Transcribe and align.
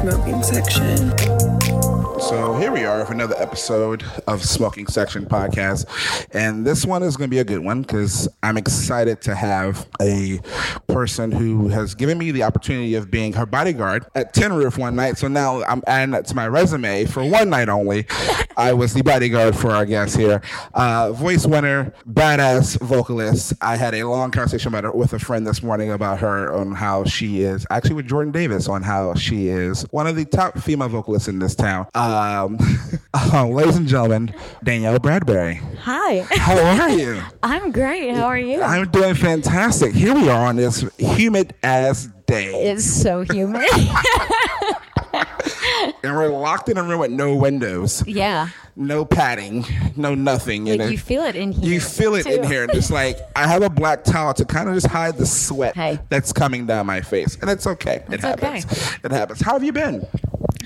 smoking 0.00 0.42
section. 0.42 1.12
So 2.20 2.56
here 2.58 2.72
we 2.72 2.86
are 2.86 2.99
with 3.10 3.16
another 3.16 3.42
episode 3.42 4.04
of 4.28 4.44
Smoking 4.44 4.86
Section 4.86 5.26
Podcast. 5.26 5.86
And 6.32 6.64
this 6.64 6.86
one 6.86 7.02
is 7.02 7.16
going 7.16 7.28
to 7.28 7.34
be 7.34 7.40
a 7.40 7.44
good 7.44 7.58
one 7.58 7.82
because 7.82 8.28
I'm 8.42 8.56
excited 8.56 9.20
to 9.22 9.34
have 9.34 9.88
a 10.00 10.38
person 10.86 11.32
who 11.32 11.68
has 11.68 11.94
given 11.96 12.18
me 12.18 12.30
the 12.30 12.44
opportunity 12.44 12.94
of 12.94 13.10
being 13.10 13.32
her 13.32 13.46
bodyguard 13.46 14.06
at 14.14 14.32
Tin 14.32 14.52
Roof 14.52 14.78
one 14.78 14.94
night. 14.94 15.18
So 15.18 15.26
now 15.26 15.62
I'm 15.64 15.82
adding 15.88 16.12
that 16.12 16.26
to 16.26 16.36
my 16.36 16.46
resume 16.46 17.04
for 17.06 17.24
one 17.24 17.50
night 17.50 17.68
only. 17.68 18.06
I 18.56 18.74
was 18.74 18.94
the 18.94 19.02
bodyguard 19.02 19.56
for 19.56 19.70
our 19.70 19.86
guest 19.86 20.16
here. 20.16 20.42
Uh, 20.74 21.12
voice 21.12 21.46
winner, 21.46 21.92
badass 22.08 22.78
vocalist. 22.80 23.54
I 23.60 23.76
had 23.76 23.94
a 23.94 24.04
long 24.04 24.30
conversation 24.30 24.68
about 24.68 24.84
her 24.84 24.92
with 24.92 25.14
a 25.14 25.18
friend 25.18 25.46
this 25.46 25.62
morning 25.62 25.90
about 25.90 26.20
her 26.20 26.52
on 26.52 26.72
how 26.72 27.04
she 27.04 27.40
is, 27.40 27.66
actually 27.70 27.94
with 27.94 28.06
Jordan 28.06 28.32
Davis, 28.32 28.68
on 28.68 28.82
how 28.82 29.14
she 29.14 29.48
is 29.48 29.82
one 29.90 30.06
of 30.06 30.14
the 30.14 30.26
top 30.26 30.58
female 30.58 30.88
vocalists 30.88 31.26
in 31.26 31.38
this 31.38 31.54
town. 31.54 31.86
Um, 31.94 32.58
uh, 33.14 33.46
ladies 33.46 33.76
and 33.76 33.88
gentlemen, 33.88 34.34
Danielle 34.62 34.98
Bradbery. 34.98 35.56
Hi. 35.78 36.20
How 36.36 36.58
are 36.58 36.90
you? 36.90 37.22
I'm 37.42 37.72
great. 37.72 38.14
How 38.14 38.26
are 38.26 38.38
you? 38.38 38.60
I'm 38.62 38.88
doing 38.90 39.14
fantastic. 39.14 39.94
Here 39.94 40.14
we 40.14 40.28
are 40.28 40.46
on 40.46 40.56
this 40.56 40.84
humid 40.98 41.54
ass 41.62 42.08
day. 42.26 42.70
it's 42.70 42.84
so 42.84 43.22
humid. 43.22 43.66
and 46.02 46.14
we're 46.14 46.28
locked 46.28 46.68
in 46.68 46.76
a 46.78 46.82
room 46.82 47.00
with 47.00 47.10
no 47.10 47.34
windows, 47.34 48.06
yeah. 48.06 48.48
no 48.76 49.04
padding, 49.04 49.64
no 49.96 50.14
nothing. 50.14 50.66
Like 50.66 50.80
and 50.80 50.92
you 50.92 50.98
feel 50.98 51.22
it 51.24 51.34
in 51.36 51.52
here. 51.52 51.72
You 51.72 51.80
feel 51.80 52.14
it 52.14 52.26
in 52.26 52.44
here. 52.44 52.62
And 52.64 52.72
it's 52.72 52.90
like, 52.90 53.18
I 53.34 53.46
have 53.48 53.62
a 53.62 53.70
black 53.70 54.04
towel 54.04 54.34
to 54.34 54.44
kind 54.44 54.68
of 54.68 54.74
just 54.74 54.86
hide 54.86 55.16
the 55.16 55.26
sweat 55.26 55.74
Hey. 55.74 55.98
that's 56.08 56.32
coming 56.32 56.66
down 56.66 56.86
my 56.86 57.00
face. 57.00 57.36
And 57.40 57.50
it's 57.50 57.66
okay. 57.66 58.04
it 58.10 58.20
happens. 58.20 58.64
okay. 58.66 58.96
It 59.04 59.10
happens. 59.10 59.40
How 59.40 59.54
have 59.54 59.64
you 59.64 59.72
been? 59.72 60.06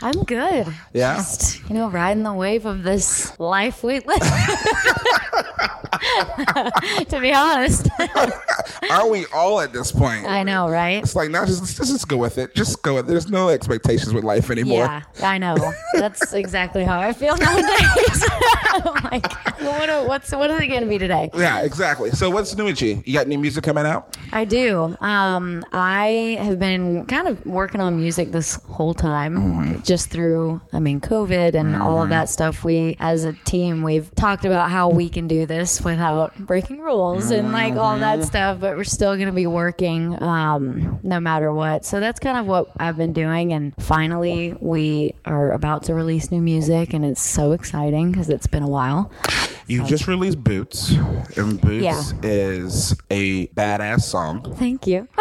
I'm 0.02 0.24
good. 0.24 0.66
Yeah? 0.92 1.16
Just, 1.16 1.60
you 1.68 1.74
know, 1.74 1.88
riding 1.88 2.22
the 2.22 2.32
wave 2.34 2.66
of 2.66 2.82
this 2.82 3.38
life 3.38 3.82
we 3.82 4.00
live. 4.00 4.20
to 7.08 7.18
be 7.20 7.32
honest. 7.32 7.88
Are 8.90 9.08
we 9.08 9.26
all 9.32 9.60
at 9.60 9.72
this 9.72 9.92
point? 9.92 10.26
I 10.26 10.42
know, 10.42 10.68
right? 10.68 11.02
It's 11.02 11.16
like, 11.16 11.30
now 11.30 11.46
just, 11.46 11.60
let's 11.78 11.90
just 11.90 12.08
go 12.08 12.16
with 12.16 12.38
it. 12.38 12.54
Just 12.54 12.82
go 12.82 12.94
with 12.96 13.06
it. 13.06 13.08
There's 13.08 13.30
no 13.30 13.48
expectations 13.48 14.12
with 14.12 14.24
life 14.24 14.50
anymore. 14.50 14.84
Yeah, 14.84 15.02
I 15.22 15.38
know. 15.38 15.56
That's 15.94 16.32
exactly 16.34 16.84
how 16.84 17.00
I 17.00 17.12
feel 17.12 17.36
nowadays. 17.36 18.24
Like, 18.74 18.82
well, 18.84 19.04
what, 19.04 19.43
are- 19.43 19.43
what's 20.14 20.30
what 20.30 20.48
is 20.48 20.60
it 20.60 20.68
going 20.68 20.80
to 20.80 20.86
be 20.86 20.96
today? 20.96 21.28
Yeah, 21.34 21.62
exactly. 21.62 22.12
So 22.12 22.30
what's 22.30 22.54
new 22.56 22.66
with 22.66 22.80
you? 22.80 23.02
You 23.04 23.14
got 23.14 23.26
new 23.26 23.36
music 23.36 23.64
coming 23.64 23.84
out? 23.84 24.16
I 24.32 24.44
do. 24.44 24.96
Um, 25.00 25.64
I 25.72 26.38
have 26.40 26.60
been 26.60 27.04
kind 27.06 27.26
of 27.26 27.44
working 27.44 27.80
on 27.80 27.96
music 27.96 28.30
this 28.30 28.54
whole 28.68 28.94
time, 28.94 29.82
just 29.82 30.10
through, 30.10 30.60
I 30.72 30.78
mean, 30.78 31.00
COVID 31.00 31.54
and 31.54 31.74
all 31.74 32.00
of 32.00 32.10
that 32.10 32.28
stuff. 32.28 32.62
We, 32.62 32.96
as 33.00 33.24
a 33.24 33.32
team, 33.32 33.82
we've 33.82 34.14
talked 34.14 34.44
about 34.44 34.70
how 34.70 34.88
we 34.88 35.08
can 35.08 35.26
do 35.26 35.46
this 35.46 35.80
without 35.80 36.38
breaking 36.38 36.78
rules 36.78 37.32
and 37.32 37.50
like 37.50 37.74
all 37.74 37.98
that 37.98 38.22
stuff, 38.22 38.60
but 38.60 38.76
we're 38.76 38.84
still 38.84 39.16
going 39.16 39.26
to 39.26 39.32
be 39.32 39.48
working 39.48 40.22
um, 40.22 41.00
no 41.02 41.18
matter 41.18 41.52
what. 41.52 41.84
So 41.84 41.98
that's 41.98 42.20
kind 42.20 42.38
of 42.38 42.46
what 42.46 42.70
I've 42.76 42.96
been 42.96 43.12
doing. 43.12 43.52
And 43.52 43.74
finally, 43.80 44.54
we 44.60 45.14
are 45.24 45.50
about 45.50 45.82
to 45.84 45.94
release 45.94 46.30
new 46.30 46.40
music, 46.40 46.94
and 46.94 47.04
it's 47.04 47.22
so 47.22 47.50
exciting 47.50 48.12
because 48.12 48.28
it's 48.28 48.46
been 48.46 48.62
a 48.62 48.68
while. 48.68 49.10
You 49.66 49.84
just 49.84 50.06
released 50.06 50.42
Boots, 50.42 50.90
and 51.36 51.60
Boots 51.60 51.82
Yeah. 51.84 52.02
is 52.22 52.94
a 53.10 53.46
badass 53.48 54.02
song. 54.02 54.54
Thank 54.56 54.86
you. 54.86 55.08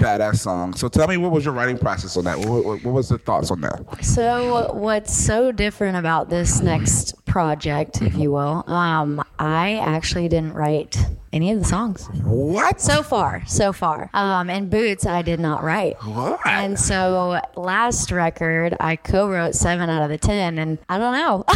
Badass 0.00 0.38
song. 0.38 0.74
So 0.74 0.88
tell 0.88 1.06
me, 1.06 1.16
what 1.16 1.30
was 1.30 1.44
your 1.44 1.54
writing 1.54 1.78
process 1.78 2.16
on 2.16 2.24
that? 2.24 2.38
What, 2.38 2.64
what, 2.64 2.84
what 2.84 2.94
was 2.94 3.08
the 3.10 3.18
thoughts 3.18 3.50
on 3.50 3.60
that? 3.60 4.04
So, 4.04 4.72
what's 4.72 5.14
so 5.16 5.52
different 5.52 5.96
about 5.96 6.28
this 6.30 6.60
next 6.60 7.14
project, 7.30 8.02
if 8.02 8.16
you 8.16 8.32
will, 8.32 8.64
um, 8.66 9.22
I 9.38 9.76
actually 9.76 10.28
didn't 10.28 10.52
write 10.54 10.98
any 11.32 11.52
of 11.52 11.60
the 11.60 11.64
songs 11.64 12.08
What? 12.24 12.80
so 12.80 13.04
far. 13.04 13.44
So 13.46 13.72
far, 13.72 14.10
um, 14.12 14.50
and 14.50 14.68
Boots, 14.68 15.06
I 15.06 15.22
did 15.22 15.38
not 15.38 15.62
write. 15.62 15.94
What? 16.02 16.40
And 16.44 16.78
so, 16.78 17.40
last 17.56 18.10
record, 18.10 18.76
I 18.80 18.96
co-wrote 18.96 19.54
seven 19.54 19.88
out 19.88 20.02
of 20.02 20.10
the 20.10 20.18
ten, 20.18 20.58
and 20.58 20.78
I 20.88 20.98
don't 20.98 21.14
know. 21.14 21.44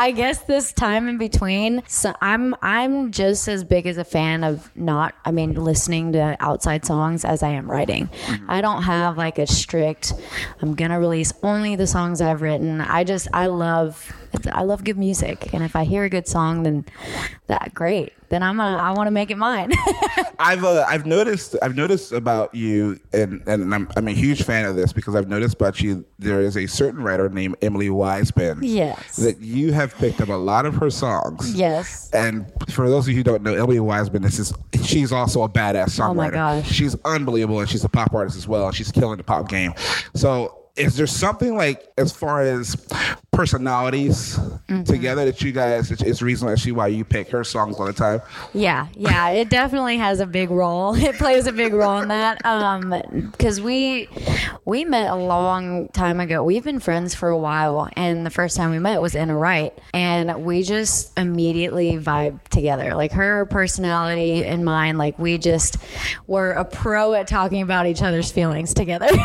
I 0.00 0.12
guess 0.14 0.38
this 0.42 0.72
time 0.72 1.08
in 1.08 1.18
between, 1.18 1.82
so 1.88 2.14
I'm 2.20 2.54
I'm 2.62 3.10
just 3.10 3.48
as 3.48 3.64
big 3.64 3.88
as 3.88 3.98
a 3.98 4.04
fan 4.04 4.44
of 4.44 4.70
not, 4.76 5.16
I 5.24 5.32
mean, 5.32 5.54
listening 5.54 6.12
to 6.12 6.36
outside 6.38 6.84
songs 6.86 7.24
as 7.24 7.42
I 7.42 7.48
am 7.48 7.68
writing. 7.68 8.08
I 8.46 8.60
don't 8.60 8.82
have 8.84 9.16
like 9.18 9.40
a 9.40 9.48
strict. 9.48 10.12
I'm 10.62 10.76
gonna 10.76 11.00
release 11.00 11.32
only 11.42 11.74
the 11.74 11.88
songs 11.88 12.20
I've 12.20 12.42
written. 12.42 12.80
I 12.80 13.02
just 13.02 13.26
I 13.32 13.46
love 13.46 14.12
I 14.52 14.62
love 14.62 14.84
good 14.84 14.98
music, 14.98 15.52
and 15.52 15.62
if 15.62 15.74
I 15.76 15.84
hear 15.84 16.04
a 16.04 16.10
good 16.10 16.28
song, 16.28 16.62
then 16.62 16.84
that 17.46 17.74
great. 17.74 18.12
Then 18.30 18.42
I'm 18.42 18.58
gonna 18.58 18.76
I 18.76 18.90
want 18.92 19.06
to 19.06 19.10
make 19.10 19.30
it 19.30 19.38
mine. 19.38 19.72
I've 20.38 20.62
uh, 20.62 20.84
I've 20.86 21.06
noticed 21.06 21.56
I've 21.62 21.74
noticed 21.76 22.12
about 22.12 22.54
you, 22.54 23.00
and 23.14 23.42
and 23.48 23.74
I'm 23.74 23.88
I'm 23.96 24.06
a 24.06 24.12
huge 24.12 24.42
fan 24.42 24.66
of 24.66 24.76
this 24.76 24.92
because 24.92 25.14
I've 25.14 25.28
noticed 25.28 25.54
about 25.54 25.80
you. 25.80 26.04
There 26.18 26.42
is 26.42 26.56
a 26.56 26.66
certain 26.66 27.02
writer 27.02 27.28
named 27.30 27.56
Emily 27.62 27.88
Weisband. 27.88 28.58
Yes. 28.62 29.16
That 29.16 29.40
you 29.40 29.72
have 29.72 29.94
picked 29.96 30.20
up 30.20 30.28
a 30.28 30.34
lot 30.34 30.66
of 30.66 30.74
her 30.74 30.90
songs. 30.90 31.54
yes. 31.54 32.10
And 32.12 32.52
for 32.70 32.88
those 32.90 33.06
of 33.06 33.10
you 33.10 33.16
who 33.16 33.22
don't 33.22 33.42
know, 33.42 33.54
Emily 33.54 33.78
Weisband, 33.78 34.22
this 34.22 34.38
is 34.38 34.52
she's 34.84 35.10
also 35.10 35.42
a 35.42 35.48
badass 35.48 35.98
songwriter. 35.98 36.10
Oh 36.10 36.14
my 36.14 36.30
gosh. 36.30 36.70
she's 36.70 36.96
unbelievable, 37.06 37.60
and 37.60 37.68
she's 37.68 37.84
a 37.84 37.88
pop 37.88 38.12
artist 38.14 38.36
as 38.36 38.46
well. 38.46 38.66
and 38.66 38.76
She's 38.76 38.92
killing 38.92 39.16
the 39.16 39.24
pop 39.24 39.48
game. 39.48 39.72
So, 40.14 40.66
is 40.76 40.96
there 40.96 41.06
something 41.06 41.56
like 41.56 41.88
as 41.96 42.12
far 42.12 42.42
as 42.42 42.76
personalities 43.38 44.36
Mm-hmm. 44.68 44.82
together 44.82 45.24
that 45.24 45.40
you 45.40 45.50
guys? 45.50 45.90
It's, 45.90 46.02
it's 46.02 46.20
reason 46.20 46.46
actually 46.50 46.72
why 46.72 46.88
you 46.88 47.02
pick 47.02 47.30
her 47.30 47.42
songs 47.42 47.76
all 47.80 47.86
the 47.86 47.92
time. 47.94 48.20
Yeah, 48.52 48.88
yeah, 48.94 49.30
it 49.30 49.48
definitely 49.48 49.96
has 49.96 50.20
a 50.20 50.26
big 50.26 50.50
role. 50.50 50.94
It 51.08 51.16
plays 51.16 51.46
a 51.46 51.52
big 51.52 51.72
role 51.72 52.00
in 52.00 52.08
that. 52.08 52.44
Um, 52.44 52.90
because 53.32 53.62
we 53.62 54.10
we 54.66 54.84
met 54.84 55.10
a 55.10 55.14
long 55.14 55.88
time 55.88 56.20
ago. 56.20 56.44
We've 56.44 56.62
been 56.64 56.80
friends 56.80 57.14
for 57.14 57.30
a 57.30 57.38
while, 57.38 57.88
and 57.96 58.26
the 58.26 58.30
first 58.30 58.58
time 58.58 58.70
we 58.72 58.78
met 58.78 59.00
was 59.00 59.14
in 59.14 59.30
a 59.30 59.36
right, 59.36 59.72
and 59.94 60.44
we 60.44 60.62
just 60.62 61.18
immediately 61.18 61.92
vibe 61.96 62.42
together. 62.48 62.94
Like 62.94 63.12
her 63.12 63.46
personality 63.46 64.44
and 64.44 64.66
mine, 64.66 64.98
like 64.98 65.18
we 65.18 65.38
just 65.38 65.78
were 66.26 66.50
a 66.50 66.64
pro 66.66 67.14
at 67.14 67.26
talking 67.26 67.62
about 67.62 67.86
each 67.86 68.02
other's 68.02 68.30
feelings 68.30 68.74
together. 68.74 69.08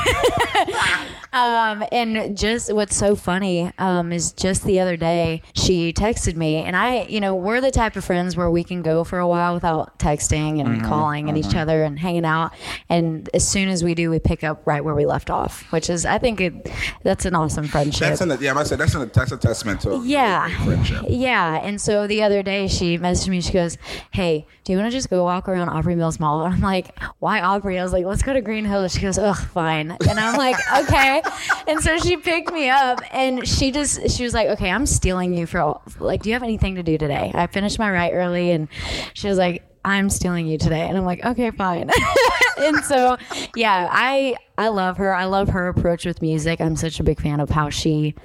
Um, 1.33 1.83
and 1.91 2.37
just 2.37 2.71
what's 2.71 2.95
so 2.95 3.15
funny 3.15 3.71
um, 3.79 4.02
is 4.11 4.31
just 4.33 4.63
the 4.63 4.79
other 4.79 4.97
day 4.97 5.41
she 5.53 5.93
texted 5.93 6.35
me, 6.35 6.57
and 6.57 6.75
I, 6.75 7.03
you 7.03 7.19
know, 7.19 7.35
we're 7.35 7.61
the 7.61 7.71
type 7.71 7.95
of 7.95 8.03
friends 8.03 8.35
where 8.35 8.49
we 8.49 8.63
can 8.63 8.81
go 8.81 9.03
for 9.03 9.19
a 9.19 9.27
while 9.27 9.53
without 9.53 9.99
texting 9.99 10.59
and 10.59 10.69
mm-hmm. 10.69 10.85
calling 10.85 11.29
and 11.29 11.37
each 11.37 11.45
mm-hmm. 11.47 11.59
other 11.59 11.83
and 11.83 11.99
hanging 11.99 12.25
out. 12.25 12.53
And 12.89 13.29
as 13.33 13.47
soon 13.47 13.69
as 13.69 13.83
we 13.83 13.95
do, 13.95 14.09
we 14.09 14.19
pick 14.19 14.43
up 14.43 14.61
right 14.65 14.83
where 14.83 14.95
we 14.95 15.05
left 15.05 15.29
off, 15.29 15.71
which 15.71 15.89
is, 15.89 16.05
I 16.05 16.17
think, 16.17 16.41
it, 16.41 16.71
that's 17.03 17.25
an 17.25 17.35
awesome 17.35 17.67
friendship. 17.67 18.09
That's 18.09 18.21
an 18.21 18.37
yeah. 18.41 18.53
I 18.57 18.63
said 18.63 18.79
that's 18.79 18.95
an 18.95 19.09
that's 19.13 19.31
a 19.31 19.37
testament 19.37 19.81
to 19.81 20.01
Yeah. 20.03 20.49
friendship. 20.63 21.05
Yeah. 21.07 21.59
And 21.63 21.79
so 21.79 22.07
the 22.07 22.23
other 22.23 22.43
day 22.43 22.67
she 22.67 22.97
messaged 22.97 23.29
me, 23.29 23.41
she 23.41 23.53
goes, 23.53 23.77
Hey, 24.11 24.47
do 24.63 24.71
you 24.71 24.77
want 24.77 24.91
to 24.91 24.97
just 24.97 25.09
go 25.09 25.23
walk 25.23 25.47
around 25.47 25.69
Opry 25.69 25.95
Mills 25.95 26.19
Mall? 26.19 26.43
And 26.45 26.53
I'm 26.55 26.61
like, 26.61 26.97
Why 27.19 27.41
Opry? 27.41 27.79
I 27.79 27.83
was 27.83 27.93
like, 27.93 28.05
Let's 28.05 28.23
go 28.23 28.33
to 28.33 28.41
Green 28.41 28.65
Hills. 28.65 28.93
She 28.93 29.01
goes, 29.01 29.17
Ugh, 29.17 29.35
fine. 29.35 29.91
And 30.09 30.19
I'm 30.19 30.37
like, 30.37 30.55
Okay. 30.83 31.21
And 31.67 31.81
so 31.81 31.97
she 31.97 32.17
picked 32.17 32.51
me 32.51 32.69
up 32.69 32.99
and 33.11 33.47
she 33.47 33.71
just, 33.71 33.92
she 34.07 34.23
was 34.23 34.33
like, 34.33 34.47
Okay, 34.49 34.69
I'm 34.69 34.85
stealing 34.85 35.33
you 35.33 35.45
for, 35.45 35.59
all, 35.59 35.83
like, 35.99 36.21
do 36.21 36.29
you 36.29 36.33
have 36.33 36.43
anything 36.43 36.75
to 36.75 36.83
do 36.83 36.97
today? 36.97 37.31
I 37.33 37.47
finished 37.47 37.79
my 37.79 37.91
ride 37.91 38.11
early 38.13 38.51
and 38.51 38.67
she 39.13 39.27
was 39.27 39.37
like, 39.37 39.63
I'm 39.85 40.09
stealing 40.09 40.47
you 40.47 40.57
today. 40.57 40.81
And 40.87 40.97
I'm 40.97 41.05
like, 41.05 41.25
okay, 41.25 41.51
fine. 41.51 41.89
and 42.57 42.83
so, 42.85 43.17
yeah, 43.55 43.89
I 43.91 44.35
I 44.57 44.69
love 44.69 44.97
her. 44.97 45.13
I 45.13 45.25
love 45.25 45.49
her 45.49 45.67
approach 45.67 46.05
with 46.05 46.21
music. 46.21 46.61
I'm 46.61 46.75
such 46.75 46.99
a 46.99 47.03
big 47.03 47.19
fan 47.21 47.39
of 47.39 47.49
how 47.49 47.69
she 47.69 48.15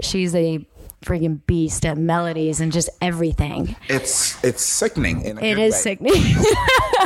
she's 0.00 0.34
a 0.34 0.66
freaking 1.04 1.40
beast 1.46 1.84
at 1.86 1.96
melodies 1.98 2.60
and 2.60 2.72
just 2.72 2.88
everything. 3.00 3.76
It's 3.88 4.42
it's 4.44 4.62
sickening. 4.62 5.22
In 5.22 5.38
a 5.38 5.40
It 5.40 5.58
is 5.58 5.74
way. 5.74 5.78
sickening. 5.80 6.12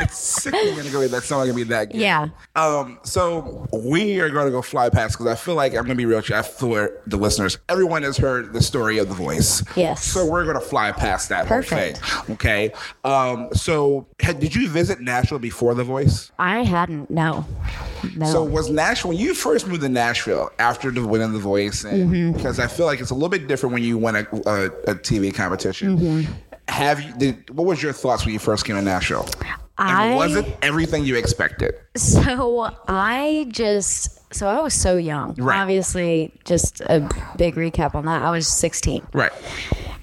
It's 0.03 0.17
sickening 0.43 0.79
in 0.79 0.87
a 0.87 0.91
good 0.91 0.99
way. 1.01 1.07
That's 1.09 1.31
not 1.31 1.41
gonna 1.41 1.53
be 1.53 1.65
that 1.65 1.91
good. 1.93 2.01
Yeah. 2.01 2.29
Um. 2.57 2.99
So 3.03 3.67
we 3.73 4.21
are 4.21 4.31
going 4.31 4.47
to 4.47 4.51
go 4.51 4.63
fly 4.63 4.89
past 4.89 5.19
because 5.19 5.27
I 5.27 5.35
feel 5.35 5.57
like 5.57 5.73
I'm 5.75 5.83
gonna 5.83 5.95
be 5.97 6.07
real. 6.07 6.23
I 6.33 6.43
for 6.43 6.93
the 7.07 7.17
listeners, 7.17 7.59
everyone 7.69 8.03
has 8.05 8.17
heard 8.17 8.53
the 8.53 8.63
story 8.63 8.99
of 8.99 9.09
the 9.09 9.15
voice. 9.15 9.63
Yes. 9.77 10.05
So 10.05 10.25
we're 10.25 10.47
gonna 10.47 10.61
fly 10.61 10.93
past 10.93 11.29
that 11.31 11.47
Perfect. 11.47 11.99
whole 11.99 12.23
thing. 12.27 12.35
Okay. 12.37 12.73
Um. 13.05 13.49
So 13.53 14.07
had, 14.21 14.39
did 14.41 14.55
you 14.55 14.69
visit 14.69 15.01
Nashville 15.01 15.39
before 15.41 15.75
the 15.75 15.85
voice? 15.85 16.31
I 16.39 16.63
hadn't. 16.63 17.11
No. 17.11 17.45
No. 18.17 18.27
So 18.27 18.43
was 18.45 18.71
Nashville 18.71 19.11
when 19.11 19.19
you 19.19 19.35
first 19.35 19.67
moved 19.67 19.83
to 19.83 19.89
Nashville 19.89 20.51
after 20.59 20.91
the 20.91 21.05
winning 21.07 21.33
the 21.33 21.39
voice? 21.41 21.85
And, 21.85 22.11
Mm-hmm. 22.11 22.33
Because 22.33 22.59
I 22.59 22.67
feel 22.69 22.87
like 22.87 23.01
it's 23.01 23.11
a 23.11 23.15
little 23.15 23.29
bit 23.29 23.47
different 23.49 23.75
when 23.75 23.80
you 23.83 23.99
win 23.99 24.17
a, 24.17 24.21
a, 24.21 24.67
a 24.67 24.95
TV 24.95 25.35
competition. 25.35 25.99
Mm-hmm. 25.99 26.33
Have 26.69 27.03
you? 27.03 27.13
Did, 27.19 27.51
what 27.51 27.67
was 27.67 27.83
your 27.83 27.93
thoughts 27.93 28.25
when 28.25 28.33
you 28.33 28.39
first 28.39 28.65
came 28.65 28.77
to 28.77 28.83
Nashville? 28.83 29.29
I- 29.79 30.15
was 30.15 30.37
it 30.37 30.47
everything 30.63 31.05
you 31.05 31.17
expected? 31.17 31.75
So 31.97 32.71
I 32.87 33.47
just 33.49 34.21
so 34.35 34.47
I 34.47 34.61
was 34.61 34.75
so 34.75 34.97
young. 34.97 35.35
Right. 35.35 35.59
Obviously, 35.61 36.33
just 36.45 36.81
a 36.83 37.09
big 37.37 37.55
recap 37.57 37.95
on 37.95 38.05
that. 38.05 38.23
I 38.23 38.31
was 38.31 38.47
16. 38.47 39.07
Right. 39.13 39.33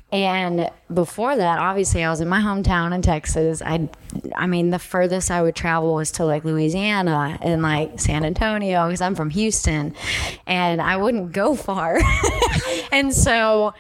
And 0.10 0.72
before 0.94 1.36
that, 1.36 1.60
obviously, 1.60 2.02
I 2.02 2.10
was 2.10 2.22
in 2.22 2.30
my 2.30 2.40
hometown 2.40 2.96
in 2.96 3.02
Texas. 3.02 3.62
I, 3.62 3.90
I 4.38 4.48
mean, 4.48 4.70
the 4.70 4.80
furthest 4.80 5.30
I 5.30 5.42
would 5.42 5.54
travel 5.54 5.96
was 5.96 6.12
to 6.12 6.26
like 6.26 6.46
Louisiana 6.46 7.38
and 7.42 7.62
like 7.62 8.00
San 8.00 8.24
Antonio 8.24 8.86
because 8.86 9.02
I'm 9.02 9.16
from 9.16 9.30
Houston, 9.32 9.94
and 10.46 10.82
I 10.82 10.96
wouldn't 10.96 11.34
go 11.34 11.56
far. 11.56 12.00
and 12.94 13.14
so, 13.14 13.74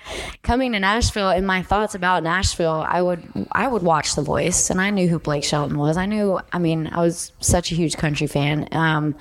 coming 0.44 0.74
to 0.74 0.82
Nashville, 0.82 1.30
and 1.30 1.48
my 1.48 1.64
thoughts 1.64 1.96
about 1.96 2.24
Nashville, 2.24 2.86
I 2.86 3.02
would 3.02 3.24
I 3.54 3.70
would 3.70 3.84
watch 3.84 4.16
The 4.16 4.22
Voice, 4.22 4.70
and 4.70 4.82
I 4.82 4.90
knew 4.90 5.08
who 5.08 5.20
Blake 5.20 5.46
Shelton 5.46 5.78
was. 5.78 5.96
I 5.96 6.08
knew, 6.08 6.42
I 6.52 6.60
mean, 6.60 6.88
I 6.88 7.00
was 7.00 7.32
such 7.40 7.72
a 7.72 7.76
huge 7.76 7.96
country 7.96 8.28
fan, 8.28 8.68
um, 8.74 9.16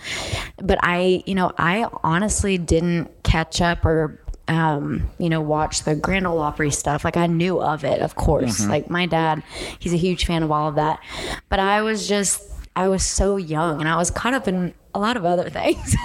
but 0.57 0.81
I, 0.83 1.23
you 1.25 1.37
know, 1.37 1.53
I 1.57 1.87
honestly 2.03 2.59
didn't 2.59 3.23
catch 3.23 3.61
up 3.61 3.85
or 3.85 4.21
um, 4.49 5.09
you 5.19 5.29
know, 5.29 5.41
watch 5.41 5.83
the 5.83 5.95
Grand 5.95 6.27
Ole 6.27 6.39
Opry 6.39 6.71
stuff. 6.71 7.05
Like 7.05 7.17
I 7.17 7.27
knew 7.27 7.61
of 7.61 7.85
it, 7.85 8.01
of 8.01 8.15
course. 8.15 8.67
Like 8.67 8.89
my 8.89 9.07
dad, 9.07 9.43
he's 9.79 9.93
a 9.93 9.97
huge 9.99 10.27
fan 10.27 10.43
of 10.43 10.51
all 10.53 10.69
of 10.69 10.77
that. 10.77 11.01
But 11.49 11.59
I 11.59 11.83
was 11.83 12.07
just, 12.09 12.43
I 12.77 12.89
was 12.89 13.03
so 13.05 13.37
young 13.37 13.81
and 13.81 13.89
I 13.89 13.97
was 13.97 14.11
caught 14.11 14.35
up 14.35 14.47
in 14.47 14.73
a 14.95 15.01
lot 15.01 15.17
of 15.17 15.25
other 15.25 15.51
things. 15.51 15.97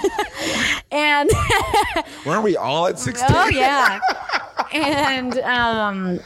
and 0.90 1.30
Weren't 2.26 2.42
we 2.42 2.56
all 2.56 2.86
at 2.88 2.98
16? 2.98 3.26
oh 3.30 3.48
yeah. 3.48 4.00
And 4.72 5.38
um, 5.40 6.20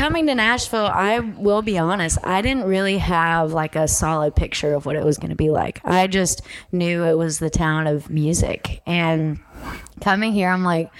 coming 0.00 0.26
to 0.26 0.34
Nashville, 0.34 0.86
I 0.86 1.18
will 1.18 1.60
be 1.60 1.76
honest, 1.76 2.16
I 2.24 2.40
didn't 2.40 2.64
really 2.64 2.96
have 2.96 3.52
like 3.52 3.76
a 3.76 3.86
solid 3.86 4.34
picture 4.34 4.72
of 4.72 4.86
what 4.86 4.96
it 4.96 5.04
was 5.04 5.18
going 5.18 5.28
to 5.28 5.36
be 5.36 5.50
like. 5.50 5.82
I 5.84 6.06
just 6.06 6.40
knew 6.72 7.04
it 7.04 7.18
was 7.18 7.38
the 7.38 7.50
town 7.50 7.86
of 7.86 8.08
music. 8.08 8.80
And 8.86 9.40
coming 10.00 10.32
here, 10.32 10.48
I'm 10.48 10.64
like, 10.64 10.90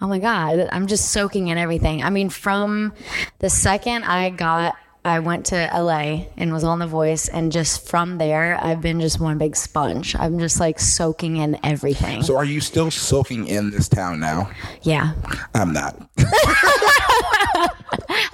oh 0.00 0.06
my 0.06 0.18
God, 0.18 0.70
I'm 0.72 0.86
just 0.86 1.12
soaking 1.12 1.48
in 1.48 1.58
everything. 1.58 2.02
I 2.02 2.08
mean, 2.08 2.30
from 2.30 2.94
the 3.40 3.50
second 3.50 4.04
I 4.04 4.30
got 4.30 4.74
I 5.08 5.20
went 5.20 5.46
to 5.46 5.70
LA 5.72 6.24
and 6.36 6.52
was 6.52 6.64
on 6.64 6.78
The 6.78 6.86
Voice, 6.86 7.28
and 7.28 7.52
just 7.52 7.88
from 7.88 8.18
there, 8.18 8.58
I've 8.62 8.80
been 8.80 9.00
just 9.00 9.20
one 9.20 9.38
big 9.38 9.54
sponge. 9.56 10.16
I'm 10.16 10.38
just 10.38 10.58
like 10.60 10.78
soaking 10.80 11.36
in 11.36 11.58
everything. 11.64 12.22
So 12.22 12.36
are 12.36 12.44
you 12.44 12.60
still 12.60 12.90
soaking 12.90 13.46
in 13.46 13.70
this 13.70 13.88
town 13.88 14.20
now? 14.20 14.50
yeah. 14.82 15.12
I'm 15.54 15.72
not. 15.72 15.96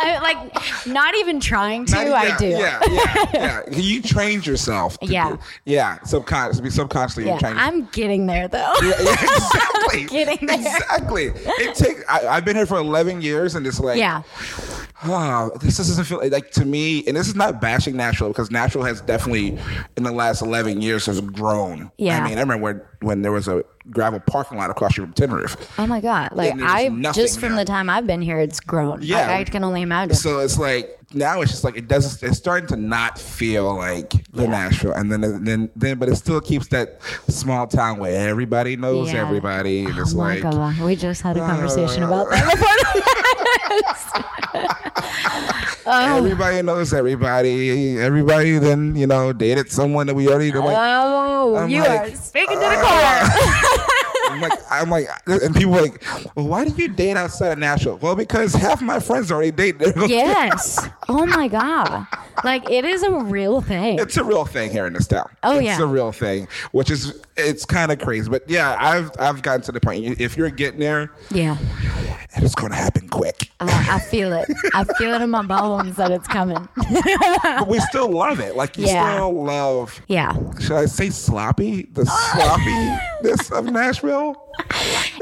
I 0.04 0.18
like 0.20 0.86
not 0.86 1.14
even 1.16 1.38
trying 1.40 1.84
to. 1.86 1.92
Not- 1.94 2.06
I 2.14 2.36
do. 2.36 2.48
Yeah, 2.48 2.80
yeah, 2.90 3.24
yeah. 3.34 3.60
You 3.70 4.02
trained 4.02 4.46
yourself. 4.46 4.98
To 5.00 5.06
Yeah. 5.06 5.30
do- 5.32 5.38
yeah. 5.64 5.98
Subconsciously, 6.02 6.70
subconsciously, 6.70 7.26
Yeah. 7.26 7.38
I'm 7.42 7.86
getting 7.92 8.26
there 8.26 8.48
though. 8.48 8.74
yeah, 8.82 8.92
yeah, 9.00 9.12
exactly. 9.22 10.04
Getting 10.06 10.46
there. 10.46 10.56
Exactly. 10.58 11.24
It 11.34 11.74
takes. 11.76 12.02
I've 12.08 12.44
been 12.44 12.56
here 12.56 12.66
for 12.66 12.78
11 12.78 13.22
years, 13.22 13.54
and 13.54 13.66
it's 13.66 13.78
like, 13.78 13.98
yeah. 13.98 14.22
oh, 15.04 15.50
this 15.62 15.76
doesn't 15.76 16.04
feel 16.04 16.20
like 16.30 16.50
to 16.52 16.61
me. 16.64 17.06
And 17.06 17.16
this 17.16 17.28
is 17.28 17.34
not 17.34 17.60
bashing 17.60 17.96
Natural 17.96 18.30
because 18.30 18.50
Natural 18.50 18.84
has 18.84 19.00
definitely, 19.00 19.58
in 19.96 20.02
the 20.02 20.12
last 20.12 20.42
11 20.42 20.80
years, 20.80 21.06
has 21.06 21.20
grown. 21.20 21.90
Yeah. 21.98 22.18
I 22.18 22.28
mean, 22.28 22.38
I 22.38 22.40
remember 22.40 22.62
when, 22.62 22.82
when 23.00 23.22
there 23.22 23.32
was 23.32 23.48
a 23.48 23.64
gravel 23.90 24.20
parking 24.20 24.58
lot 24.58 24.70
across 24.70 24.94
from 24.94 25.12
Tin 25.12 25.32
Roof. 25.32 25.56
Oh 25.78 25.86
my 25.86 26.00
god! 26.00 26.30
Like 26.32 26.54
I 26.60 26.88
just 27.12 27.40
from 27.40 27.50
there. 27.50 27.64
the 27.64 27.64
time 27.64 27.90
I've 27.90 28.06
been 28.06 28.22
here, 28.22 28.38
it's 28.38 28.60
grown. 28.60 29.00
Yeah. 29.02 29.26
Like, 29.26 29.48
I 29.48 29.50
can 29.50 29.64
only 29.64 29.82
imagine. 29.82 30.14
So 30.14 30.38
it's 30.40 30.58
like 30.58 30.98
now 31.14 31.40
it's 31.40 31.50
just 31.50 31.64
like 31.64 31.76
it 31.76 31.88
doesn't. 31.88 32.22
It's 32.28 32.38
starting 32.38 32.66
to 32.68 32.76
not 32.76 33.18
feel 33.18 33.74
like 33.74 34.10
the 34.32 34.42
Yeah. 34.42 34.48
Nashville, 34.50 34.92
and 34.92 35.10
then 35.10 35.44
then 35.44 35.70
then, 35.76 35.98
but 35.98 36.08
it 36.08 36.16
still 36.16 36.40
keeps 36.40 36.68
that 36.68 37.00
small 37.28 37.66
town 37.66 37.98
where 37.98 38.28
everybody 38.28 38.76
knows 38.76 39.12
Yeah. 39.12 39.22
everybody. 39.22 39.84
And 39.84 39.98
it's 39.98 40.14
oh 40.14 40.18
my 40.18 40.34
like 40.34 40.42
god! 40.42 40.78
We 40.80 40.96
just 40.96 41.22
had 41.22 41.36
a 41.36 41.40
conversation 41.40 42.02
about 42.02 42.30
that. 42.30 43.62
everybody 45.86 46.62
knows 46.62 46.92
everybody. 46.92 47.98
Everybody 47.98 48.58
then 48.58 48.94
you 48.96 49.06
know 49.06 49.32
dated 49.32 49.70
someone 49.70 50.06
that 50.06 50.14
we 50.14 50.28
already 50.28 50.52
know. 50.52 50.64
Like, 50.66 50.76
Oh, 50.78 51.56
I'm 51.56 51.68
you 51.68 51.80
like, 51.80 51.88
uh, 51.90 52.02
are 52.04 52.16
speaking 52.16 52.56
to 52.56 52.60
the 52.60 52.76
choir. 52.80 53.88
I'm 54.32 54.40
like, 54.40 54.58
I'm 54.70 54.90
like, 54.90 55.08
and 55.26 55.54
people 55.54 55.74
are 55.76 55.82
like, 55.82 56.02
well, 56.36 56.46
why 56.48 56.64
do 56.64 56.70
you 56.80 56.88
date 56.88 57.16
outside 57.16 57.52
of 57.52 57.58
Nashville? 57.58 57.98
Well, 57.98 58.16
because 58.16 58.54
half 58.54 58.80
my 58.82 58.98
friends 59.00 59.30
already 59.30 59.50
date. 59.50 59.76
yes. 60.06 60.88
Oh 61.08 61.26
my 61.26 61.48
god! 61.48 62.06
Like 62.44 62.70
it 62.70 62.84
is 62.84 63.02
a 63.02 63.10
real 63.12 63.60
thing. 63.60 63.98
It's 63.98 64.16
a 64.16 64.24
real 64.24 64.44
thing 64.44 64.70
here 64.70 64.86
in 64.86 64.92
this 64.94 65.06
town. 65.06 65.28
Oh, 65.42 65.56
it's 65.56 65.64
yeah. 65.64 65.72
It's 65.72 65.80
a 65.82 65.86
real 65.86 66.12
thing, 66.12 66.48
which 66.72 66.90
is 66.90 67.20
it's 67.36 67.64
kind 67.64 67.92
of 67.92 67.98
crazy. 67.98 68.28
But 68.30 68.48
yeah, 68.48 68.76
I've 68.78 69.10
I've 69.18 69.42
gotten 69.42 69.62
to 69.62 69.72
the 69.72 69.80
point. 69.80 70.20
If 70.20 70.36
you're 70.36 70.50
getting 70.50 70.80
there, 70.80 71.12
yeah. 71.30 71.56
it's 72.36 72.54
going 72.54 72.72
to 72.72 72.78
happen 72.78 73.08
quick. 73.08 73.50
I, 73.60 73.96
I 73.96 73.98
feel 74.00 74.32
it. 74.32 74.48
I 74.74 74.84
feel 74.84 75.14
it 75.14 75.22
in 75.22 75.30
my 75.30 75.42
bones 75.42 75.96
that 75.96 76.10
it's 76.10 76.26
coming. 76.28 76.68
But 76.76 77.68
we 77.68 77.78
still 77.80 78.10
love 78.10 78.40
it. 78.40 78.56
Like 78.56 78.76
you 78.78 78.86
Yeah. 78.86 79.14
still 79.14 79.44
love. 79.44 80.00
yeah. 80.08 80.32
Should 80.60 80.72
I 80.76 80.86
say 80.86 81.10
sloppy? 81.10 81.82
The 81.92 82.04
sloppiness 83.22 83.50
of 83.50 83.64
Nashville. 83.66 84.48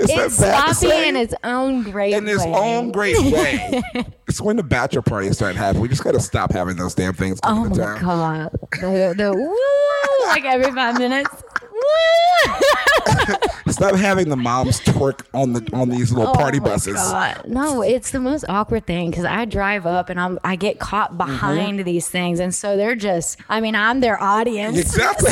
It's 0.03 0.37
to 0.39 0.71
sloppy 0.75 1.09
in 1.09 1.17
its 1.17 1.35
own 1.45 1.83
great 1.83 2.15
in 2.15 2.27
its 2.27 2.43
own 2.47 2.91
great 2.91 3.19
way. 3.33 3.83
it's 4.27 4.41
when 4.41 4.57
the 4.57 4.63
bachelor 4.63 5.03
parties 5.03 5.37
start 5.37 5.57
happening. 5.57 5.83
We 5.83 5.89
just 5.89 6.03
got 6.05 6.13
to 6.13 6.21
stop 6.21 6.53
having 6.53 6.77
those 6.77 6.95
damn 6.95 7.13
things 7.13 7.39
Oh 7.43 7.67
my 7.67 7.77
town. 7.77 8.01
god! 8.03 8.51
The, 8.81 9.15
the 9.17 9.33
woo 9.35 10.27
like 10.29 10.45
every 10.45 10.73
five 10.73 10.99
minutes. 10.99 11.29
Stop 13.69 13.95
having 13.95 14.29
the 14.29 14.37
moms 14.37 14.81
twerk 14.81 15.25
on 15.35 15.53
the 15.53 15.67
on 15.73 15.89
these 15.89 16.13
little 16.13 16.35
party 16.35 16.59
Oh 16.59 16.63
my 16.63 16.69
buses. 16.71 16.95
God. 16.95 17.43
No, 17.47 17.83
it's 17.83 18.11
the 18.11 18.21
most 18.21 18.45
awkward 18.49 18.87
thing 18.87 19.11
because 19.11 19.25
I 19.25 19.45
drive 19.45 19.87
up 19.87 20.09
and 20.11 20.19
I'm 20.21 20.39
I 20.45 20.57
get 20.57 20.79
caught 20.79 21.17
behind 21.19 21.79
Mm-hmm. 21.79 21.85
these 21.85 22.09
things, 22.09 22.41
and 22.41 22.55
so 22.55 22.77
they're 22.77 22.95
just. 22.97 23.39
I 23.49 23.61
mean, 23.61 23.75
I'm 23.75 24.01
their 24.01 24.21
audience. 24.23 24.79
Exactly. 24.79 25.31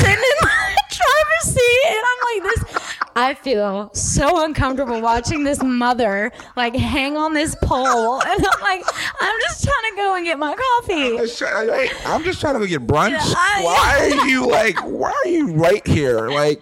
Seat, 1.41 1.81
and 1.87 1.97
I'm 1.97 2.43
like 2.43 2.53
this. 2.53 2.89
I 3.15 3.33
feel 3.33 3.89
so 3.93 4.43
uncomfortable 4.43 4.99
watching 5.01 5.43
this 5.45 5.63
mother 5.63 6.31
like 6.57 6.75
hang 6.75 7.15
on 7.15 7.33
this 7.33 7.55
pole, 7.63 8.21
and 8.25 8.45
I'm 8.45 8.61
like, 8.61 8.83
I'm 9.21 9.39
just 9.41 9.63
trying 9.63 9.91
to 9.91 9.95
go 9.95 10.15
and 10.15 10.25
get 10.25 10.37
my 10.37 10.53
coffee. 10.53 11.17
Just 11.17 11.37
try- 11.39 11.65
hey, 11.65 11.89
I'm 12.05 12.23
just 12.25 12.41
trying 12.41 12.55
to 12.55 12.59
go 12.59 12.65
get 12.67 12.85
brunch. 12.85 13.17
I- 13.35 13.61
Why 13.63 14.09
are 14.19 14.27
you 14.27 14.47
like? 14.47 14.77
Why 14.83 15.11
are 15.25 15.29
you 15.29 15.53
right 15.53 15.85
here? 15.87 16.29
Like, 16.29 16.61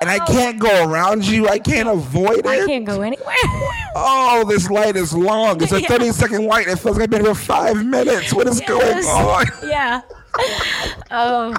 and 0.00 0.08
I 0.08 0.20
can't 0.26 0.60
go 0.60 0.88
around 0.88 1.26
you. 1.26 1.48
I 1.48 1.58
can't 1.58 1.88
avoid 1.88 2.38
it. 2.40 2.46
I 2.46 2.64
can't 2.66 2.84
go 2.84 3.02
anywhere. 3.02 3.34
Oh, 3.96 4.44
this 4.48 4.70
light 4.70 4.94
is 4.94 5.12
long. 5.12 5.60
It's 5.60 5.72
a 5.72 5.82
Yeah. 5.82 5.88
30 5.88 6.12
second 6.12 6.46
light. 6.46 6.68
It 6.68 6.76
feels 6.78 6.96
like 6.96 7.04
I've 7.04 7.10
been 7.10 7.24
here 7.24 7.34
for 7.34 7.40
five 7.44 7.84
minutes. 7.84 8.32
What 8.32 8.46
is 8.46 8.60
going 8.60 9.04
on? 9.04 9.46
Yeah. 9.64 10.02
Oh, 11.10 11.52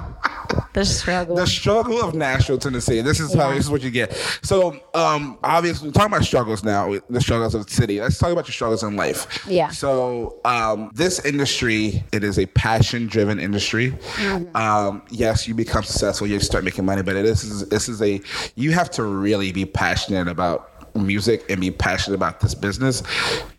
the 0.72 0.84
struggle. 0.84 1.36
The 1.36 1.46
struggle 1.46 2.00
of 2.02 2.14
Nashville, 2.14 2.58
Tennessee. 2.58 3.00
This 3.00 3.20
is 3.20 3.34
how 3.34 3.52
this 3.52 3.64
is 3.64 3.70
what 3.70 3.82
you 3.82 3.90
get. 3.90 4.12
So, 4.42 4.80
um, 4.94 5.38
obviously, 5.42 5.88
we're 5.88 5.92
talking 5.92 6.12
about 6.12 6.24
struggles 6.24 6.62
now. 6.64 6.94
The 7.08 7.20
struggles 7.20 7.54
of 7.54 7.66
the 7.66 7.72
city. 7.72 8.00
Let's 8.00 8.18
talk 8.18 8.32
about 8.32 8.46
your 8.46 8.52
struggles 8.52 8.82
in 8.82 8.96
life. 8.96 9.46
Yeah. 9.48 9.68
So, 9.68 10.38
um, 10.44 10.90
this 10.94 11.24
industry, 11.24 12.04
it 12.12 12.24
is 12.24 12.38
a 12.38 12.46
passion-driven 12.46 13.40
industry. 13.40 13.90
Mm-hmm. 13.90 14.56
Um, 14.56 15.02
yes, 15.10 15.48
you 15.48 15.54
become 15.54 15.82
successful, 15.82 16.26
you 16.26 16.40
start 16.40 16.64
making 16.64 16.84
money, 16.84 17.02
but 17.02 17.16
it 17.16 17.24
is 17.24 17.68
this 17.68 17.88
is 17.88 18.02
a 18.02 18.20
you 18.54 18.72
have 18.72 18.90
to 18.90 19.04
really 19.04 19.52
be 19.52 19.64
passionate 19.64 20.28
about 20.28 20.79
music 20.94 21.44
and 21.48 21.60
be 21.60 21.70
passionate 21.70 22.16
about 22.16 22.40
this 22.40 22.54
business 22.54 23.02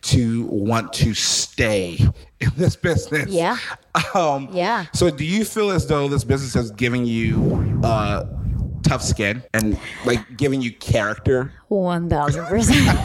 to 0.02 0.44
want 0.46 0.92
to 0.94 1.14
stay 1.14 1.98
in 2.40 2.50
this 2.56 2.76
business. 2.76 3.30
Yeah. 3.30 3.56
Um, 4.14 4.48
Yeah. 4.52 4.86
So, 4.94 5.10
do 5.10 5.24
you 5.24 5.44
feel 5.44 5.70
as 5.70 5.86
though 5.86 6.08
this 6.08 6.24
business 6.24 6.54
has 6.54 6.70
given 6.70 7.06
you 7.06 7.80
uh, 7.84 8.24
tough 8.92 9.02
skin 9.02 9.42
and 9.54 9.78
like 10.04 10.36
giving 10.36 10.60
you 10.60 10.70
character? 10.70 11.50
One 11.68 12.10
thousand 12.10 12.44
percent. 12.44 12.98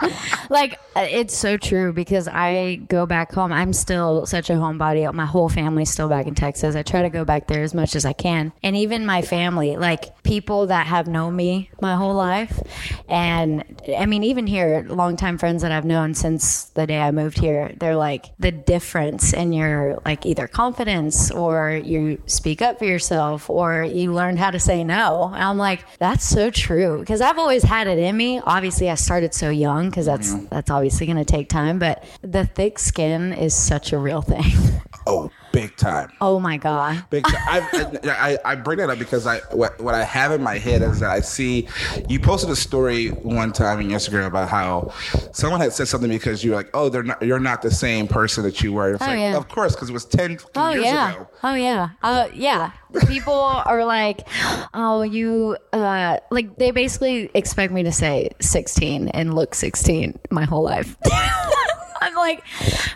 Like 0.48 0.78
uh, 0.94 1.06
it's 1.08 1.36
so 1.36 1.56
true 1.56 1.92
because 1.92 2.28
I 2.28 2.76
go 2.88 3.06
back 3.06 3.32
home. 3.32 3.52
I'm 3.52 3.72
still 3.72 4.26
such 4.26 4.50
a 4.50 4.54
homebody. 4.54 5.12
My 5.12 5.26
whole 5.26 5.48
family's 5.48 5.90
still 5.90 6.08
back 6.08 6.26
in 6.26 6.34
Texas. 6.34 6.76
I 6.76 6.82
try 6.82 7.02
to 7.02 7.10
go 7.10 7.24
back 7.24 7.46
there 7.46 7.62
as 7.62 7.74
much 7.74 7.96
as 7.96 8.04
I 8.04 8.12
can, 8.12 8.52
and 8.62 8.76
even 8.76 9.06
my 9.06 9.22
family, 9.22 9.76
like 9.76 10.22
people 10.22 10.68
that 10.68 10.86
have 10.86 11.06
known 11.06 11.36
me 11.36 11.70
my 11.80 11.96
whole 11.96 12.14
life, 12.14 12.60
and 13.08 13.64
I 13.96 14.06
mean 14.06 14.22
even 14.24 14.46
here, 14.46 14.84
longtime 14.88 15.38
friends 15.38 15.62
that 15.62 15.72
I've 15.72 15.84
known 15.84 16.14
since 16.14 16.64
the 16.64 16.86
day 16.86 17.00
I 17.00 17.10
moved 17.10 17.38
here. 17.38 17.74
They're 17.78 17.96
like 17.96 18.26
the 18.38 18.52
difference 18.52 19.32
in 19.32 19.52
your 19.52 20.00
like 20.04 20.24
either 20.26 20.46
confidence 20.46 21.30
or 21.30 21.70
you 21.72 22.22
speak 22.26 22.62
up 22.62 22.78
for 22.78 22.84
yourself 22.84 23.50
or 23.50 23.84
you 23.84 24.12
learned 24.12 24.38
how 24.38 24.50
to 24.50 24.60
say 24.60 24.84
no. 24.84 25.15
And 25.24 25.42
I'm 25.42 25.58
like 25.58 25.84
that's 25.98 26.24
so 26.24 26.50
true 26.50 27.00
because 27.00 27.20
I've 27.20 27.38
always 27.38 27.62
had 27.62 27.86
it 27.86 27.98
in 27.98 28.16
me. 28.16 28.40
Obviously, 28.40 28.90
I 28.90 28.94
started 28.94 29.34
so 29.34 29.50
young 29.50 29.90
because 29.90 30.06
that's 30.06 30.32
mm-hmm. 30.32 30.46
that's 30.46 30.70
obviously 30.70 31.06
going 31.06 31.18
to 31.18 31.24
take 31.24 31.48
time. 31.48 31.78
But 31.78 32.04
the 32.22 32.44
thick 32.44 32.78
skin 32.78 33.32
is 33.32 33.54
such 33.54 33.92
a 33.92 33.98
real 33.98 34.22
thing. 34.22 34.44
Oh, 35.08 35.30
big 35.56 35.74
time. 35.76 36.12
Oh 36.20 36.38
my 36.38 36.58
god. 36.58 37.04
Big 37.08 37.24
time. 37.24 37.34
I, 37.48 37.98
I, 38.04 38.52
I 38.52 38.54
bring 38.56 38.78
that 38.78 38.90
up 38.90 38.98
because 38.98 39.26
I 39.26 39.38
what, 39.52 39.80
what 39.80 39.94
I 39.94 40.04
have 40.04 40.32
in 40.32 40.42
my 40.42 40.58
head 40.58 40.82
is 40.82 41.00
that 41.00 41.10
I 41.10 41.20
see 41.20 41.66
you 42.10 42.20
posted 42.20 42.50
a 42.50 42.56
story 42.56 43.08
one 43.08 43.52
time 43.52 43.78
on 43.78 43.84
Instagram 43.86 44.26
about 44.26 44.48
how 44.50 44.92
someone 45.32 45.60
had 45.60 45.72
said 45.72 45.88
something 45.88 46.10
because 46.10 46.44
you're 46.44 46.54
like, 46.54 46.68
oh, 46.74 46.88
they're 46.90 47.02
not, 47.02 47.22
you're 47.22 47.38
not 47.40 47.62
the 47.62 47.70
same 47.70 48.06
person 48.06 48.44
that 48.44 48.62
you 48.62 48.72
were. 48.74 48.92
It's 48.94 49.02
Oh, 49.02 49.06
like, 49.06 49.18
yeah. 49.18 49.36
of 49.36 49.48
course, 49.48 49.74
because 49.74 49.88
it 49.88 49.92
was 49.94 50.04
ten 50.04 50.38
Oh 50.54 50.70
years 50.70 50.84
yeah. 50.84 51.14
ago. 51.14 51.28
Oh 51.42 51.54
yeah. 51.54 51.88
Uh 52.02 52.28
yeah. 52.34 52.72
People 53.08 53.34
are 53.34 53.84
like, 53.84 54.26
"Oh, 54.74 55.02
you 55.02 55.56
uh 55.72 56.18
like 56.30 56.56
they 56.56 56.70
basically 56.70 57.30
expect 57.34 57.72
me 57.72 57.82
to 57.82 57.92
say 57.92 58.30
16 58.40 59.08
and 59.08 59.34
look 59.34 59.54
16 59.54 60.18
my 60.30 60.44
whole 60.44 60.62
life." 60.64 60.96
I'm 62.06 62.14
like, 62.14 62.44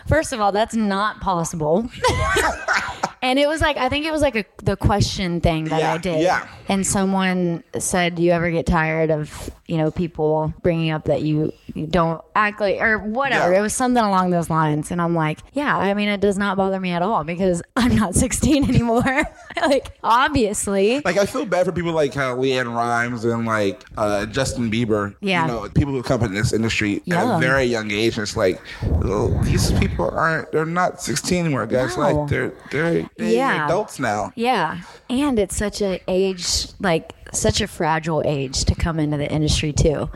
first 0.07 0.31
of 0.31 0.39
all, 0.39 0.51
that's 0.53 0.73
not 0.75 1.19
possible. 1.19 1.89
and 3.21 3.37
it 3.39 3.47
was 3.47 3.61
like 3.61 3.77
I 3.77 3.89
think 3.89 4.05
it 4.05 4.11
was 4.11 4.21
like 4.21 4.35
a 4.35 4.45
the 4.63 4.75
question 4.75 5.41
thing 5.41 5.65
that 5.65 5.79
Yeah, 5.79 5.93
I 5.93 5.97
did. 5.97 6.21
yeah. 6.21 6.47
And 6.69 6.85
someone 6.87 7.63
said, 7.79 8.15
"Do 8.15 8.23
you 8.23 8.31
ever 8.31 8.49
get 8.51 8.65
tired 8.65 9.11
of, 9.11 9.49
you 9.67 9.77
know, 9.77 9.91
people 9.91 10.53
bringing 10.61 10.91
up 10.91 11.05
that 11.05 11.21
you 11.21 11.51
you 11.73 11.85
don't 11.87 12.21
act 12.35 12.61
like 12.61 12.79
or 12.79 12.97
whatever?" 12.99 13.51
Yeah. 13.51 13.59
It 13.59 13.61
was 13.61 13.73
something 13.73 14.01
along 14.03 14.29
those 14.31 14.49
lines, 14.49 14.89
and 14.91 15.01
I'm 15.01 15.13
like, 15.15 15.39
"Yeah, 15.53 15.75
I 15.77 15.93
mean, 15.93 16.07
it 16.07 16.21
does 16.21 16.37
not 16.37 16.55
bother 16.57 16.79
me 16.79 16.91
at 16.91 17.01
all 17.01 17.23
because 17.25 17.61
I'm 17.75 17.95
not 17.95 18.15
16 18.21 18.69
anymore. 18.69 19.03
like, 19.61 19.91
obviously, 20.03 21.01
Like 21.03 21.17
I 21.17 21.25
feel 21.25 21.45
bad 21.45 21.65
for 21.65 21.71
people 21.73 21.91
like 21.91 22.15
uh, 22.15 22.35
LeAnn 22.35 22.73
Rimes 22.73 23.25
and 23.25 23.45
like 23.45 23.83
uh, 23.97 24.25
Justin 24.27 24.71
Bieber. 24.71 25.15
Yeah. 25.19 25.41
you 25.45 25.51
know, 25.51 25.69
people 25.69 25.93
who 25.93 26.03
come 26.03 26.23
in 26.23 26.33
this 26.33 26.53
industry 26.53 27.01
at 27.11 27.35
a 27.35 27.39
very 27.39 27.65
young 27.65 27.91
age. 27.91 28.17
And 28.17 28.23
it's 28.23 28.37
like 28.37 28.61
oh, 29.03 29.27
these 29.43 29.71
people 29.73 30.09
aren't. 30.09 30.51
They're 30.51 30.65
not 30.65 31.01
16 31.01 31.45
anymore, 31.45 31.65
guys. 31.67 31.97
No. 31.97 32.03
Like 32.03 32.29
they're 32.29 32.53
they're, 32.71 33.09
Yeah. 33.17 33.65
adults 33.65 33.99
now. 33.99 34.31
yeah." 34.35 34.81
And 35.09 35.37
it's 35.39 35.55
such 35.55 35.81
a 35.81 36.01
age, 36.07 36.67
like 36.79 37.13
such 37.33 37.61
a 37.61 37.67
fragile 37.67 38.21
age 38.25 38.65
to 38.65 38.75
come 38.75 38.99
into 38.99 39.17
the 39.17 39.29
industry 39.31 39.71
too. 39.73 40.09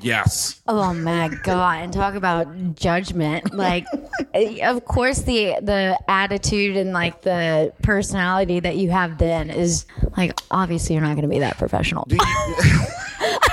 Yes. 0.00 0.60
Oh 0.66 0.92
my 0.94 1.28
god! 1.42 1.82
And 1.82 1.92
talk 1.92 2.14
about 2.14 2.74
judgment. 2.74 3.54
Like, 3.54 3.86
of 4.62 4.84
course, 4.84 5.22
the 5.22 5.56
the 5.62 5.98
attitude 6.08 6.76
and 6.76 6.92
like 6.92 7.22
the 7.22 7.72
personality 7.82 8.60
that 8.60 8.76
you 8.76 8.90
have 8.90 9.18
then 9.18 9.50
is 9.50 9.86
like 10.16 10.38
obviously 10.50 10.94
you're 10.94 11.02
not 11.02 11.14
going 11.16 11.22
to 11.22 11.28
be 11.28 11.40
that 11.40 11.58
professional. 11.58 12.06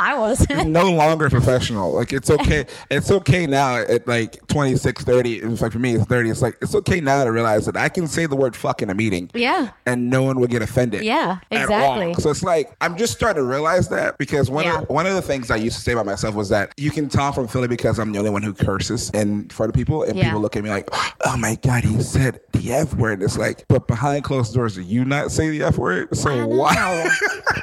I 0.10 0.18
wasn't. 0.18 0.70
no 0.70 0.90
longer 0.90 1.28
professional. 1.28 1.92
Like 1.92 2.12
it's 2.12 2.30
okay. 2.30 2.64
it's 2.90 3.10
okay 3.10 3.46
now 3.46 3.76
at 3.76 4.06
like 4.08 4.46
26, 4.48 5.04
30. 5.04 5.42
In 5.42 5.56
fact, 5.56 5.72
for 5.74 5.78
me, 5.78 5.94
it's 5.94 6.04
30. 6.06 6.30
It's 6.30 6.40
like, 6.42 6.56
it's 6.62 6.74
okay 6.74 7.00
now 7.00 7.22
to 7.24 7.30
realize 7.32 7.66
that 7.66 7.76
I 7.76 7.88
can 7.90 8.06
say 8.06 8.24
the 8.26 8.36
word 8.36 8.56
fuck 8.56 8.80
in 8.82 8.88
a 8.90 8.94
meeting. 8.94 9.30
Yeah. 9.34 9.70
And 9.84 10.08
no 10.08 10.22
one 10.22 10.40
would 10.40 10.50
get 10.50 10.62
offended. 10.62 11.02
Yeah, 11.02 11.38
exactly. 11.50 12.14
So 12.14 12.30
it's 12.30 12.42
like, 12.42 12.72
I'm 12.80 12.96
just 12.96 13.12
starting 13.12 13.42
to 13.42 13.46
realize 13.48 13.88
that 13.90 14.16
because 14.18 14.50
one, 14.50 14.64
Yeah. 14.64 14.80
of, 14.80 14.88
one 14.88 15.06
of 15.06 15.14
the 15.14 15.22
things 15.22 15.50
I 15.50 15.56
used 15.56 15.76
to 15.76 15.82
say 15.82 15.92
about 15.92 16.06
myself 16.06 16.34
was 16.34 16.48
that 16.48 16.72
you 16.78 16.90
can 16.90 17.08
tell 17.08 17.26
I'm 17.26 17.32
from 17.34 17.48
Philly 17.48 17.68
because 17.68 17.98
I'm 17.98 18.10
the 18.12 18.18
only 18.18 18.30
one 18.30 18.42
who 18.42 18.54
curses 18.54 19.10
in 19.10 19.48
front 19.50 19.68
of 19.68 19.74
people. 19.74 20.04
And 20.04 20.16
Yeah. 20.16 20.24
people 20.24 20.40
look 20.40 20.56
at 20.56 20.64
me 20.64 20.70
like, 20.70 20.88
oh 21.26 21.36
my 21.36 21.56
God, 21.62 21.84
he 21.84 22.00
said 22.02 22.40
the 22.52 22.72
F 22.72 22.94
word. 22.94 23.22
It's 23.22 23.36
like, 23.36 23.66
but 23.68 23.86
behind 23.86 24.24
closed 24.24 24.54
doors, 24.54 24.76
do 24.76 24.82
you 24.82 25.04
not 25.04 25.30
say 25.30 25.50
the 25.50 25.62
F 25.64 25.76
word? 25.76 26.16
So 26.16 26.30
I 26.30 26.44
why? 26.44 27.10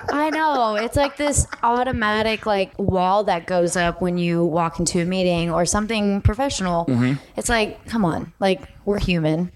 I 0.09 0.29
know. 0.29 0.75
It's 0.75 0.95
like 0.95 1.17
this 1.17 1.47
automatic 1.63 2.26
like 2.45 2.73
wall 2.77 3.23
that 3.25 3.47
goes 3.47 3.75
up 3.75 4.01
when 4.01 4.17
you 4.17 4.45
walk 4.45 4.79
into 4.79 4.99
a 5.01 5.05
meeting 5.05 5.49
or 5.49 5.65
something 5.65 6.21
professional. 6.21 6.85
Mm-hmm. 6.85 7.13
It's 7.35 7.49
like, 7.49 7.83
come 7.87 8.05
on, 8.05 8.33
like 8.39 8.61
we're 8.85 8.99
human. 8.99 9.51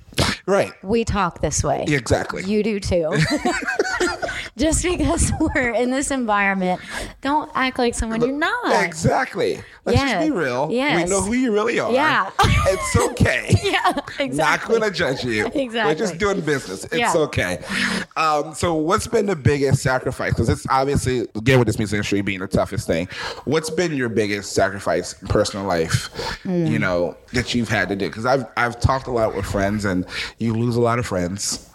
right. 0.46 0.72
We 0.84 1.06
talk 1.06 1.42
this 1.42 1.64
way. 1.64 1.86
Exactly. 1.88 2.44
You 2.44 2.64
do 2.64 2.80
too. 2.80 3.12
Just 4.58 4.84
because 4.84 5.32
we're 5.56 5.72
in 5.74 5.92
this 5.92 6.12
environment, 6.12 6.82
don't 7.22 7.52
act 7.56 7.78
like 7.80 7.96
someone 7.96 8.22
you're 8.22 8.32
not. 8.32 8.86
Exactly. 8.86 9.62
Let's 9.86 9.98
Yeah. 10.00 10.20
just 10.20 10.28
be 10.28 10.32
real. 10.32 10.70
Yes. 10.72 11.04
We 11.06 11.10
know 11.10 11.22
who 11.22 11.34
you 11.34 11.52
really 11.52 11.80
are. 11.80 11.92
Yeah. 11.92 12.30
It's 12.44 12.96
okay. 13.12 13.56
Yeah, 13.64 13.94
Exactly. 14.20 14.30
Not 14.38 14.66
going 14.68 14.82
to 14.82 14.92
judge 14.92 15.24
you. 15.24 15.46
Exactly. 15.48 15.82
We're 15.84 15.96
just 15.96 16.18
doing 16.18 16.42
business. 16.42 16.84
It's 16.86 16.96
Yeah. 16.96 17.14
okay. 17.16 17.60
Um, 18.18 18.54
so, 18.54 18.74
what's 18.76 19.08
been 19.08 19.26
the 19.28 19.36
biggest 19.36 19.82
sacrifice? 19.82 20.34
Because 20.34 20.50
it's 20.50 20.66
obviously, 20.70 21.22
again, 21.36 21.58
with 21.60 21.68
this 21.68 21.78
music 21.78 21.96
industry 21.96 22.22
being 22.22 22.40
the 22.40 22.48
toughest 22.48 22.88
thing, 22.88 23.08
what's 23.46 23.70
been 23.70 23.96
your 23.96 24.10
biggest 24.10 24.54
sacrifice 24.54 25.20
in 25.22 25.28
personal 25.28 25.66
life, 25.66 26.10
Mm. 26.44 26.70
you 26.70 26.80
know, 26.80 27.16
that 27.34 27.54
you've 27.56 27.70
had 27.70 27.88
to 27.90 27.96
do? 27.96 28.08
Because 28.08 28.26
I've, 28.26 28.46
I've 28.58 28.80
talked 28.80 29.08
a 29.08 29.12
lot 29.12 29.36
with 29.36 29.46
friends, 29.46 29.86
and 29.86 30.06
you 30.40 30.54
lose 30.54 30.76
a 30.76 30.82
lot 30.82 31.00
of 31.00 31.06
friends. 31.06 31.68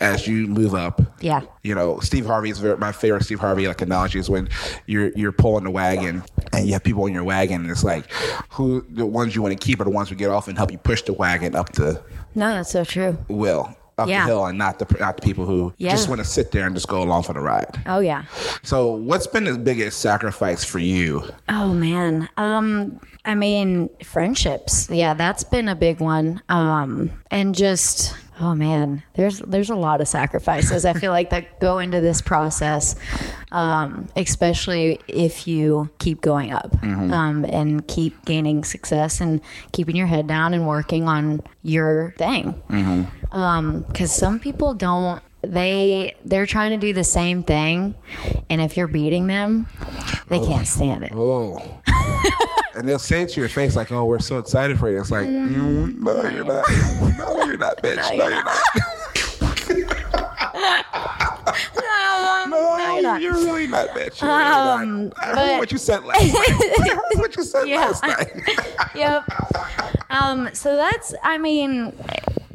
As 0.00 0.26
you 0.26 0.46
move 0.46 0.74
up. 0.74 1.02
Yeah. 1.20 1.42
you 1.62 1.74
know, 1.74 2.00
Steve 2.00 2.24
Harvey's 2.24 2.62
my 2.62 2.90
favorite 2.92 3.22
Steve 3.24 3.38
Harvey 3.40 3.68
like 3.68 3.82
analogy 3.82 4.18
is 4.18 4.30
when 4.30 4.48
you're 4.86 5.10
you're 5.10 5.32
pulling 5.32 5.64
the 5.64 5.70
wagon 5.70 6.22
and 6.54 6.66
you 6.66 6.72
have 6.72 6.82
people 6.82 7.04
in 7.06 7.12
your 7.12 7.24
wagon 7.24 7.60
and 7.62 7.70
it's 7.70 7.84
like 7.84 8.10
who 8.50 8.84
the 8.90 9.04
ones 9.04 9.36
you 9.36 9.42
want 9.42 9.52
to 9.58 9.62
keep 9.66 9.78
are 9.80 9.84
the 9.84 9.90
ones 9.90 10.08
who 10.08 10.14
get 10.14 10.30
off 10.30 10.48
and 10.48 10.56
help 10.56 10.72
you 10.72 10.78
push 10.78 11.02
the 11.02 11.12
wagon 11.12 11.54
up 11.54 11.72
the 11.72 12.02
No, 12.34 12.48
that's 12.54 12.70
so 12.70 12.82
true. 12.84 13.18
will 13.28 13.76
up 13.98 14.08
Yeah. 14.08 14.22
the 14.24 14.28
hill 14.28 14.46
and 14.46 14.56
not 14.56 14.78
the 14.78 14.86
not 14.98 15.16
the 15.18 15.22
people 15.22 15.44
who 15.44 15.74
Yeah. 15.76 15.90
just 15.90 16.08
want 16.08 16.20
to 16.20 16.24
sit 16.24 16.50
there 16.52 16.64
and 16.64 16.74
just 16.74 16.88
go 16.88 17.02
along 17.02 17.24
for 17.24 17.34
the 17.34 17.40
ride. 17.40 17.82
Oh 17.84 18.00
yeah. 18.00 18.22
So, 18.62 18.92
what's 18.92 19.26
been 19.26 19.44
the 19.44 19.58
biggest 19.58 20.00
sacrifice 20.00 20.64
for 20.64 20.78
you? 20.78 21.24
Oh 21.50 21.74
man. 21.74 22.26
Um 22.38 22.98
I 23.26 23.34
mean 23.34 23.90
friendships. 24.02 24.88
Yeah, 24.90 25.12
that's 25.12 25.44
been 25.44 25.68
a 25.68 25.74
big 25.76 26.00
one. 26.00 26.40
Um 26.48 27.10
and 27.30 27.54
just 27.54 28.14
oh 28.40 28.54
man, 28.54 29.02
there's 29.14 29.38
there's 29.40 29.70
a 29.70 29.74
lot 29.76 30.00
of 30.00 30.08
sacrifices 30.08 30.84
I 30.84 30.92
feel 30.94 31.12
like 31.12 31.30
that 31.30 31.60
go 31.60 31.78
into 31.78 32.00
this 32.00 32.20
process. 32.22 32.96
Um 33.52 34.08
especially 34.16 34.98
if 35.08 35.46
you 35.46 35.90
keep 35.98 36.20
going 36.20 36.52
up. 36.52 36.74
Um 36.82 37.44
and 37.44 37.86
keep 37.86 38.24
gaining 38.24 38.64
success 38.64 39.20
and 39.20 39.40
keeping 39.72 39.94
your 39.96 40.06
head 40.06 40.26
down 40.26 40.54
and 40.54 40.66
working 40.66 41.06
on 41.08 41.42
your 41.62 42.14
thing. 42.16 42.60
Um 43.32 43.84
cuz 43.94 44.10
some 44.12 44.38
people 44.40 44.74
don't 44.74 45.20
they 45.42 46.14
they're 46.24 46.46
trying 46.46 46.70
to 46.70 46.76
do 46.76 46.92
the 46.92 47.04
same 47.04 47.42
thing 47.42 47.94
and 48.50 48.60
if 48.60 48.76
you're 48.76 48.86
beating 48.86 49.26
them 49.26 49.66
they 50.28 50.38
can't 50.38 50.66
stand 50.66 51.02
it 51.04 51.12
Oh. 51.14 51.80
and 52.74 52.88
they'll 52.88 52.98
say 52.98 53.22
it 53.22 53.28
to 53.30 53.40
your 53.40 53.48
face 53.48 53.76
like, 53.76 53.90
"Oh, 53.92 54.04
we're 54.04 54.18
so 54.20 54.38
excited 54.38 54.78
for 54.78 54.90
you." 54.90 55.00
It's 55.00 55.10
like, 55.10 55.26
mm, 55.26 55.98
"No, 55.98 56.22
you're 56.28 56.44
not. 56.44 56.64
No, 57.18 57.44
you're 57.44 57.56
not, 57.58 57.76
bitch. 57.82 57.96
No, 58.16 58.28
you're 58.28 58.44
not. 58.44 58.56
No, 63.02 63.16
you're 63.16 63.32
really 63.34 63.66
not, 63.66 63.88
bitch. 63.88 64.20
You're 64.20 64.30
Um, 64.30 64.80
really 64.80 65.02
not. 65.08 65.14
I 65.18 65.26
heard 65.26 65.34
but- 65.34 65.58
what 65.58 65.72
you 65.72 65.78
said 65.78 66.04
last 66.04 66.22
night. 66.22 66.34
I 66.36 66.88
heard 66.94 67.20
what 67.20 67.36
you 67.36 67.42
said 67.44 67.68
Yeah. 67.68 67.76
last 67.86 68.02
night. 68.02 68.30
yep 68.94 69.24
um 70.10 70.48
so 70.52 70.74
that's 70.76 71.14
i 71.22 71.38
mean 71.38 71.92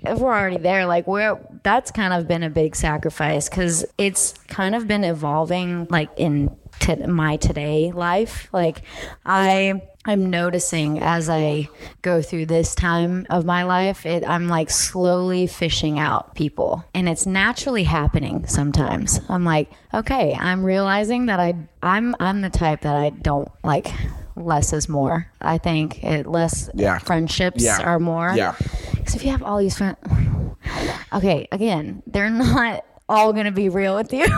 if 0.06 0.20
we're 0.20 0.34
already 0.34 0.58
there 0.58 0.86
like 0.86 1.08
we're 1.08 1.40
that's 1.64 1.90
kind 1.92 2.14
of 2.14 2.28
been 2.28 2.44
a 2.44 2.50
big 2.50 2.76
sacrifice 2.76 3.48
because 3.50 3.86
it's 3.98 4.34
kind 4.50 4.76
of 4.76 4.86
been 4.88 5.04
evolving 5.06 5.88
like 5.90 6.10
in 6.18 6.56
t- 6.80 6.96
my 7.08 7.38
today 7.38 7.92
life 7.94 8.50
like 8.52 8.82
i 9.26 9.82
i'm 10.06 10.30
noticing 10.30 11.00
as 11.00 11.30
i 11.30 11.68
go 12.02 12.22
through 12.22 12.46
this 12.46 12.76
time 12.76 13.26
of 13.30 13.46
my 13.46 13.64
life 13.64 14.06
it 14.06 14.24
i'm 14.28 14.48
like 14.48 14.70
slowly 14.70 15.48
fishing 15.48 15.98
out 16.00 16.34
people 16.36 16.84
and 16.94 17.10
it's 17.10 17.26
naturally 17.26 17.84
happening 17.84 18.46
sometimes 18.48 19.20
i'm 19.30 19.44
like 19.44 19.70
okay 19.94 20.36
i'm 20.40 20.64
realizing 20.64 21.26
that 21.28 21.40
i 21.40 21.54
i'm 21.84 22.16
i'm 22.20 22.42
the 22.42 22.50
type 22.50 22.82
that 22.82 22.96
i 22.96 23.10
don't 23.10 23.50
like 23.64 23.88
less 24.36 24.74
is 24.74 24.90
more 24.90 25.32
i 25.42 25.58
think 25.58 26.04
it 26.04 26.28
less 26.28 26.70
Yeah. 26.74 26.98
friendships 27.00 27.64
Yeah. 27.64 27.82
are 27.82 28.00
more 28.00 28.34
Yeah. 28.36 28.56
because 28.92 29.16
if 29.16 29.24
you 29.24 29.32
have 29.32 29.42
all 29.44 29.58
these 29.60 29.78
friends, 29.78 29.98
okay, 31.14 31.48
again, 31.52 32.02
they're 32.08 32.30
not 32.48 32.84
all 33.08 33.34
gonna 33.34 33.52
be 33.52 33.70
real 33.70 33.96
with 33.96 34.12
you. 34.14 34.26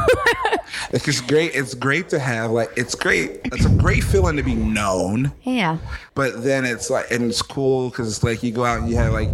It's 0.92 1.06
just 1.06 1.28
great. 1.28 1.54
It's 1.56 1.74
great 1.74 2.10
to 2.10 2.20
have 2.20 2.52
like. 2.52 2.70
It's 2.76 2.94
great. 2.94 3.40
It's 3.46 3.66
a 3.66 3.70
great 3.70 4.04
feeling 4.04 4.36
to 4.38 4.44
be 4.44 4.54
known. 4.56 5.32
yeah, 5.44 5.78
But 6.14 6.44
then 6.44 6.66
it's 6.66 6.90
like, 6.90 7.10
and 7.12 7.24
it's 7.24 7.42
cool 7.42 7.90
because 7.90 8.08
it's 8.10 8.24
like 8.24 8.44
you 8.44 8.52
go 8.52 8.64
out 8.66 8.80
and 8.82 8.90
you 8.90 8.96
have 8.98 9.12
like, 9.14 9.30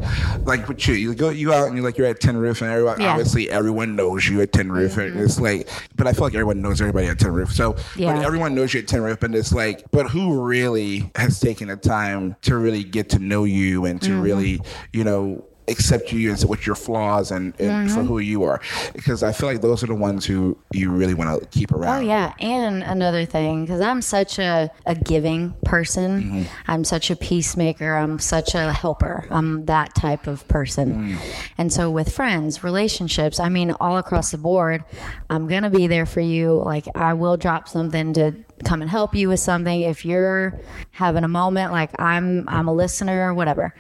like 0.46 0.68
with 0.68 0.88
you, 0.88 0.94
you 0.96 1.14
go 1.16 1.30
you 1.30 1.48
go 1.48 1.54
out 1.54 1.68
and 1.68 1.76
you're 1.76 1.84
like 1.86 1.98
you're 1.98 2.08
at 2.08 2.20
Tin 2.20 2.38
Roof 2.38 2.62
and 2.62 2.70
everyone 2.72 3.00
Yeah. 3.02 3.10
obviously 3.12 3.50
everyone 3.52 3.96
knows 3.96 4.28
you 4.28 4.42
at 4.42 4.52
Tin 4.54 4.72
Roof 4.72 4.98
and 4.98 5.20
it's 5.20 5.40
like, 5.40 5.68
but 5.96 6.08
I 6.08 6.14
feel 6.14 6.24
like 6.26 6.34
everyone 6.34 6.62
knows 6.62 6.82
everybody 6.82 7.08
at 7.08 7.20
Tin 7.20 7.34
Roof. 7.34 7.52
So, 7.52 7.76
Yeah. 7.96 8.14
but 8.16 8.24
everyone 8.26 8.54
knows 8.56 8.74
you 8.74 8.80
at 8.82 8.88
Tin 8.88 9.02
Roof 9.02 9.22
and 9.24 9.36
it's 9.36 9.52
like, 9.54 9.84
but 9.92 10.08
who 10.10 10.42
really 10.44 11.12
has 11.16 11.40
taken 11.40 11.68
the 11.68 11.78
time 11.78 12.36
to 12.44 12.58
really 12.58 12.84
get 12.84 13.10
to 13.10 13.20
know 13.20 13.44
you 13.44 13.86
and 13.86 14.02
to 14.04 14.10
Mm-hmm. 14.12 14.22
really, 14.22 14.62
you 14.92 15.04
know, 15.04 15.44
accept 15.68 16.12
you 16.12 16.32
as 16.32 16.46
with 16.46 16.66
your 16.68 16.76
flaws 16.76 17.32
and, 17.32 17.54
and 17.60 17.74
Mm-hmm. 17.74 17.96
for 17.96 18.04
who 18.04 18.20
you 18.20 18.44
are 18.44 18.62
because 18.94 19.24
i 19.24 19.32
feel 19.32 19.50
like 19.50 19.62
those 19.62 19.84
are 19.84 19.88
the 19.88 19.96
ones 19.96 20.26
who 20.26 20.58
you 20.74 20.92
really 20.92 21.14
want 21.14 21.42
to 21.42 21.48
keep 21.48 21.72
around 21.72 22.04
Oh 22.04 22.08
yeah, 22.08 22.34
and 22.40 22.84
another 22.84 23.26
thing, 23.26 23.66
because 23.66 23.82
I'm 23.82 24.02
such 24.02 24.40
a, 24.40 24.72
a 24.86 24.96
giving 24.96 25.54
person. 25.66 26.24
Mm-hmm. 26.24 26.44
I'm 26.68 26.84
such 26.84 27.12
a 27.12 27.16
peacemaker. 27.16 27.96
I'm 27.96 28.20
such 28.20 28.56
a 28.56 28.72
helper. 28.74 29.26
I'm 29.30 29.66
that 29.66 29.94
type 29.96 30.28
of 30.28 30.48
person. 30.48 31.16
Mm. 31.16 31.18
And 31.58 31.72
so 31.74 31.92
with 31.92 32.14
friends, 32.14 32.64
relationships, 32.64 33.40
I 33.40 33.50
mean, 33.50 33.72
all 33.80 33.98
across 33.98 34.32
the 34.32 34.38
board, 34.38 34.84
I'm 35.30 35.48
gonna 35.48 35.70
be 35.70 35.88
there 35.88 36.06
for 36.06 36.22
you. 36.22 36.54
Like 36.64 36.88
I 36.96 37.14
will 37.14 37.38
drop 37.38 37.68
something 37.68 38.14
to 38.14 38.34
come 38.64 38.82
and 38.82 38.90
help 38.90 39.14
you 39.14 39.28
with 39.30 39.40
something 39.42 39.82
if 39.82 40.06
you're 40.06 40.60
having 40.92 41.24
a 41.24 41.28
moment. 41.28 41.72
Like 41.72 41.92
I'm 42.00 42.48
I'm 42.48 42.68
a 42.68 42.74
listener, 42.74 43.30
or 43.30 43.34
whatever. 43.34 43.74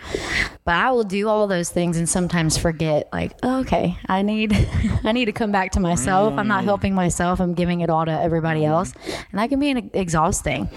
But 0.65 0.75
I 0.75 0.91
will 0.91 1.03
do 1.03 1.27
all 1.29 1.47
those 1.47 1.69
things 1.73 1.97
and 1.97 2.07
sometimes 2.07 2.57
forget. 2.57 3.09
Like 3.11 3.33
oh, 3.43 3.61
okay, 3.61 3.97
I 4.07 4.21
need 4.21 4.53
I 5.03 5.11
need 5.11 5.25
to 5.25 5.31
come 5.31 5.51
back 5.51 5.71
to 5.71 5.79
myself. 5.79 6.33
I'm 6.37 6.47
not 6.47 6.61
mm. 6.61 6.65
helping 6.65 6.95
myself. 6.95 7.39
I'm 7.39 7.53
giving 7.53 7.81
it 7.81 7.89
all 7.89 8.05
to 8.05 8.11
everybody 8.11 8.63
else, 8.65 8.93
and 9.31 9.39
that 9.39 9.49
can 9.49 9.59
be 9.59 9.71
an, 9.71 9.89
exhausting. 9.93 10.69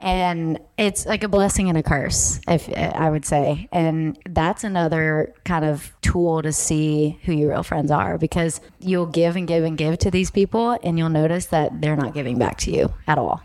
And 0.00 0.58
it's 0.76 1.06
like 1.06 1.24
a 1.24 1.28
blessing 1.28 1.68
and 1.68 1.76
a 1.76 1.82
curse, 1.82 2.40
if 2.46 2.68
I 2.76 3.10
would 3.10 3.24
say. 3.24 3.68
And 3.72 4.18
that's 4.28 4.62
another 4.64 5.34
kind 5.44 5.64
of 5.64 5.92
tool 6.02 6.40
to 6.42 6.52
see 6.52 7.18
who 7.24 7.32
your 7.32 7.50
real 7.50 7.62
friends 7.62 7.90
are 7.90 8.16
because 8.16 8.60
you'll 8.80 9.06
give 9.06 9.34
and 9.36 9.46
give 9.48 9.64
and 9.64 9.76
give 9.76 9.98
to 9.98 10.10
these 10.10 10.30
people, 10.30 10.78
and 10.82 10.98
you'll 10.98 11.08
notice 11.08 11.46
that 11.46 11.80
they're 11.80 11.96
not 11.96 12.14
giving 12.14 12.38
back 12.38 12.58
to 12.58 12.70
you 12.70 12.92
at 13.06 13.18
all. 13.18 13.42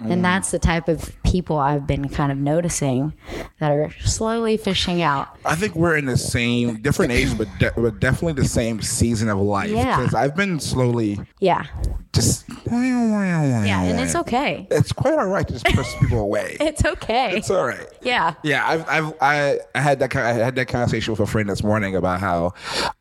And 0.00 0.22
that's 0.22 0.50
the 0.50 0.58
type 0.58 0.88
of 0.88 1.16
people 1.24 1.56
I've 1.58 1.86
been 1.86 2.08
kind 2.10 2.30
of 2.30 2.36
noticing 2.36 3.14
that 3.60 3.70
are 3.72 3.90
slowly 4.04 4.58
fishing 4.58 5.00
out. 5.00 5.28
I 5.46 5.54
think 5.54 5.74
we're 5.74 5.96
in 5.96 6.04
the 6.04 6.18
same 6.18 6.82
different 6.82 7.12
age, 7.12 7.36
but, 7.38 7.48
de- 7.58 7.72
but 7.74 7.98
definitely 7.98 8.34
the 8.42 8.48
same 8.48 8.82
season 8.82 9.30
of 9.30 9.38
life. 9.38 9.70
Yeah. 9.70 9.96
Because 9.98 10.14
I've 10.14 10.36
been 10.36 10.60
slowly 10.60 11.18
Yeah. 11.40 11.64
just 12.12 12.44
Yeah. 12.70 13.64
yeah, 13.64 13.82
And 13.84 14.00
it's 14.00 14.14
okay. 14.14 14.66
It's 14.70 14.92
quite 14.92 15.14
all 15.18 15.26
right 15.28 15.46
to 15.48 15.54
just 15.54 15.66
people 15.96 16.20
away. 16.20 16.56
It's 16.64 16.84
okay. 16.84 17.36
It's 17.36 17.50
all 17.50 17.66
right. 17.66 17.86
yeah. 18.02 18.34
Yeah, 18.42 18.66
I've, 18.66 18.88
I've 18.88 19.14
I, 19.20 19.58
I 19.74 19.80
had 19.80 19.98
that 20.00 20.14
I 20.16 20.32
had 20.32 20.54
that 20.56 20.66
conversation 20.66 21.12
with 21.12 21.20
a 21.20 21.26
friend 21.26 21.48
this 21.48 21.62
morning 21.62 21.94
about 21.94 22.20
how 22.20 22.52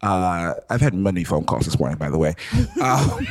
uh, 0.02 0.54
I've 0.70 0.82
had 0.82 0.94
many 0.94 1.24
phone 1.24 1.46
calls 1.46 1.66
this 1.66 1.80
morning, 1.80 1.98
by 1.98 2.10
the 2.10 2.18
way, 2.18 2.36
um, 2.82 3.26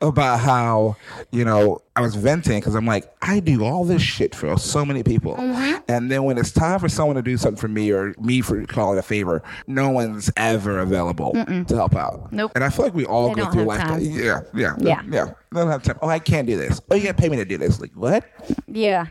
about 0.00 0.40
how 0.40 0.96
you 1.32 1.44
know 1.44 1.80
I 1.96 2.02
was 2.02 2.14
venting 2.14 2.60
because 2.60 2.74
I'm 2.76 2.86
like 2.86 3.12
I 3.20 3.40
do 3.40 3.64
all 3.64 3.84
this 3.84 4.00
shit 4.00 4.34
for 4.34 4.56
so 4.58 4.84
many 4.84 5.02
people, 5.02 5.34
Mm-hmm. 5.34 5.78
and 5.88 6.10
then 6.10 6.22
when 6.24 6.38
it's 6.38 6.52
time 6.52 6.78
for 6.78 6.88
someone 6.88 7.16
to 7.16 7.22
do 7.22 7.36
something 7.36 7.60
for 7.60 7.68
me 7.68 7.90
or 7.90 8.14
me 8.20 8.40
for 8.42 8.64
calling 8.66 8.98
a 8.98 9.02
favor, 9.02 9.42
no 9.66 9.90
one's 9.90 10.30
ever 10.36 10.78
available 10.78 11.32
to 11.32 11.74
help 11.74 11.96
out. 11.96 12.32
Nope. 12.32 12.52
And 12.54 12.62
I 12.62 12.70
feel 12.70 12.84
like 12.84 12.94
we 12.94 13.06
all 13.06 13.34
They 13.34 13.42
go 13.42 13.50
through 13.50 13.64
life. 13.64 13.80
time. 13.80 14.00
Yeah, 14.02 14.40
yeah, 14.54 14.74
Yeah. 14.78 15.02
yeah. 15.10 15.24
They 15.52 15.60
don't 15.60 15.68
have 15.68 15.82
time. 15.82 15.98
Oh, 16.00 16.08
I 16.08 16.20
can't 16.20 16.46
do 16.46 16.56
this. 16.56 16.80
Oh, 16.90 16.94
you 16.94 17.02
got 17.04 17.16
to 17.16 17.22
pay 17.22 17.28
me 17.28 17.36
to 17.38 17.44
do 17.44 17.58
this. 17.58 17.80
Like 17.80 17.92
what? 17.94 18.24
Yeah. 18.68 19.06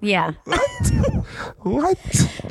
Yeah. 0.00 0.32
What? 0.44 0.92
what? 1.58 1.98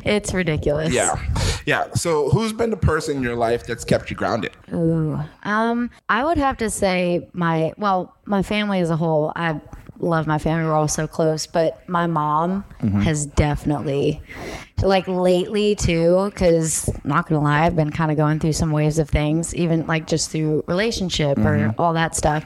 It's 0.04 0.32
ridiculous. 0.32 0.92
Yeah. 0.92 1.20
Yeah. 1.66 1.92
So 1.94 2.30
who's 2.30 2.52
been 2.52 2.70
the 2.70 2.76
person 2.76 3.16
in 3.18 3.22
your 3.22 3.36
life 3.36 3.66
that's 3.66 3.84
kept 3.84 4.10
you 4.10 4.16
grounded? 4.16 4.52
Ooh. 4.72 5.18
Um, 5.42 5.90
I 6.08 6.24
would 6.24 6.38
have 6.38 6.56
to 6.58 6.70
say 6.70 7.28
my 7.32 7.72
well, 7.76 8.14
my 8.24 8.42
family 8.42 8.80
as 8.80 8.90
a 8.90 8.96
whole. 8.96 9.32
I 9.36 9.60
love 10.00 10.26
my 10.26 10.38
family. 10.38 10.64
We're 10.64 10.74
all 10.74 10.88
so 10.88 11.06
close, 11.06 11.46
but 11.46 11.86
my 11.88 12.06
mom 12.06 12.64
has 13.02 13.26
definitely, 13.26 14.20
like 14.82 15.06
lately 15.06 15.74
too. 15.74 16.30
Because 16.30 16.88
not 17.04 17.28
gonna 17.28 17.42
lie, 17.42 17.64
I've 17.66 17.76
been 17.76 17.90
kind 17.90 18.10
of 18.10 18.16
going 18.16 18.38
through 18.40 18.54
some 18.54 18.72
waves 18.72 18.98
of 18.98 19.08
things, 19.10 19.54
even 19.54 19.86
like 19.86 20.06
just 20.06 20.30
through 20.30 20.64
relationship 20.66 21.38
or 21.38 21.74
all 21.78 21.92
that 21.94 22.16
stuff. 22.16 22.44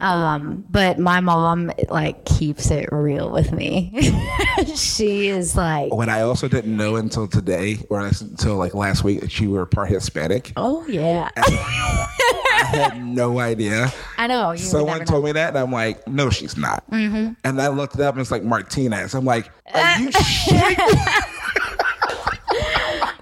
Um, 0.00 0.64
but 0.70 0.98
my 0.98 1.20
mom 1.20 1.72
like 1.88 2.24
keeps 2.24 2.70
it 2.70 2.88
real 2.92 3.30
with 3.30 3.52
me. 3.52 3.92
she 4.76 5.28
is 5.28 5.56
like, 5.56 5.92
What 5.92 6.08
I 6.08 6.22
also 6.22 6.46
didn't 6.48 6.76
know 6.76 6.96
until 6.96 7.26
today, 7.26 7.78
or 7.90 8.00
until 8.06 8.56
like 8.56 8.74
last 8.74 9.02
week, 9.02 9.20
that 9.20 9.40
you 9.40 9.50
were 9.50 9.66
part 9.66 9.88
Hispanic. 9.88 10.52
oh 10.56 10.86
yeah, 10.86 11.28
I 12.58 12.76
had 12.76 13.04
no 13.04 13.38
idea. 13.38 13.92
I 14.16 14.26
know. 14.26 14.52
You 14.52 14.58
Someone 14.58 15.04
told 15.04 15.24
me 15.24 15.32
that, 15.32 15.50
and 15.50 15.58
I'm 15.58 15.72
like, 15.72 16.06
no, 16.06 16.30
she's 16.30 16.56
not. 16.56 16.88
Mm-hmm. 16.90 17.32
And 17.44 17.60
I 17.60 17.68
looked 17.68 17.94
it 17.94 18.00
up, 18.00 18.14
and 18.14 18.20
it's 18.20 18.30
like 18.30 18.42
Martinez. 18.42 19.14
I'm 19.14 19.24
like, 19.24 19.50
are 19.74 20.00
you 20.00 20.08
shitting? 20.10 21.24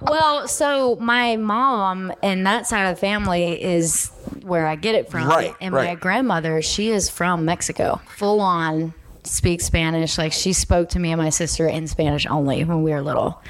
Well, 0.02 0.46
so 0.46 0.96
my 0.96 1.36
mom 1.36 2.12
and 2.22 2.46
that 2.46 2.66
side 2.66 2.88
of 2.88 2.96
the 2.96 3.00
family 3.00 3.60
is 3.60 4.10
where 4.42 4.66
I 4.66 4.76
get 4.76 4.94
it 4.94 5.10
from. 5.10 5.26
Right, 5.28 5.54
And 5.60 5.74
my 5.74 5.94
grandmother, 5.96 6.62
she 6.62 6.90
is 6.90 7.10
from 7.10 7.44
Mexico, 7.44 8.00
full 8.06 8.40
on 8.40 8.94
speaks 9.24 9.64
Spanish. 9.64 10.18
Like 10.18 10.32
she 10.32 10.52
spoke 10.52 10.90
to 10.90 10.98
me 10.98 11.12
and 11.12 11.20
my 11.20 11.30
sister 11.30 11.66
in 11.66 11.86
Spanish 11.88 12.26
only 12.26 12.64
when 12.64 12.82
we 12.82 12.92
were 12.92 13.02
little. 13.02 13.42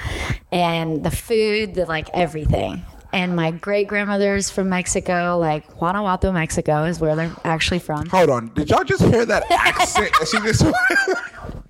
And 0.51 1.05
the 1.05 1.11
food, 1.11 1.75
the 1.75 1.85
like 1.85 2.09
everything. 2.15 2.83
And 3.13 3.35
my 3.37 3.51
great 3.51 3.89
grandmother's 3.89 4.51
from 4.51 4.69
Mexico, 4.69 5.39
like 5.39 5.67
Guanajuato, 5.79 6.33
Mexico 6.33 6.85
is 6.85 7.01
where 7.01 7.17
they're 7.17 7.33
actually 7.45 7.79
from. 7.79 8.07
Hold 8.07 8.31
on. 8.31 8.53
Did 8.55 8.71
y'all 8.71 8.85
just 8.85 9.03
hear 9.03 9.25
that 9.25 9.45
accent? 9.51 10.13
she 10.31 10.39
just. 10.41 10.65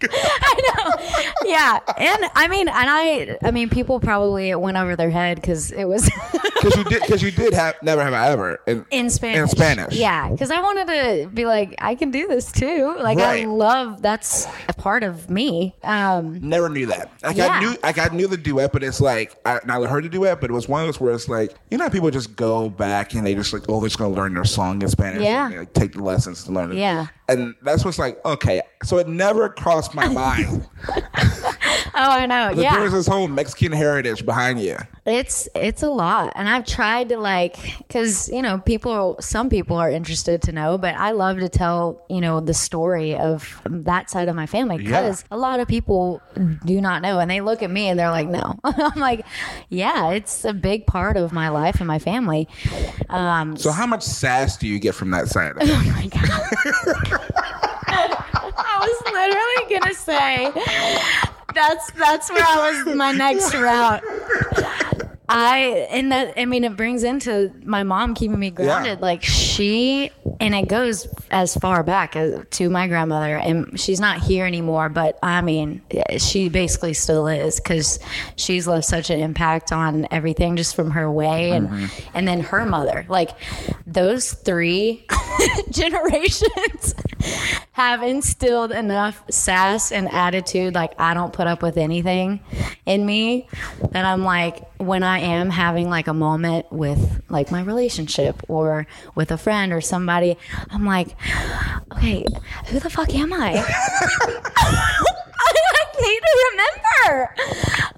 yeah. 1.45 1.79
And 1.99 2.25
I 2.35 2.49
mean, 2.49 2.69
and 2.69 2.91
I, 2.91 3.39
I 3.43 3.51
mean, 3.51 3.69
people 3.69 4.01
probably 4.01 4.51
it 4.51 4.61
went 4.61 4.77
over 4.77 4.97
their 4.97 5.11
head 5.11 5.37
because 5.37 5.71
it 5.73 5.85
was. 5.85 6.11
Because 6.57 6.77
you 6.79 6.85
did. 6.85 7.03
Because 7.03 7.23
you 7.23 7.31
did 7.31 7.53
have 7.53 7.77
never 7.83 8.03
have 8.03 8.15
I 8.15 8.29
ever 8.31 8.59
in, 8.67 8.85
in 8.91 9.11
Spanish. 9.11 9.39
In 9.39 9.49
Spanish. 9.49 9.95
Yeah, 9.95 10.31
because 10.31 10.51
I 10.51 10.61
wanted 10.61 10.87
to 10.89 11.29
be 11.29 11.45
like, 11.45 11.75
I 11.79 11.95
can 11.95 12.11
do 12.11 12.27
this 12.27 12.51
too. 12.51 12.97
Like 12.99 13.19
I 13.19 13.45
love 13.45 14.01
that's 14.03 14.49
a 14.69 14.73
part 14.73 15.05
of 15.05 15.29
me. 15.31 15.77
Um, 15.85 16.41
Never 16.41 16.69
knew 16.71 16.87
that. 16.87 17.11
Like 17.23 17.37
Yeah. 17.37 17.49
I 17.49 17.61
knew, 17.61 17.77
like 17.85 17.99
I 17.99 18.09
knew 18.09 18.27
the 18.27 18.39
duet, 18.39 18.73
but 18.73 18.83
it's 18.83 19.01
like 19.03 19.37
I, 19.45 19.61
I 19.69 19.87
heard 19.87 20.05
the 20.05 20.09
duet, 20.09 20.41
but 20.41 20.51
it 20.51 20.55
was 20.55 20.67
one 20.67 20.81
of 20.81 20.89
those 20.89 20.99
where 20.99 21.13
it's 21.15 21.29
like 21.29 21.55
you 21.71 21.77
know 21.79 21.85
how 21.85 21.91
people 21.91 22.11
just 22.11 22.35
go 22.35 22.69
back 22.71 23.15
and 23.15 23.25
they 23.25 23.35
just 23.35 23.53
like 23.53 23.65
oh 23.69 23.79
they're 23.79 23.89
just 23.89 23.99
gonna 23.99 24.15
learn 24.15 24.35
their 24.35 24.45
song 24.45 24.81
in 24.83 24.89
Spanish, 24.89 25.23
Yeah. 25.23 25.47
and 25.49 25.59
like, 25.59 25.73
take 25.75 25.93
the 25.93 26.03
lessons 26.03 26.43
to 26.45 26.53
learn 26.53 26.73
it. 26.73 26.79
Yeah. 26.79 27.07
And 27.29 27.55
that's 27.63 27.85
what's 27.85 27.99
like 27.99 28.25
okay, 28.25 28.61
so 28.83 28.99
it 28.99 29.09
never 29.09 29.49
crossed 29.49 29.95
my 29.95 30.09
mind 30.23 30.67
I 31.95 32.27
know. 32.27 32.51
Yeah, 32.51 32.79
there's 32.79 32.93
this 32.93 33.07
whole 33.07 33.29
Mexican 33.29 33.73
heritage 33.73 34.25
behind 34.25 34.61
you. 34.61 34.77
it's 35.05 35.49
it's 35.55 35.83
a 35.83 35.89
lot, 35.91 36.33
and 36.37 36.49
I've 36.49 36.65
tried 36.67 37.09
to 37.11 37.19
like, 37.19 37.57
because 37.79 38.29
you 38.29 38.43
know, 38.43 38.59
people, 38.59 39.17
some 39.21 39.49
people 39.49 39.77
are 39.77 39.91
interested 39.91 40.43
to 40.43 40.53
know, 40.53 40.79
but 40.79 40.95
I 40.97 41.13
love 41.13 41.39
to 41.39 41.49
tell 41.49 42.03
you 42.09 42.21
know 42.21 42.41
the 42.41 42.55
story 42.55 43.17
of 43.17 43.61
that 43.65 44.11
side 44.11 44.29
of 44.29 44.37
my 44.37 44.47
family 44.47 44.79
because 44.79 45.25
a 45.31 45.37
lot 45.37 45.61
of 45.61 45.69
people 45.69 46.21
do 46.65 46.81
not 46.81 47.03
know, 47.03 47.19
and 47.19 47.31
they 47.31 47.41
look 47.41 47.63
at 47.63 47.71
me 47.71 47.89
and 47.89 47.99
they're 47.99 48.11
like, 48.11 48.29
no. 48.29 48.59
I'm 48.65 48.99
like, 49.01 49.25
yeah, 49.69 50.11
it's 50.11 50.45
a 50.45 50.53
big 50.53 50.87
part 50.87 51.17
of 51.17 51.33
my 51.33 51.49
life 51.49 51.77
and 51.81 51.87
my 51.87 51.99
family. 51.99 52.49
Um, 53.09 53.57
So 53.57 53.71
how 53.71 53.87
much 53.87 54.03
sass 54.03 54.57
do 54.57 54.67
you 54.67 54.79
get 54.79 54.95
from 54.95 55.11
that 55.11 55.29
side? 55.29 55.55
Oh 55.61 55.93
my 55.97 56.07
god. 56.07 57.21
I 58.59 58.79
was 58.81 58.99
literally 59.13 59.81
gonna 59.81 59.95
say 59.95 60.53
that's 61.57 61.91
that's 61.93 62.31
where 62.31 62.45
I 62.47 62.85
was 62.85 62.95
my 62.95 63.13
next 63.13 63.55
route. 63.55 64.03
I 65.29 65.89
and 65.91 66.13
that 66.13 66.35
I 66.37 66.45
mean 66.45 66.63
it 66.65 66.77
brings 66.77 67.03
into 67.03 67.53
my 67.65 67.83
mom 67.83 68.15
keeping 68.15 68.39
me 68.39 68.51
grounded. 68.51 68.99
Yeah. 68.99 69.05
Like 69.05 69.23
she 69.23 70.11
and 70.41 70.55
it 70.55 70.69
goes 70.69 71.09
as 71.31 71.57
far 71.57 71.83
back 71.83 72.15
as 72.15 72.45
to 72.51 72.71
my 72.71 72.87
grandmother 72.87 73.37
and 73.37 73.79
she's 73.79 73.99
not 73.99 74.21
here 74.21 74.47
anymore. 74.47 74.89
But 74.89 75.19
I 75.23 75.41
mean 75.41 75.83
she 76.19 76.49
basically 76.49 76.95
still 76.95 77.27
is 77.27 77.59
because 77.59 77.99
she's 78.37 78.69
left 78.69 78.87
such 78.87 79.11
an 79.11 79.19
impact 79.19 79.73
on 79.73 80.07
everything 80.11 80.57
just 80.57 80.77
from 80.77 80.93
her 80.93 81.11
way 81.11 81.51
and 81.53 81.69
mm-hmm. 81.69 82.11
and 82.17 82.29
then 82.29 82.41
her 82.41 82.65
mother. 82.65 83.05
Like 83.09 83.31
those 83.87 84.33
three 84.33 85.07
generations 85.71 86.95
have 87.73 88.03
instilled 88.03 88.71
enough 88.71 89.25
sass 89.29 89.91
and 89.91 90.11
attitude 90.13 90.75
like 90.75 90.93
I 90.99 91.15
don't 91.15 91.33
put 91.33 91.49
up 91.49 91.63
with 91.63 91.77
anything 91.77 92.41
in 92.87 93.05
me 93.05 93.49
that 93.91 94.05
I'm 94.05 94.23
like 94.23 94.63
when 94.79 95.03
I 95.03 95.21
am 95.21 95.51
having 95.51 95.89
like 95.89 96.07
a 96.07 96.15
moment 96.15 96.71
with 96.71 97.23
like 97.29 97.51
my 97.51 97.63
relationship 97.63 98.43
or 98.49 98.87
with 99.15 99.31
a 99.31 99.39
friend 99.39 99.73
or 99.73 99.81
somebody 99.81 100.37
I'm 100.71 100.85
like 100.85 101.09
okay 101.93 102.25
who 102.67 102.79
the 102.81 102.91
fuck 102.91 103.15
am 103.15 103.33
I 103.33 103.65
I 105.97 106.03
need 106.03 106.21
to 106.21 106.51
remember. 106.51 107.35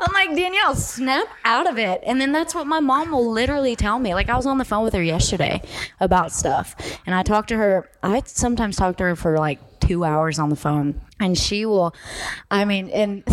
I'm 0.01 0.12
like, 0.12 0.37
Danielle, 0.37 0.75
snap 0.75 1.29
out 1.45 1.69
of 1.69 1.79
it. 1.79 2.01
And 2.05 2.21
then 2.21 2.33
that's 2.33 2.55
what 2.55 2.67
my 2.67 2.81
mom 2.81 3.11
will 3.11 3.31
literally 3.31 3.77
tell 3.77 3.99
me. 3.99 4.14
Like, 4.14 4.29
I 4.29 4.37
was 4.37 4.47
on 4.47 4.59
the 4.59 4.64
phone 4.64 4.85
with 4.85 4.95
her 4.95 5.03
yesterday 5.03 5.62
about 6.01 6.33
stuff. 6.33 6.77
And 7.07 7.14
I 7.14 7.23
talked 7.23 7.49
to 7.49 7.57
her, 7.57 7.91
I 8.03 8.23
sometimes 8.27 8.77
talk 8.77 8.97
to 8.99 9.05
her 9.05 9.17
for 9.17 9.38
like 9.38 9.59
two 9.81 10.05
hours 10.05 10.38
on 10.38 10.49
the 10.49 10.57
phone. 10.57 11.01
And 11.20 11.37
she 11.37 11.66
will, 11.66 11.94
I 12.50 12.64
mean, 12.64 12.90
and 12.90 13.24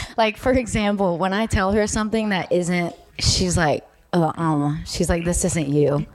like, 0.16 0.36
for 0.36 0.52
example, 0.52 1.18
when 1.18 1.32
I 1.32 1.46
tell 1.46 1.72
her 1.72 1.86
something 1.86 2.30
that 2.30 2.50
isn't 2.50 2.94
she's 3.18 3.56
like, 3.56 3.84
uh, 4.12 4.32
um, 4.34 4.82
she's 4.86 5.08
like, 5.08 5.24
this 5.24 5.44
isn't 5.44 5.68
you. 5.68 6.06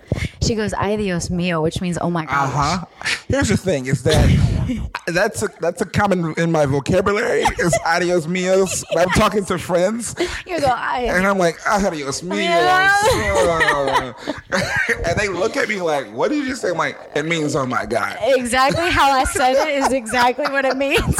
She 0.41 0.55
goes, 0.55 0.73
adios 0.73 1.29
mio, 1.29 1.61
which 1.61 1.81
means, 1.81 1.97
oh 1.99 2.09
my 2.09 2.25
gosh. 2.25 2.33
Uh 2.33 2.47
huh. 2.47 2.85
Here's 3.27 3.49
the 3.49 3.57
thing: 3.57 3.87
is 3.87 4.03
that 4.03 4.56
that's 5.07 5.43
a 5.43 5.49
that's 5.59 5.81
a 5.81 5.85
common 5.85 6.33
in 6.37 6.51
my 6.51 6.65
vocabulary 6.65 7.41
is 7.59 7.77
adios 7.85 8.27
mios. 8.27 8.83
When 8.93 9.07
I'm 9.07 9.13
talking 9.13 9.45
to 9.45 9.57
friends, 9.57 10.15
You 10.45 10.59
go, 10.59 10.67
and 10.67 11.25
I'm 11.25 11.37
like 11.37 11.57
adios 11.67 12.21
mios, 12.21 14.15
and 15.05 15.19
they 15.19 15.29
look 15.29 15.57
at 15.57 15.69
me 15.69 15.81
like, 15.81 16.11
"What 16.13 16.29
did 16.29 16.45
you 16.45 16.55
say?" 16.55 16.69
I'm 16.69 16.77
like, 16.77 16.97
"It 17.15 17.25
means 17.25 17.55
oh 17.55 17.65
my 17.65 17.85
god." 17.85 18.17
exactly 18.21 18.89
how 18.89 19.11
I 19.11 19.23
said 19.25 19.53
it 19.67 19.83
is 19.83 19.93
exactly 19.93 20.45
what 20.45 20.65
it 20.65 20.77
means. 20.77 21.19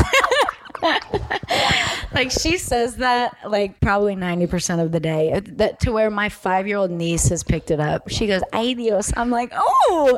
like 2.13 2.29
she 2.29 2.57
says 2.57 2.97
that 2.97 3.35
like 3.47 3.79
probably 3.79 4.15
90% 4.15 4.79
of 4.79 4.91
the 4.91 4.99
day 4.99 5.33
uh, 5.33 5.41
that 5.43 5.79
to 5.79 5.91
where 5.91 6.11
my 6.11 6.29
five-year-old 6.29 6.91
niece 6.91 7.29
has 7.29 7.43
picked 7.43 7.71
it 7.71 7.79
up 7.79 8.07
she 8.09 8.27
goes 8.27 8.43
adios 8.53 9.11
i'm 9.17 9.31
like 9.31 9.51
oh 9.55 10.15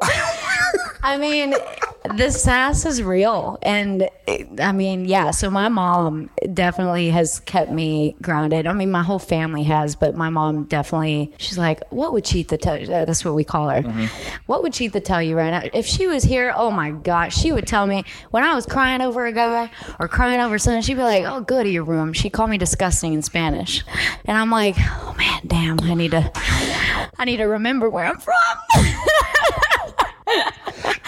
i 1.04 1.18
mean 1.18 1.54
the 2.16 2.32
sass 2.32 2.86
is 2.86 3.04
real. 3.04 3.58
And 3.62 4.10
i 4.60 4.72
mean 4.72 5.06
yeah 5.06 5.32
so 5.32 5.50
my 5.50 5.68
mom 5.68 6.30
definitely 6.54 7.10
has 7.10 7.40
kept 7.42 7.72
me 7.72 8.16
grounded. 8.22 8.68
I 8.68 8.74
mean 8.74 8.92
my 8.92 9.04
whole 9.04 9.20
family 9.20 9.64
has 9.64 9.96
but 9.96 10.16
my 10.16 10.30
mom 10.30 10.64
definitely 10.66 11.34
she's 11.38 11.58
like 11.58 11.82
what 11.92 12.14
would 12.14 12.24
cheetah 12.24 12.58
tell 12.58 12.78
you? 12.78 12.92
Uh, 12.92 13.06
that's 13.06 13.26
what 13.26 13.34
we 13.34 13.44
call 13.44 13.70
her. 13.70 13.82
What 14.46 14.64
would 14.64 14.74
cheetah 14.74 15.02
tell 15.02 15.22
you 15.22 15.36
right 15.36 15.52
now? 15.52 15.70
If 15.74 15.86
she 15.86 16.08
was 16.08 16.24
here 16.24 16.54
oh 16.56 16.72
my 16.72 16.92
gosh 16.92 17.36
she 17.38 17.52
would 17.52 17.68
tell 17.68 17.86
me 17.86 18.04
when 18.32 18.44
i 18.44 18.56
was 18.56 18.66
crying 18.66 19.02
over 19.02 19.26
a 19.26 19.34
guy 19.34 19.70
or 20.00 20.08
crying 20.08 20.40
over 20.40 20.58
something 20.58 20.82
she'd 20.82 20.96
be 20.96 21.04
like 21.04 21.26
oh 21.26 21.42
go 21.42 21.64
to 21.64 21.70
your 21.70 21.84
room. 21.84 22.14
She 22.14 22.30
called 22.30 22.50
me 22.50 22.58
disgusting 22.58 23.14
in 23.14 23.22
spanish. 23.22 23.84
And 24.26 24.38
i'm 24.38 24.50
like 24.50 24.76
oh 24.80 25.16
man 25.18 25.42
damn 25.46 25.80
i 25.82 25.94
need 25.94 26.12
to 26.12 26.32
i 27.18 27.26
need 27.26 27.38
to 27.38 27.46
remember 27.46 27.90
where 27.90 28.06
i'm 28.06 28.20
from 28.20 28.36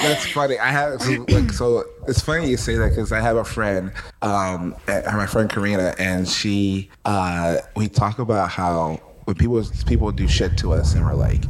That's 0.01 0.25
funny. 0.31 0.57
I 0.57 0.67
have 0.67 1.01
so, 1.01 1.25
like 1.29 1.51
so. 1.51 1.85
It's 2.07 2.21
funny 2.21 2.49
you 2.49 2.57
say 2.57 2.75
that 2.75 2.89
because 2.89 3.11
I 3.11 3.19
have 3.19 3.37
a 3.37 3.43
friend, 3.43 3.91
um, 4.21 4.75
my 4.87 5.27
friend 5.27 5.49
Karina, 5.49 5.93
and 5.99 6.27
she. 6.27 6.89
Uh, 7.05 7.57
we 7.75 7.87
talk 7.87 8.19
about 8.19 8.49
how 8.49 8.99
when 9.25 9.35
people 9.35 9.63
people 9.85 10.11
do 10.11 10.27
shit 10.27 10.57
to 10.59 10.73
us, 10.73 10.95
and 10.95 11.05
we're 11.05 11.13
like, 11.13 11.43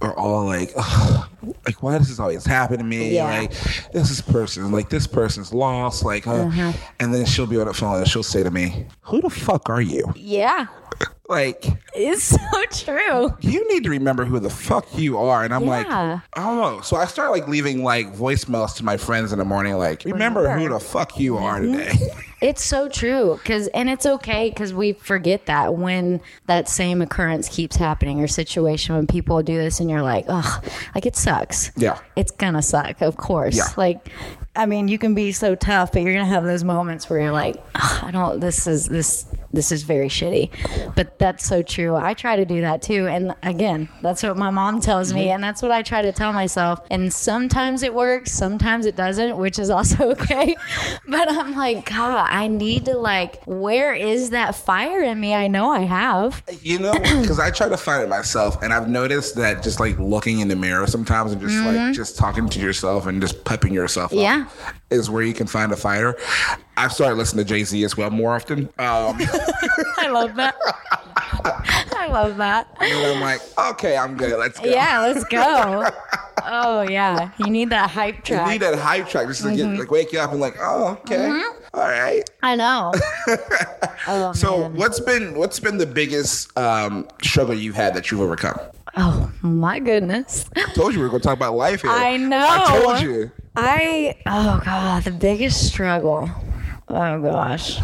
we're 0.00 0.14
all 0.14 0.44
like, 0.44 0.72
"Ugh, 0.76 1.28
like 1.66 1.82
why 1.82 1.98
does 1.98 2.08
this 2.08 2.20
always 2.20 2.44
happen 2.46 2.78
to 2.78 2.84
me? 2.84 3.14
Yeah. 3.14 3.24
Like 3.24 3.50
this 3.92 4.10
is 4.10 4.20
person, 4.20 4.70
like 4.70 4.88
this 4.88 5.06
person's 5.06 5.52
lost, 5.52 6.04
like, 6.04 6.26
uh, 6.26 6.50
and 7.00 7.12
then 7.12 7.26
she'll 7.26 7.46
be 7.46 7.58
on 7.58 7.66
the 7.66 7.74
phone 7.74 7.98
and 7.98 8.08
she'll 8.08 8.22
say 8.22 8.42
to 8.42 8.50
me, 8.50 8.86
"Who 9.02 9.20
the 9.20 9.30
fuck 9.30 9.68
are 9.68 9.82
you?" 9.82 10.12
yeah 10.16 10.66
Like. 11.30 11.64
it's 11.94 12.22
so 12.24 12.36
true 12.72 13.34
you 13.40 13.66
need 13.72 13.84
to 13.84 13.90
remember 13.90 14.24
who 14.24 14.38
the 14.40 14.50
fuck 14.50 14.86
you 14.98 15.18
are. 15.18 15.44
And 15.44 15.54
I'm 15.54 15.64
like, 15.66 15.86
Yeah. 15.86 16.20
I 16.34 16.40
don't 16.44 16.56
know. 16.60 16.80
So 16.82 16.96
I 16.96 17.04
start 17.06 17.30
like 17.30 17.46
leaving 17.48 17.82
like 17.84 18.12
voicemails 18.14 18.76
to 18.76 18.84
my 18.84 18.96
friends 18.96 19.32
in 19.32 19.38
the 19.38 19.44
morning, 19.44 19.74
like, 19.78 20.04
remember, 20.04 20.42
Remember. 20.42 20.62
who 20.68 20.68
the 20.74 20.80
fuck 20.80 21.18
you 21.18 21.36
are 21.38 21.60
Mm-hmm. 21.60 21.72
today. 21.78 22.08
It's 22.42 22.64
so 22.64 22.88
true 22.88 23.38
cuz 23.44 23.66
and 23.74 23.90
it's 23.90 24.06
okay 24.06 24.50
cuz 24.50 24.72
we 24.72 24.94
forget 24.94 25.44
that 25.44 25.74
when 25.74 26.22
that 26.46 26.70
same 26.70 27.02
occurrence 27.02 27.50
keeps 27.50 27.76
happening 27.76 28.22
or 28.22 28.26
situation 28.28 28.96
when 28.96 29.06
people 29.06 29.42
do 29.42 29.58
this 29.58 29.78
and 29.78 29.90
you're 29.90 30.00
like, 30.00 30.24
"Ugh, 30.26 30.64
like 30.94 31.04
it 31.04 31.16
sucks." 31.16 31.70
Yeah. 31.76 31.98
It's 32.16 32.30
to 32.54 32.62
suck, 32.62 33.02
of 33.02 33.18
course. 33.18 33.56
Yeah. 33.58 33.64
Like 33.76 34.08
I 34.56 34.64
mean, 34.64 34.88
you 34.88 34.96
can 34.98 35.14
be 35.14 35.32
so 35.32 35.54
tough, 35.54 35.92
but 35.92 36.00
you're 36.00 36.14
to 36.24 36.32
have 36.32 36.44
those 36.44 36.64
moments 36.64 37.10
where 37.10 37.20
you're 37.20 37.30
like, 37.30 37.56
"Ugh, 37.74 38.04
I 38.04 38.10
don't 38.10 38.40
this 38.40 38.66
is 38.66 38.86
this 38.86 39.26
this 39.52 39.72
is 39.72 39.82
very 39.82 40.08
shitty. 40.08 40.50
But 40.94 41.18
that's 41.18 41.44
so 41.46 41.62
true. 41.62 41.96
I 41.96 42.14
try 42.14 42.36
to 42.36 42.44
do 42.44 42.60
that 42.60 42.82
too. 42.82 43.06
And 43.06 43.34
again, 43.42 43.88
that's 44.02 44.22
what 44.22 44.36
my 44.36 44.50
mom 44.50 44.80
tells 44.80 45.12
me 45.12 45.30
and 45.30 45.42
that's 45.42 45.62
what 45.62 45.70
I 45.70 45.82
try 45.82 46.02
to 46.02 46.12
tell 46.12 46.32
myself. 46.32 46.80
And 46.90 47.12
sometimes 47.12 47.82
it 47.82 47.94
works, 47.94 48.32
sometimes 48.32 48.86
it 48.86 48.96
doesn't, 48.96 49.36
which 49.36 49.58
is 49.58 49.70
also 49.70 50.10
okay. 50.12 50.56
but 51.08 51.30
I'm 51.30 51.54
like, 51.56 51.86
God, 51.88 52.26
I 52.30 52.46
need 52.48 52.84
to 52.86 52.96
like, 52.96 53.42
where 53.44 53.94
is 53.94 54.30
that 54.30 54.54
fire 54.54 55.02
in 55.02 55.20
me? 55.20 55.34
I 55.34 55.48
know 55.48 55.70
I 55.70 55.80
have. 55.80 56.42
you 56.62 56.78
know, 56.78 56.92
because 56.92 57.38
I 57.38 57.50
try 57.50 57.68
to 57.68 57.76
find 57.76 58.02
it 58.02 58.08
myself. 58.08 58.62
And 58.62 58.72
I've 58.72 58.88
noticed 58.88 59.36
that 59.36 59.62
just 59.62 59.80
like 59.80 59.98
looking 59.98 60.40
in 60.40 60.48
the 60.48 60.56
mirror 60.56 60.86
sometimes 60.86 61.32
and 61.32 61.40
just 61.40 61.64
like 61.64 61.94
just 61.94 62.16
talking 62.18 62.48
to 62.48 62.60
yourself 62.60 63.06
and 63.06 63.20
just 63.20 63.44
pepping 63.44 63.72
yourself 63.72 64.00
up 64.00 64.10
Mm-hmm. 64.10 64.20
Yeah. 64.20 64.46
Is 64.90 65.08
where 65.10 65.22
you 65.22 65.34
can 65.34 65.46
find 65.46 65.72
a 65.72 65.76
fighter. 65.76 66.16
I've 66.76 66.92
started 66.92 67.16
listening 67.16 67.44
to 67.44 67.48
Jay 67.48 67.64
Z 67.64 67.82
as 67.84 67.96
well 67.96 68.10
more 68.10 68.34
often. 68.34 68.64
Um, 68.78 69.16
I 69.98 70.08
love 70.10 70.34
that. 70.36 70.54
I 71.92 72.08
love 72.10 72.36
that. 72.38 72.68
and 72.80 73.06
I'm 73.06 73.20
like, 73.20 73.40
okay, 73.72 73.96
I'm 73.96 74.16
good. 74.16 74.38
Let's 74.38 74.58
go. 74.58 74.68
Yeah, 74.68 75.00
let's 75.00 75.24
go. 75.24 75.88
Oh 76.42 76.80
yeah, 76.80 77.32
you 77.38 77.48
need 77.50 77.68
that 77.68 77.90
hype 77.90 78.24
track. 78.24 78.46
You 78.46 78.52
need 78.52 78.62
that 78.62 78.78
hype 78.78 79.06
track 79.10 79.26
just 79.28 79.42
to 79.42 79.54
get 79.54 79.66
like 79.78 79.90
wake 79.90 80.10
you 80.10 80.20
up 80.20 80.30
and 80.32 80.40
like, 80.40 80.54
oh, 80.58 80.92
okay, 81.02 81.28
all 81.74 81.82
right. 81.86 82.22
I 82.42 82.56
know. 82.56 82.94
Oh 84.06 84.32
So 84.32 84.60
man. 84.60 84.74
what's 84.76 84.98
been 85.00 85.34
what's 85.36 85.60
been 85.60 85.76
the 85.76 85.84
biggest 85.86 86.56
um, 86.58 87.06
struggle 87.22 87.54
you've 87.54 87.74
had 87.74 87.92
that 87.92 88.10
you've 88.10 88.22
overcome? 88.22 88.58
Oh 88.96 89.30
my 89.42 89.78
goodness. 89.78 90.46
I 90.56 90.64
told 90.72 90.92
you 90.92 91.00
we 91.00 91.04
were 91.04 91.10
going 91.10 91.22
to 91.22 91.28
talk 91.28 91.36
about 91.36 91.54
life 91.54 91.82
here. 91.82 91.90
I 91.90 92.16
know. 92.16 92.46
I 92.48 92.80
told 92.80 93.00
you. 93.00 93.30
I 93.56 94.16
oh 94.26 94.60
god, 94.64 95.04
the 95.04 95.10
biggest 95.10 95.66
struggle. 95.66 96.30
Oh 96.88 97.22
gosh. 97.22 97.78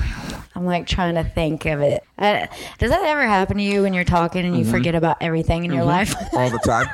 I'm 0.57 0.65
like 0.65 0.87
trying 0.87 1.17
to 1.17 1.25
think 1.25 1.67
of 1.67 1.83
it. 1.83 2.03
Uh, 2.17 2.47
does 2.79 2.91
that 2.91 3.05
ever 3.05 3.27
happen 3.27 3.59
to 3.59 3.63
you 3.63 3.83
when 3.83 3.93
you're 3.93 4.05
talking 4.05 4.47
and 4.47 4.59
you 4.59 4.65
forget 4.65 4.95
about 4.95 5.19
everything 5.21 5.67
in 5.67 5.73
your 5.73 5.85
life? 5.85 6.15
all 6.33 6.49
the 6.49 6.59
time. 6.59 6.87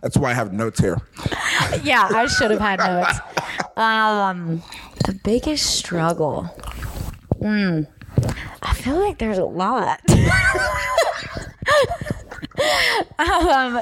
That's 0.00 0.16
why 0.16 0.30
I 0.30 0.34
have 0.34 0.52
notes 0.52 0.78
here. 0.78 0.98
yeah, 1.82 2.08
I 2.08 2.26
should 2.26 2.52
have 2.52 2.60
had 2.60 2.78
notes. 2.78 3.18
Um, 3.76 4.62
the 5.04 5.18
biggest 5.24 5.66
struggle. 5.76 6.44
Hmm. 7.42 7.82
I 8.62 8.74
feel 8.74 9.00
like 9.00 9.18
there's 9.18 9.38
a 9.38 9.44
lot. 9.44 10.00
um, 13.18 13.80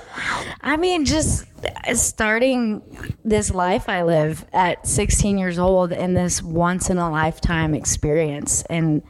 I 0.61 0.77
mean, 0.79 1.05
just 1.05 1.47
starting 1.95 2.83
this 3.25 3.53
life 3.53 3.89
I 3.89 4.03
live 4.03 4.45
at 4.53 4.87
16 4.87 5.39
years 5.39 5.59
old 5.59 5.93
in 5.93 6.15
this 6.15 6.43
once 6.43 6.91
in 6.91 6.99
a 6.99 7.11
lifetime 7.11 7.75
experience, 7.75 8.63
and 8.65 9.03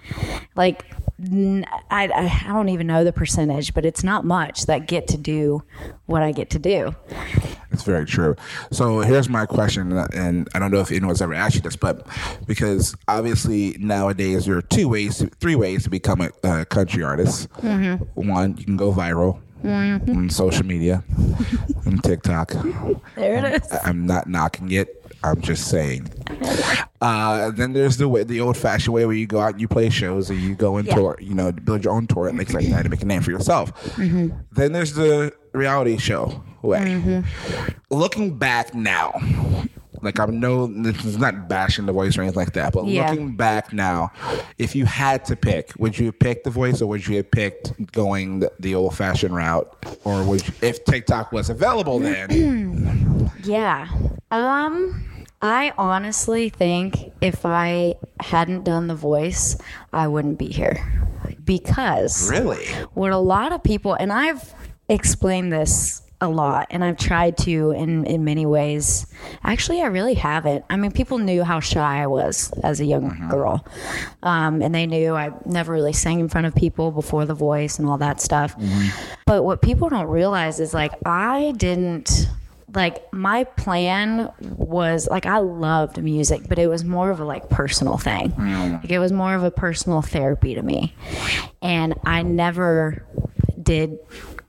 like. 0.54 0.84
I, 1.18 2.10
I 2.12 2.52
don't 2.52 2.68
even 2.68 2.86
know 2.86 3.02
the 3.02 3.10
percentage, 3.10 3.72
but 3.72 3.86
it's 3.86 4.04
not 4.04 4.26
much 4.26 4.66
that 4.66 4.86
get 4.86 5.08
to 5.08 5.16
do 5.16 5.62
what 6.04 6.22
I 6.22 6.30
get 6.30 6.50
to 6.50 6.58
do. 6.58 6.94
It's 7.72 7.84
very 7.84 8.04
true. 8.04 8.36
So 8.70 9.00
here's 9.00 9.28
my 9.30 9.46
question, 9.46 9.92
and 10.12 10.46
I 10.54 10.58
don't 10.58 10.70
know 10.70 10.80
if 10.80 10.92
anyone's 10.92 11.22
ever 11.22 11.32
asked 11.32 11.54
you 11.54 11.62
this, 11.62 11.74
but 11.74 12.06
because 12.46 12.94
obviously 13.08 13.76
nowadays 13.78 14.44
there 14.44 14.58
are 14.58 14.62
two 14.62 14.90
ways, 14.90 15.24
three 15.40 15.54
ways 15.54 15.84
to 15.84 15.90
become 15.90 16.20
a, 16.20 16.30
a 16.44 16.66
country 16.66 17.02
artist. 17.02 17.50
Mm-hmm. 17.54 18.28
One, 18.28 18.58
you 18.58 18.64
can 18.64 18.76
go 18.76 18.92
viral 18.92 19.40
on 19.64 20.30
social 20.30 20.64
media, 20.64 21.02
on 21.86 21.98
TikTok. 21.98 22.52
There 23.14 23.44
it 23.46 23.62
is. 23.62 23.68
I'm 23.82 24.06
not 24.06 24.28
knocking 24.28 24.70
it. 24.72 25.02
I'm 25.24 25.40
just 25.40 25.68
saying. 25.68 26.08
Uh, 27.00 27.50
then 27.50 27.72
there's 27.72 27.96
the 27.96 28.08
way, 28.08 28.22
the 28.22 28.40
old 28.40 28.56
fashioned 28.56 28.94
way 28.94 29.04
where 29.06 29.14
you 29.14 29.26
go 29.26 29.40
out 29.40 29.52
and 29.52 29.60
you 29.60 29.66
play 29.68 29.88
shows 29.90 30.30
and 30.30 30.40
you 30.40 30.54
go 30.54 30.76
and 30.76 30.86
Yeah. 30.86 30.94
tour, 30.94 31.18
you 31.20 31.34
know, 31.34 31.50
build 31.52 31.84
your 31.84 31.94
own 31.94 32.06
tour 32.06 32.28
and 32.28 32.38
things 32.38 32.54
like 32.54 32.66
that 32.68 32.82
to 32.84 32.88
make 32.88 33.02
a 33.02 33.06
name 33.06 33.22
for 33.22 33.30
yourself. 33.30 33.72
Then 33.96 34.72
there's 34.72 34.92
the 34.94 35.32
reality 35.52 35.96
show 35.98 36.42
way. 36.62 37.22
Looking 37.90 38.38
back 38.38 38.74
now, 38.74 39.12
like 40.06 40.18
I 40.20 40.26
know 40.26 40.66
this 40.66 41.04
is 41.04 41.18
not 41.18 41.48
bashing 41.48 41.84
the 41.86 41.92
voice 41.92 42.16
or 42.16 42.22
anything 42.22 42.38
like 42.38 42.52
that, 42.54 42.72
but 42.72 42.86
Yeah. 42.86 43.10
looking 43.10 43.36
back 43.36 43.72
now, 43.72 44.10
if 44.56 44.74
you 44.74 44.86
had 44.86 45.24
to 45.26 45.36
pick, 45.36 45.72
would 45.78 45.98
you 45.98 46.06
have 46.06 46.18
picked 46.18 46.44
the 46.44 46.50
voice 46.50 46.80
or 46.80 46.86
would 46.88 47.06
you 47.06 47.16
have 47.18 47.30
picked 47.30 47.92
going 47.92 48.40
the, 48.40 48.52
the 48.60 48.74
old 48.74 48.96
fashioned 48.96 49.34
route, 49.34 49.68
or 50.04 50.22
would 50.24 50.46
you, 50.46 50.54
if 50.62 50.84
TikTok 50.84 51.32
was 51.32 51.50
available 51.50 51.98
then? 51.98 53.30
Yeah. 53.44 53.88
Um 54.30 55.04
I 55.42 55.72
honestly 55.76 56.48
think 56.48 57.12
if 57.20 57.44
I 57.44 57.94
hadn't 58.20 58.64
done 58.64 58.86
the 58.86 58.94
voice, 58.94 59.56
I 59.92 60.08
wouldn't 60.08 60.38
be 60.38 60.46
here. 60.48 60.78
Because 61.44 62.30
really? 62.30 62.64
what 62.94 63.12
a 63.12 63.18
lot 63.18 63.52
of 63.52 63.62
people 63.62 63.94
and 63.94 64.12
I've 64.12 64.54
explained 64.88 65.52
this 65.52 66.02
a 66.20 66.28
lot 66.28 66.68
and 66.70 66.82
I've 66.82 66.96
tried 66.96 67.36
to 67.38 67.72
in 67.72 68.04
in 68.06 68.24
many 68.24 68.46
ways. 68.46 69.06
Actually, 69.44 69.82
I 69.82 69.86
really 69.86 70.14
haven't. 70.14 70.64
I 70.70 70.76
mean, 70.76 70.90
people 70.90 71.18
knew 71.18 71.44
how 71.44 71.60
shy 71.60 72.02
I 72.02 72.06
was 72.06 72.50
as 72.62 72.80
a 72.80 72.84
young 72.84 73.10
mm-hmm. 73.10 73.30
girl. 73.30 73.66
Um, 74.22 74.62
and 74.62 74.74
they 74.74 74.86
knew 74.86 75.14
I 75.14 75.30
never 75.44 75.72
really 75.72 75.92
sang 75.92 76.20
in 76.20 76.28
front 76.28 76.46
of 76.46 76.54
people 76.54 76.90
before 76.90 77.26
the 77.26 77.34
voice 77.34 77.78
and 77.78 77.88
all 77.88 77.98
that 77.98 78.20
stuff. 78.20 78.56
Mm-hmm. 78.56 78.88
But 79.26 79.44
what 79.44 79.60
people 79.60 79.88
don't 79.88 80.08
realize 80.08 80.58
is 80.58 80.72
like 80.72 80.92
I 81.04 81.52
didn't 81.56 82.28
like 82.74 83.12
my 83.12 83.44
plan 83.44 84.30
was 84.40 85.08
like 85.10 85.26
I 85.26 85.38
loved 85.38 86.02
music, 86.02 86.42
but 86.48 86.58
it 86.58 86.66
was 86.68 86.84
more 86.84 87.10
of 87.10 87.20
a 87.20 87.24
like 87.24 87.48
personal 87.50 87.98
thing. 87.98 88.30
Mm-hmm. 88.32 88.72
Like 88.74 88.90
it 88.90 88.98
was 88.98 89.12
more 89.12 89.34
of 89.34 89.42
a 89.42 89.50
personal 89.50 90.02
therapy 90.02 90.54
to 90.54 90.62
me. 90.62 90.94
And 91.60 91.94
I 92.04 92.22
never 92.22 93.04
did 93.62 93.98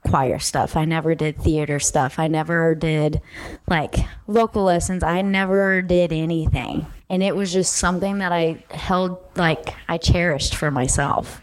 choir 0.09 0.39
stuff. 0.39 0.75
I 0.75 0.85
never 0.85 1.15
did 1.15 1.37
theater 1.37 1.79
stuff. 1.79 2.19
I 2.19 2.27
never 2.27 2.75
did 2.75 3.21
like 3.67 3.95
vocal 4.27 4.63
lessons. 4.63 5.03
I 5.03 5.21
never 5.21 5.81
did 5.81 6.11
anything. 6.13 6.85
And 7.09 7.23
it 7.23 7.35
was 7.35 7.53
just 7.53 7.75
something 7.77 8.17
that 8.19 8.31
I 8.31 8.63
held 8.71 9.17
like 9.35 9.73
I 9.87 9.97
cherished 9.97 10.55
for 10.55 10.71
myself. 10.71 11.41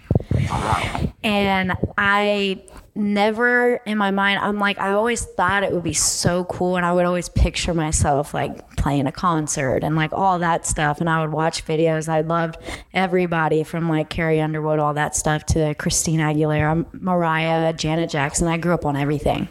And 1.23 1.73
I 1.97 2.63
never 2.95 3.77
in 3.87 3.99
my 3.99 4.11
mind, 4.11 4.39
I'm 4.39 4.59
like, 4.59 4.79
I 4.79 4.93
always 4.93 5.25
thought 5.25 5.63
it 5.63 5.73
would 5.73 5.83
be 5.83 5.95
so 5.95 6.45
cool. 6.45 6.77
And 6.77 6.87
I 6.87 6.93
would 6.93 7.05
always 7.05 7.29
picture 7.29 7.75
myself 7.75 8.33
like 8.33 8.77
playing 8.77 9.07
a 9.07 9.13
concert 9.13 9.83
and 9.83 9.97
like 9.97 10.13
all 10.13 10.39
that 10.39 10.67
stuff. 10.67 11.01
And 11.01 11.11
I 11.11 11.21
would 11.21 11.33
watch 11.33 11.65
videos. 11.65 12.09
I 12.09 12.21
loved 12.21 12.59
everybody 12.93 13.65
from 13.65 13.89
like 13.89 14.11
Carrie 14.11 14.41
Underwood, 14.41 14.79
all 14.79 14.95
that 14.95 15.17
stuff 15.17 15.45
to 15.47 15.75
Christina 15.75 16.25
Aguilera, 16.25 16.87
Mariah, 17.01 17.73
Janet 17.73 18.11
Jackson. 18.11 18.47
I 18.47 18.59
grew 18.59 18.75
up 18.75 18.87
on 18.87 18.97
everything. 18.97 19.49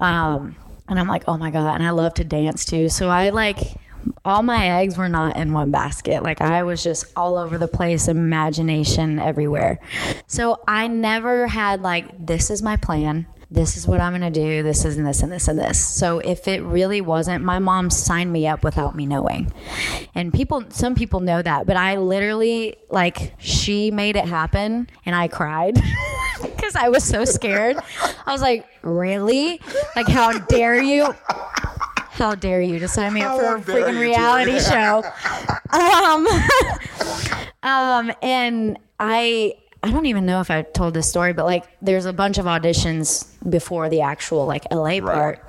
Um, 0.00 0.56
and 0.88 0.98
I'm 0.98 1.08
like, 1.08 1.24
oh 1.28 1.38
my 1.38 1.50
God. 1.50 1.74
And 1.74 1.86
I 1.86 1.90
love 1.90 2.14
to 2.14 2.24
dance 2.24 2.64
too. 2.64 2.88
So 2.88 3.08
I 3.08 3.30
like, 3.30 3.58
all 4.24 4.42
my 4.42 4.80
eggs 4.80 4.96
were 4.96 5.08
not 5.08 5.36
in 5.36 5.52
one 5.52 5.70
basket. 5.70 6.22
Like 6.22 6.40
I 6.40 6.62
was 6.62 6.82
just 6.82 7.06
all 7.16 7.36
over 7.36 7.58
the 7.58 7.68
place, 7.68 8.08
imagination 8.08 9.18
everywhere. 9.18 9.78
So 10.26 10.60
I 10.66 10.88
never 10.88 11.46
had 11.46 11.82
like, 11.82 12.26
this 12.26 12.50
is 12.50 12.62
my 12.62 12.76
plan. 12.76 13.26
This 13.50 13.76
is 13.76 13.86
what 13.86 14.00
I'm 14.00 14.18
going 14.18 14.32
to 14.32 14.40
do. 14.40 14.62
This 14.62 14.86
is 14.86 14.96
and 14.96 15.06
this 15.06 15.22
and 15.22 15.30
this 15.30 15.46
and 15.46 15.58
this. 15.58 15.86
So 15.86 16.20
if 16.20 16.48
it 16.48 16.62
really 16.62 17.02
wasn't, 17.02 17.44
my 17.44 17.58
mom 17.58 17.90
signed 17.90 18.32
me 18.32 18.46
up 18.46 18.64
without 18.64 18.96
me 18.96 19.04
knowing. 19.04 19.52
And 20.14 20.32
people, 20.32 20.64
some 20.70 20.94
people 20.94 21.20
know 21.20 21.42
that, 21.42 21.66
but 21.66 21.76
I 21.76 21.96
literally, 21.96 22.76
like, 22.88 23.34
she 23.36 23.90
made 23.90 24.16
it 24.16 24.24
happen 24.24 24.88
and 25.04 25.14
I 25.14 25.28
cried 25.28 25.74
because 26.42 26.74
I 26.76 26.88
was 26.88 27.04
so 27.04 27.26
scared. 27.26 27.76
I 28.24 28.32
was 28.32 28.40
like, 28.40 28.66
really? 28.80 29.60
Like, 29.94 30.08
how 30.08 30.38
dare 30.38 30.82
you? 30.82 31.14
How 32.12 32.34
dare 32.34 32.60
you 32.60 32.78
to 32.78 32.88
sign 32.88 33.14
me 33.14 33.22
up 33.22 33.38
for 33.38 33.44
How 33.46 33.56
a 33.56 33.60
freaking 33.60 33.98
reality 33.98 34.60
show? 34.60 35.02
Um, 35.72 36.26
um, 37.62 38.12
and 38.20 38.78
I, 39.00 39.54
I 39.82 39.90
don't 39.90 40.04
even 40.04 40.26
know 40.26 40.42
if 40.42 40.50
I 40.50 40.60
told 40.60 40.92
this 40.92 41.08
story, 41.08 41.32
but 41.32 41.46
like, 41.46 41.64
there's 41.80 42.04
a 42.04 42.12
bunch 42.12 42.36
of 42.36 42.44
auditions 42.44 43.26
before 43.48 43.88
the 43.88 44.02
actual 44.02 44.44
like 44.44 44.70
LA 44.70 45.00
part. 45.00 45.42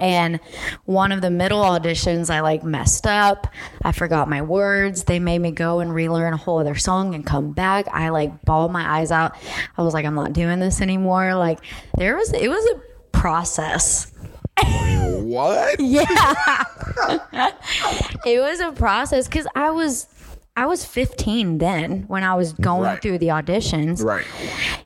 And 0.00 0.40
one 0.84 1.12
of 1.12 1.20
the 1.20 1.30
middle 1.30 1.62
auditions, 1.62 2.28
I 2.28 2.40
like 2.40 2.64
messed 2.64 3.06
up. 3.06 3.46
I 3.82 3.92
forgot 3.92 4.28
my 4.28 4.42
words. 4.42 5.04
They 5.04 5.20
made 5.20 5.38
me 5.38 5.52
go 5.52 5.78
and 5.78 5.94
relearn 5.94 6.34
a 6.34 6.36
whole 6.36 6.58
other 6.58 6.74
song 6.74 7.14
and 7.14 7.24
come 7.24 7.52
back. 7.52 7.86
I 7.92 8.08
like 8.08 8.42
bawled 8.44 8.72
my 8.72 8.98
eyes 8.98 9.12
out. 9.12 9.36
I 9.76 9.82
was 9.82 9.94
like, 9.94 10.04
I'm 10.04 10.16
not 10.16 10.32
doing 10.32 10.58
this 10.58 10.80
anymore. 10.80 11.36
Like, 11.36 11.60
there 11.96 12.16
was, 12.16 12.32
it 12.32 12.48
was 12.48 12.64
a 12.74 13.16
process. 13.16 14.12
What? 14.64 15.78
Yeah. 15.80 16.64
it 18.26 18.40
was 18.40 18.60
a 18.60 18.72
process 18.72 19.26
because 19.28 19.46
I 19.54 19.70
was 19.70 20.06
I 20.56 20.66
was 20.66 20.84
15 20.84 21.58
then 21.58 22.04
when 22.08 22.24
I 22.24 22.34
was 22.34 22.52
going 22.54 22.82
Right. 22.82 23.00
through 23.00 23.18
the 23.18 23.28
auditions. 23.28 24.02
Right. 24.02 24.24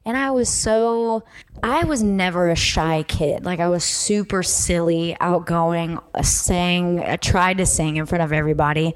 And 0.04 0.16
I 0.16 0.30
was 0.30 0.48
so 0.50 1.22
I 1.62 1.84
was 1.84 2.02
never 2.02 2.50
a 2.50 2.56
shy 2.56 3.04
kid. 3.04 3.44
Like 3.44 3.60
I 3.60 3.68
was 3.68 3.84
super 3.84 4.42
silly, 4.42 5.16
outgoing, 5.20 5.98
uh, 6.14 6.22
sang, 6.22 7.00
I 7.00 7.16
tried 7.16 7.58
to 7.58 7.66
sing 7.66 7.96
in 7.96 8.04
front 8.06 8.22
of 8.22 8.32
everybody. 8.32 8.94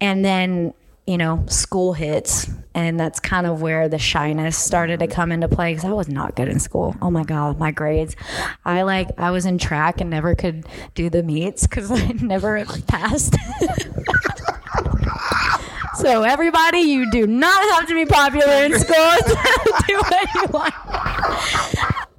And 0.00 0.24
then, 0.24 0.72
you 1.08 1.16
know, 1.16 1.42
school 1.48 1.94
hits 1.94 2.50
and 2.74 3.00
that's 3.00 3.18
kind 3.18 3.46
of 3.46 3.62
where 3.62 3.88
the 3.88 3.98
shyness 3.98 4.58
started 4.58 5.00
to 5.00 5.06
come 5.06 5.32
into 5.32 5.48
play 5.48 5.74
cuz 5.74 5.82
I 5.82 5.92
was 5.92 6.06
not 6.06 6.36
good 6.36 6.48
in 6.48 6.60
school. 6.60 6.94
Oh 7.00 7.10
my 7.10 7.24
god, 7.24 7.58
my 7.58 7.70
grades. 7.70 8.14
I 8.66 8.82
like 8.82 9.08
I 9.16 9.30
was 9.30 9.46
in 9.46 9.56
track 9.56 10.02
and 10.02 10.10
never 10.10 10.34
could 10.34 10.66
do 10.94 11.08
the 11.08 11.22
meets 11.22 11.66
cuz 11.66 11.90
I 12.00 12.12
never 12.20 12.62
passed. 12.86 13.36
So 15.94 16.22
everybody, 16.22 16.78
you 16.78 17.10
do 17.10 17.26
not 17.26 17.60
have 17.72 17.88
to 17.88 17.94
be 17.94 18.06
popular 18.06 18.52
in 18.66 18.78
school 18.78 18.94
to 19.26 19.84
do 19.88 19.96
what 19.96 20.34
you 20.34 20.44
want. 20.52 20.74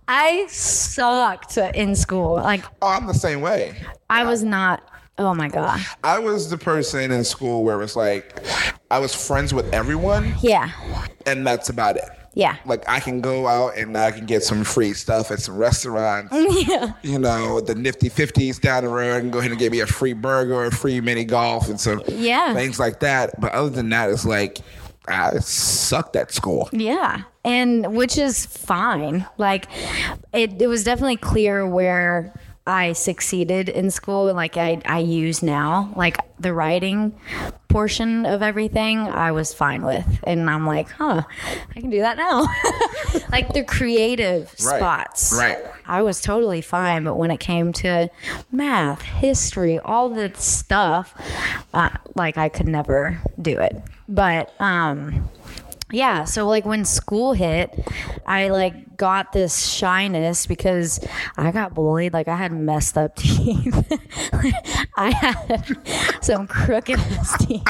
I 0.06 0.48
sucked 0.50 1.56
in 1.58 1.96
school. 1.96 2.34
Like 2.34 2.66
Oh, 2.82 2.88
I'm 2.88 3.08
the 3.08 3.14
same 3.14 3.40
way. 3.40 3.78
I 4.10 4.26
was 4.26 4.44
not. 4.44 4.84
Oh 5.20 5.36
my 5.36 5.48
oh, 5.48 5.50
god. 5.50 5.82
I 6.04 6.18
was 6.18 6.50
the 6.50 6.58
person 6.58 7.12
in 7.12 7.24
school 7.24 7.64
where 7.64 7.82
it's 7.82 7.96
like 7.96 8.42
I 8.90 9.00
was 9.00 9.14
friends 9.14 9.54
with 9.54 9.72
everyone, 9.74 10.34
Yeah. 10.42 10.72
and 11.26 11.46
that's 11.46 11.70
about 11.70 11.98
it. 11.98 12.06
Yeah. 12.34 12.56
Like 12.66 12.88
I 12.88 13.00
can 13.02 13.20
go 13.20 13.48
out 13.48 13.78
and 13.78 13.98
I 13.98 14.12
can 14.12 14.26
get 14.26 14.44
some 14.44 14.64
free 14.64 14.94
stuff 14.94 15.30
at 15.30 15.40
some 15.40 15.58
restaurants. 15.58 16.34
Yeah. 16.70 16.94
You 17.04 17.20
know, 17.20 17.60
the 17.60 17.76
nifty 17.76 18.08
fifties 18.08 18.60
down 18.60 18.84
the 18.84 18.90
road 18.90 19.24
and 19.24 19.32
go 19.34 19.40
ahead 19.40 19.52
and 19.52 19.60
get 19.60 19.72
me 19.74 19.82
a 19.82 19.88
free 19.88 20.14
burger 20.14 20.54
or 20.54 20.66
a 20.66 20.72
free 20.72 21.02
mini 21.02 21.26
golf 21.26 21.68
and 21.70 21.80
some 21.80 22.02
Yeah. 22.08 22.54
things 22.54 22.80
like 22.80 23.02
that. 23.02 23.40
But 23.42 23.52
other 23.52 23.70
than 23.70 23.90
that, 23.90 24.10
it's 24.10 24.26
like 24.26 24.60
I 25.08 25.40
sucked 25.40 26.16
at 26.16 26.32
school. 26.32 26.70
Yeah. 26.72 27.24
And 27.44 27.96
which 27.96 28.18
is 28.18 28.46
fine. 28.46 29.26
Like 29.38 29.66
it, 30.32 30.62
it 30.62 30.68
was 30.68 30.84
definitely 30.86 31.18
clear 31.18 31.66
where 31.68 32.34
I 32.70 32.94
succeeded 32.94 33.68
in 33.68 33.90
school 33.90 34.32
like 34.34 34.56
I, 34.58 34.80
I 34.86 35.00
use 35.00 35.42
now. 35.42 35.92
Like 35.96 36.18
the 36.40 36.54
writing 36.54 37.20
portion 37.68 38.26
of 38.26 38.42
everything 38.42 39.00
I 39.00 39.32
was 39.32 39.54
fine 39.54 39.84
with. 39.84 40.06
And 40.24 40.50
I'm 40.50 40.66
like, 40.68 40.90
huh, 40.90 41.24
I 41.76 41.80
can 41.82 41.90
do 41.90 42.00
that 42.00 42.18
now. 42.18 42.42
like 43.32 43.52
the 43.54 43.64
creative 43.64 44.54
Right. 44.64 44.78
spots. 44.78 45.34
Right. 45.38 45.58
I 45.88 46.02
was 46.04 46.22
totally 46.22 46.62
fine, 46.62 47.04
but 47.04 47.16
when 47.16 47.32
it 47.32 47.40
came 47.40 47.74
to 47.74 48.10
math, 48.52 49.02
history, 49.02 49.80
all 49.80 50.10
that 50.10 50.38
stuff, 50.38 51.14
uh, 51.74 51.90
like 52.16 52.38
I 52.38 52.50
could 52.50 52.68
never 52.68 53.20
do 53.42 53.60
it. 53.60 53.82
But 54.08 54.54
um, 54.62 55.28
yeah, 55.92 56.24
so 56.24 56.48
like 56.48 56.66
when 56.66 56.86
school 56.86 57.34
hit, 57.34 57.88
I 58.26 58.50
like 58.50 58.98
got 58.98 59.32
this 59.32 59.66
shyness 59.68 60.46
because 60.46 61.00
I 61.38 61.52
got 61.52 61.74
bullied. 61.74 62.14
Like 62.14 62.28
I 62.28 62.36
had 62.36 62.52
messed 62.52 62.98
up 62.98 63.16
teeth. 63.18 63.76
I 64.98 65.12
had 65.12 65.78
some 66.24 66.48
crooked 66.48 67.00
teeth, 67.40 67.64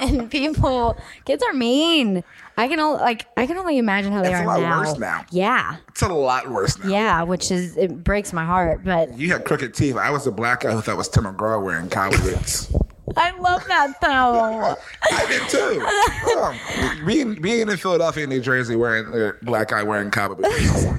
and 0.00 0.30
people, 0.30 0.96
kids 1.24 1.42
are 1.42 1.52
mean. 1.52 2.24
I 2.56 2.68
can 2.68 2.78
only 2.80 3.00
like 3.00 3.26
I 3.36 3.46
can 3.46 3.56
only 3.56 3.78
imagine 3.78 4.12
how 4.12 4.22
they 4.22 4.28
It's 4.30 4.38
a 4.40 4.42
are 4.42 4.46
lot 4.46 4.60
now. 4.60 4.80
worse 4.80 4.98
now. 4.98 5.24
Yeah, 5.30 5.76
It's 5.88 6.02
a 6.02 6.08
lot 6.08 6.50
worse 6.50 6.78
now. 6.78 6.90
yeah, 6.90 7.22
which 7.22 7.50
is 7.50 7.76
it 7.76 8.04
breaks 8.04 8.32
my 8.34 8.44
heart, 8.44 8.84
but 8.84 9.16
You 9.18 9.32
had 9.32 9.44
crooked 9.44 9.72
teeth. 9.72 9.96
I 9.96 10.10
was 10.10 10.26
a 10.26 10.30
black 10.32 10.60
guy 10.60 10.72
who 10.72 10.80
thought 10.82 10.96
was 10.98 11.08
Tim 11.08 11.24
McGraw 11.24 11.62
wearing 11.62 11.88
cowboy 11.88 12.18
boots. 12.20 12.70
I 13.16 13.36
love 13.38 13.64
that 13.66 14.00
though. 14.00 14.76
I 15.12 15.26
did 15.26 15.48
too. 15.48 16.38
Um, 16.40 17.06
being 17.06 17.34
being 17.40 17.68
in 17.68 17.76
Philadelphia, 17.76 18.26
New 18.26 18.40
Jersey, 18.40 18.76
wearing 18.76 19.06
uh, 19.12 19.32
black 19.42 19.68
guy 19.68 19.82
wearing 19.82 20.10
cowboy 20.10 20.36
boots. 20.36 20.86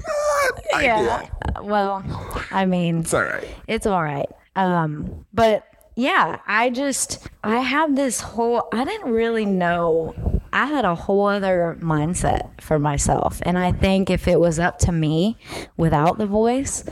Yeah. 0.73 1.27
ideal. 1.55 1.63
Well, 1.63 2.03
I 2.51 2.65
mean, 2.65 2.99
It's 3.01 3.13
all 3.13 3.21
right. 3.23 3.47
it's 3.67 3.85
all 3.85 4.01
right. 4.01 4.27
Um, 4.55 5.25
but 5.33 5.65
yeah, 6.01 6.39
I 6.47 6.71
just 6.71 7.27
I 7.43 7.59
had 7.59 7.95
this 7.95 8.21
whole 8.21 8.67
I 8.73 8.83
didn't 8.85 9.11
really 9.11 9.45
know 9.45 10.15
I 10.51 10.65
had 10.65 10.83
a 10.83 10.95
whole 10.95 11.27
other 11.27 11.77
mindset 11.79 12.49
for 12.59 12.79
myself. 12.79 13.39
And 13.43 13.57
I 13.57 13.71
think 13.71 14.09
if 14.09 14.27
it 14.27 14.39
was 14.39 14.57
up 14.57 14.79
to 14.79 14.91
me 14.91 15.37
without 15.77 16.17
the 16.17 16.25
voice, 16.25 16.83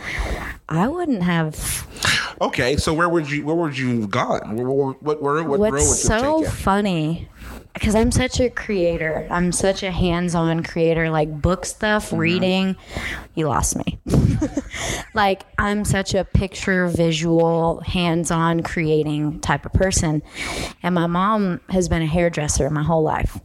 I 0.69 0.87
wouldn't 0.87 1.23
have 1.23 1.87
Okay, 2.39 2.77
so 2.77 2.93
where 2.93 3.09
would 3.09 3.29
you 3.29 3.45
where 3.45 3.55
would 3.55 3.77
you 3.77 4.01
have 4.01 4.11
gone? 4.11 4.55
What 4.55 5.21
where, 5.21 5.43
what 5.43 5.43
road 5.43 5.47
would 5.47 5.59
you 5.59 5.71
What's 5.71 5.99
so 5.99 6.43
funny 6.43 7.27
because 7.73 7.95
I'm 7.95 8.11
such 8.11 8.39
a 8.39 8.49
creator. 8.49 9.27
I'm 9.29 9.51
such 9.51 9.83
a 9.83 9.91
hands-on 9.91 10.63
creator 10.63 11.09
like 11.09 11.41
book 11.41 11.65
stuff, 11.65 12.07
Mm-hmm. 12.07 12.17
reading. 12.17 12.75
You 13.35 13.47
lost 13.47 13.77
me. 13.77 13.99
like 15.13 15.43
I'm 15.57 15.85
such 15.85 16.13
a 16.13 16.25
picture 16.25 16.87
visual, 16.87 17.81
hands-on 17.81 18.63
creating 18.63 19.39
type 19.39 19.65
of 19.65 19.73
person. 19.73 20.21
And 20.83 20.95
my 20.95 21.07
mom 21.07 21.61
has 21.69 21.87
been 21.89 22.01
a 22.01 22.07
hairdresser 22.07 22.69
my 22.69 22.83
whole 22.83 23.03
life. 23.03 23.39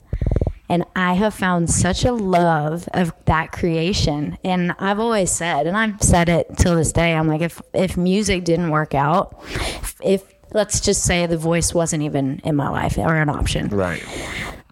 And 0.68 0.84
I 0.96 1.12
have 1.12 1.34
found 1.34 1.68
such 1.70 2.04
a 2.04 2.12
love 2.12 2.88
of 2.94 3.12
that 3.26 3.52
creation. 3.52 4.38
And 4.42 4.72
I've 4.78 4.98
always 4.98 5.30
said, 5.30 5.66
and 5.66 5.76
I've 5.76 6.02
said 6.02 6.28
it 6.30 6.56
till 6.56 6.74
this 6.74 6.90
day, 6.90 7.12
I'm 7.14 7.28
like, 7.28 7.42
if, 7.42 7.60
if 7.74 7.96
music 7.98 8.44
didn't 8.44 8.70
work 8.70 8.94
out, 8.94 9.38
if, 9.50 9.94
if 10.02 10.33
let's 10.54 10.80
just 10.80 11.02
say 11.04 11.26
the 11.26 11.36
voice 11.36 11.74
wasn't 11.74 12.02
even 12.02 12.40
in 12.44 12.56
my 12.56 12.70
life 12.70 12.96
or 12.96 13.14
an 13.16 13.28
option, 13.28 13.68
Right. 13.68 14.02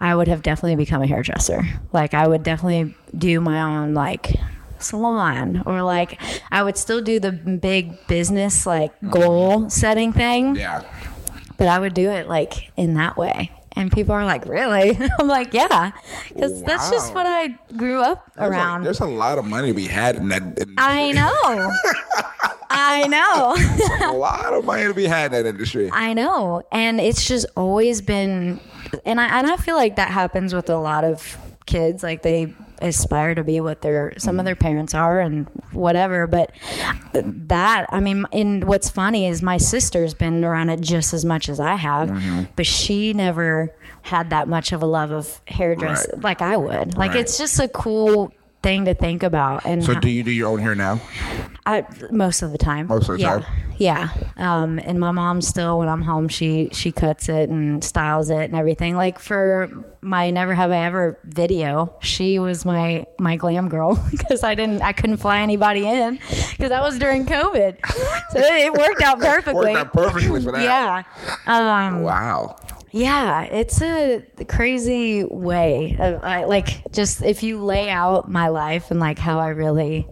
I 0.01 0.15
would 0.17 0.27
have 0.29 0.43
definitely 0.43 0.77
become 0.77 1.03
a 1.03 1.07
hairdresser. 1.07 1.63
Like, 1.93 2.15
I 2.15 2.27
would 2.27 2.43
definitely 2.43 2.95
do 3.17 3.41
my 3.41 3.61
own, 3.63 3.93
like, 3.95 4.35
salon 4.79 5.63
or 5.65 5.81
like 5.83 6.21
I 6.51 6.65
would 6.65 6.77
still 6.77 7.01
do 7.01 7.21
the 7.21 7.31
big 7.31 8.05
business 8.09 8.67
like 8.67 8.93
goal 9.11 9.71
setting 9.71 10.13
thing 10.13 10.57
Yeah. 10.57 10.83
but 11.57 11.69
I 11.69 11.79
would 11.79 11.95
do 11.95 12.11
it 12.11 12.27
like 12.27 12.73
in 12.77 12.95
that 12.95 13.17
way. 13.17 13.53
And 13.75 13.93
people 13.93 14.13
are 14.15 14.25
like, 14.25 14.45
really? 14.45 14.99
I'm 15.21 15.29
like, 15.29 15.55
yeah. 15.55 15.93
Because 16.29 16.63
that's 16.65 16.91
just 16.91 17.15
what 17.15 17.27
I 17.27 17.57
grew 17.77 18.01
up 18.03 18.29
around. 18.37 18.83
There's 18.83 18.99
a 19.01 19.07
lot 19.07 19.39
of 19.39 19.45
money 19.47 19.69
to 19.69 19.75
be 19.75 19.87
had 19.87 20.17
in 20.17 20.29
that. 20.29 20.43
In, 20.59 20.75
I 20.77 21.13
know. 21.19 22.52
I 22.75 23.07
know. 23.09 24.11
a 24.11 24.17
lot 24.17 24.53
of 24.55 24.65
money 24.65 24.85
to 24.85 24.95
be 24.95 25.05
had 25.07 25.33
in 25.35 25.45
that 25.45 25.49
industry. 25.49 25.91
I 25.93 26.13
know. 26.15 26.63
And 26.73 27.01
it's 27.01 27.27
just 27.27 27.47
always 27.57 28.01
been 28.01 28.61
and 29.05 29.21
I 29.21 29.39
and 29.39 29.47
I 29.47 29.57
feel 29.57 29.77
like 29.77 29.97
that 29.97 30.11
happens 30.11 30.55
with 30.55 30.69
a 30.71 30.77
lot 30.77 31.05
of 31.05 31.37
kids 31.67 32.03
like 32.03 32.23
they 32.23 32.53
aspire 32.81 33.35
to 33.37 33.45
be 33.45 33.61
what 33.61 33.81
their 33.83 34.13
some 34.19 34.41
of 34.41 34.45
their 34.45 34.57
parents 34.57 34.93
are 34.95 35.21
and 35.21 35.47
whatever 35.73 36.27
but 36.27 36.51
that 37.13 37.87
I 37.91 38.01
mean 38.01 38.27
and 38.33 38.65
what's 38.65 38.91
funny 38.91 39.27
is 39.29 39.41
my 39.43 39.57
sister's 39.57 40.15
been 40.15 40.45
around 40.45 40.71
it 40.71 40.81
just 40.81 41.15
as 41.15 41.25
much 41.25 41.49
as 41.49 41.61
I 41.61 41.77
have 41.77 42.09
Mm-hmm. 42.11 42.43
but 42.57 42.67
she 42.67 43.13
never 43.13 43.73
had 44.03 44.31
that 44.31 44.49
much 44.49 44.73
of 44.73 44.83
a 44.83 44.87
love 44.87 45.13
of 45.13 45.41
hairdressing 45.47 46.11
Right. 46.15 46.25
like 46.25 46.43
I 46.43 46.57
would 46.57 46.97
like 46.97 47.13
Right. 47.13 47.21
it's 47.21 47.39
just 47.39 47.61
a 47.61 47.69
cool 47.69 48.33
thing 48.65 48.85
to 48.87 48.95
think 48.95 49.23
about 49.23 49.65
and 49.65 49.85
So 49.85 49.95
how- 49.95 50.01
do 50.01 50.11
you 50.11 50.25
do 50.25 50.33
your 50.33 50.49
own 50.49 50.59
hair 50.59 50.75
now? 50.75 51.01
I, 51.65 51.85
most 52.11 52.43
of 52.43 52.51
the 52.51 52.59
time. 52.59 52.89
Most 52.89 53.09
of 53.09 53.17
the 53.17 53.23
yeah. 53.23 53.39
time? 53.39 53.45
Yeah. 53.79 54.11
Um, 54.37 54.79
and 54.81 54.99
my 54.99 55.11
mom 55.11 55.41
still, 55.41 55.79
when 55.79 55.89
I'm 55.89 56.03
home, 56.03 56.29
she 56.29 56.69
she 56.73 56.93
cuts 56.93 57.29
it 57.29 57.51
and 57.51 57.83
styles 57.83 58.31
it 58.31 58.45
and 58.45 58.55
everything. 58.55 58.97
Like 58.97 59.19
for 59.19 59.71
my 60.01 60.31
Never 60.31 60.55
Have 60.55 60.71
I 60.71 60.85
Ever 60.85 61.19
video, 61.25 61.97
she 62.01 62.39
was 62.39 62.65
my 62.65 63.07
my 63.19 63.37
glam 63.37 63.69
girl 63.69 63.95
because 64.11 64.43
I 64.43 64.55
didn't 64.55 64.83
I 64.83 64.93
couldn't 64.93 65.19
fly 65.19 65.41
anybody 65.41 65.87
in 65.87 66.15
because 66.17 66.71
that 66.71 66.83
was 66.83 66.99
during 66.99 67.27
COVID, 67.27 67.77
so 68.31 68.39
it 68.39 68.73
worked 68.79 69.03
out 69.03 69.21
perfectly. 69.21 69.73
Worked 69.73 69.87
out 69.87 69.93
perfectly 69.93 70.43
for 70.43 70.53
that. 70.53 70.63
Yeah. 70.63 71.03
Um, 71.47 72.03
Wow. 72.03 72.57
yeah, 72.91 73.43
it's 73.43 73.81
a 73.83 74.23
crazy 74.49 75.25
way. 75.25 75.97
Of, 75.99 76.23
I, 76.23 76.45
like, 76.45 76.91
just 76.93 77.23
if 77.23 77.43
you 77.43 77.63
lay 77.63 77.89
out 77.89 78.29
my 78.31 78.49
life 78.49 78.91
and 78.91 79.01
like 79.01 79.19
how 79.19 79.39
I 79.39 79.49
really 79.49 80.07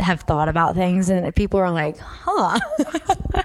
have 0.00 0.20
thought 0.22 0.48
about 0.48 0.74
things, 0.74 1.08
and 1.10 1.34
people 1.34 1.60
are 1.60 1.70
like, 1.70 1.96
"Huh." 1.98 2.58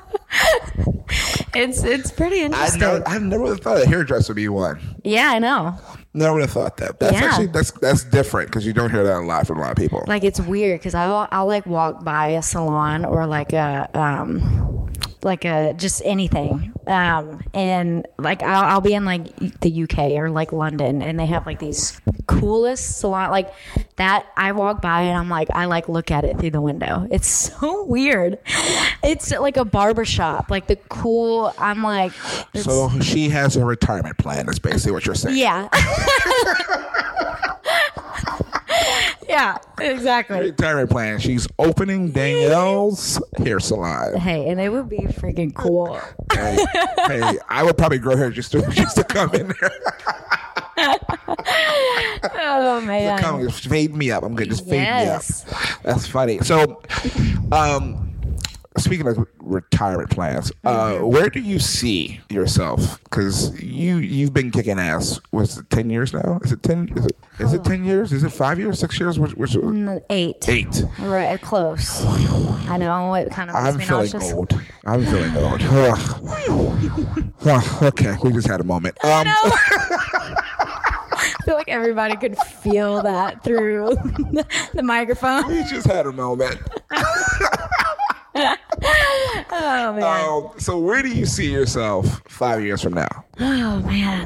it's 1.54 1.84
it's 1.84 2.12
pretty 2.12 2.42
I 2.42 2.46
interesting. 2.46 2.80
never, 2.82 3.08
I 3.08 3.18
never 3.20 3.44
would 3.44 3.50
have 3.52 3.60
thought 3.62 3.82
a 3.82 3.86
hairdresser 3.86 4.32
would 4.32 4.36
be 4.36 4.48
one. 4.50 4.80
yeah, 5.04 5.32
I 5.34 5.40
know. 5.40 5.76
Never 6.14 6.34
would 6.34 6.42
have 6.44 6.52
thought 6.52 6.78
that. 6.78 7.00
That's 7.00 7.14
Yeah. 7.14 7.26
actually 7.26 7.48
that's 7.48 7.72
that's 7.72 8.04
different 8.06 8.50
because 8.50 8.66
you 8.66 8.74
don't 8.74 8.90
hear 8.90 9.04
that 9.04 9.18
a 9.18 9.26
lot 9.26 9.46
from 9.48 9.58
a 9.58 9.62
lot 9.62 9.72
of 9.72 9.78
people. 9.78 10.04
Like 10.08 10.24
it's 10.24 10.40
weird 10.40 10.80
because 10.80 10.96
I'll 10.96 11.28
I'll 11.32 11.48
like 11.48 11.66
walk 11.66 12.04
by 12.04 12.28
a 12.30 12.42
salon 12.42 13.04
or 13.06 13.26
like 13.28 13.52
a 13.54 13.90
um 13.94 14.92
like 15.26 15.44
a 15.44 15.74
just 15.74 16.02
anything 16.06 16.72
um 16.88 17.44
and 17.54 18.08
like 18.20 18.44
I'll, 18.44 18.64
I'll 18.76 18.82
be 18.82 18.94
in 18.94 19.06
like 19.06 19.36
the 19.60 19.84
UK 19.84 20.12
or 20.12 20.30
like 20.30 20.54
London 20.54 21.02
and 21.02 21.20
they 21.20 21.26
have 21.26 21.46
like 21.46 21.60
these 21.60 22.00
coolest 22.28 23.00
salon 23.00 23.32
like 23.32 23.52
that 23.96 24.28
I 24.38 24.52
walk 24.52 24.82
by 24.82 25.02
and 25.02 25.18
I'm 25.18 25.30
like 25.30 25.50
I 25.52 25.66
like 25.66 25.90
look 25.90 26.12
at 26.12 26.24
it 26.24 26.40
through 26.40 26.52
the 26.52 26.62
window 26.62 27.08
it's 27.10 27.28
so 27.60 27.84
weird 27.86 28.38
it's 29.04 29.32
like 29.32 29.58
a 29.58 29.66
barber 29.66 30.06
shop 30.06 30.52
like 30.52 30.68
the 30.68 30.76
cool 30.90 31.54
I'm 31.58 31.82
like 31.84 32.14
so 32.54 32.90
she 33.02 33.30
has 33.30 33.58
a 33.58 33.66
retirement 33.66 34.18
plan. 34.18 34.46
That's 34.46 34.60
basically 34.60 34.92
what 34.92 35.06
you're 35.06 35.16
saying. 35.16 35.38
yeah 35.38 35.70
yeah 39.36 39.58
exactly 39.82 40.40
Retirement 40.40 40.90
plan. 40.90 41.20
She's 41.20 41.46
opening 41.60 42.12
Danielle's 42.12 43.22
hair 43.38 43.60
salon. 43.60 44.16
hey 44.16 44.48
and 44.50 44.62
it 44.62 44.70
would 44.70 44.88
be 44.88 45.00
freaking 45.00 45.54
cool 45.54 46.00
hey, 46.34 46.64
hey, 47.08 47.38
I 47.50 47.64
would 47.64 47.78
probably 47.78 47.98
grow 48.00 48.16
hair 48.16 48.30
just 48.32 48.54
to 48.54 48.62
just 48.72 48.96
to 48.96 49.04
come 49.04 49.34
in 49.36 49.48
there. 49.60 49.72
oh 52.38 52.82
man 52.82 53.20
come 53.20 53.42
just 53.42 53.68
fade 53.68 53.96
me 53.96 54.12
up. 54.12 54.24
I'm 54.24 54.36
good. 54.36 54.50
Just 54.50 54.66
fade 54.66 54.82
Yes. 54.84 55.46
me 55.46 55.52
up. 55.54 55.82
That's 55.84 56.08
funny. 56.08 56.40
So, 56.40 56.82
um, 57.52 58.05
speaking 58.78 59.08
of 59.08 59.26
retirement 59.40 60.10
plans, 60.10 60.52
uh, 60.64 60.76
Mm-hmm. 60.96 61.06
where 61.08 61.30
do 61.30 61.40
you 61.40 61.60
see 61.60 62.20
yourself? 62.30 63.00
Because 63.06 63.60
you 63.62 63.98
you've 63.98 64.34
been 64.34 64.52
kicking 64.52 64.80
ass. 64.80 65.20
Was 65.32 65.58
it 65.58 65.70
ten 65.70 65.90
years 65.90 66.14
now? 66.14 66.40
Is 66.44 66.52
it 66.52 66.62
ten? 66.64 66.90
Is 66.96 67.06
it 67.06 67.18
is 67.40 67.54
it 67.54 67.64
ten 67.64 67.84
years? 67.86 68.12
Is 68.12 68.24
it 68.24 68.32
five 68.32 68.60
years? 68.60 68.80
Six 68.80 69.00
years? 69.00 69.20
Which, 69.20 69.34
which 69.36 69.56
eight 70.10 70.48
eight? 70.50 70.84
Right, 71.00 71.40
close. 71.42 72.04
I 72.68 72.78
know 72.78 73.14
it 73.14 73.32
kind 73.32 73.50
of 73.50 73.56
I'm 73.56 73.78
me 73.78 73.86
feeling 73.86 74.12
nauseous. 74.12 74.34
old. 74.34 74.60
I'm 74.86 75.06
feeling 75.06 75.36
old. 75.38 75.62
Ugh, 77.46 77.84
okay, 77.84 78.16
we 78.24 78.32
just 78.34 78.48
had 78.48 78.60
a 78.62 78.64
moment. 78.64 78.98
Um, 79.04 79.28
I 79.28 80.42
feel 81.46 81.56
like 81.56 81.70
everybody 81.70 82.16
could 82.16 82.38
feel 82.38 83.02
that 83.04 83.44
through 83.44 83.90
the 84.74 84.82
microphone. 84.84 85.48
we 85.48 85.64
just 85.64 85.86
had 85.88 86.06
a 86.08 86.12
moment. 86.12 86.60
Oh 89.58 89.94
man. 89.94 90.04
Um, 90.04 90.60
so 90.60 90.78
where 90.78 91.02
do 91.02 91.10
you 91.10 91.26
see 91.26 91.52
yourself 91.52 92.22
five 92.28 92.64
years 92.64 92.82
from 92.82 92.94
now? 92.94 93.26
Oh 93.40 93.80
man. 93.82 94.26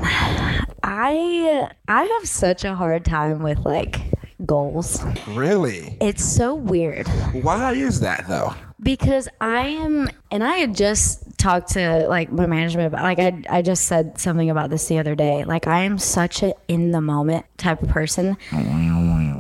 I 0.84 1.70
I 1.88 2.04
have 2.04 2.28
such 2.28 2.64
a 2.66 2.76
hard 2.76 3.06
time 3.06 3.44
with 3.44 3.60
like 3.60 4.00
goals. 4.46 5.04
Really? 5.28 5.98
It's 6.02 6.24
so 6.24 6.56
weird 6.56 7.08
Why 7.44 7.74
is 7.74 8.00
that 8.00 8.26
though? 8.28 8.54
because 8.82 9.28
I 9.42 9.68
am 9.68 10.10
and 10.32 10.42
I 10.44 10.56
had 10.56 10.74
just 10.74 11.38
talked 11.38 11.72
to 11.74 12.08
like 12.08 12.32
my 12.32 12.46
management 12.46 12.88
about 12.88 13.04
like 13.04 13.20
I 13.20 13.44
I 13.50 13.62
just 13.62 13.86
said 13.86 14.18
something 14.20 14.50
about 14.50 14.70
this 14.70 14.88
the 14.88 15.00
other 15.00 15.16
day. 15.16 15.44
Like 15.44 15.68
I 15.68 15.82
am 15.84 15.98
such 15.98 16.44
a 16.44 16.54
in 16.68 16.92
the 16.92 17.02
moment 17.02 17.46
type 17.58 17.84
of 17.84 17.90
person. 17.90 18.38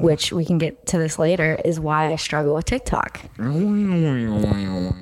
Which 0.02 0.32
we 0.32 0.46
can 0.46 0.58
get 0.58 0.86
to 0.88 0.98
this 0.98 1.20
later 1.20 1.60
is 1.64 1.80
why 1.80 2.12
I 2.12 2.16
struggle 2.16 2.56
with 2.56 2.66
TikTok. 2.66 3.22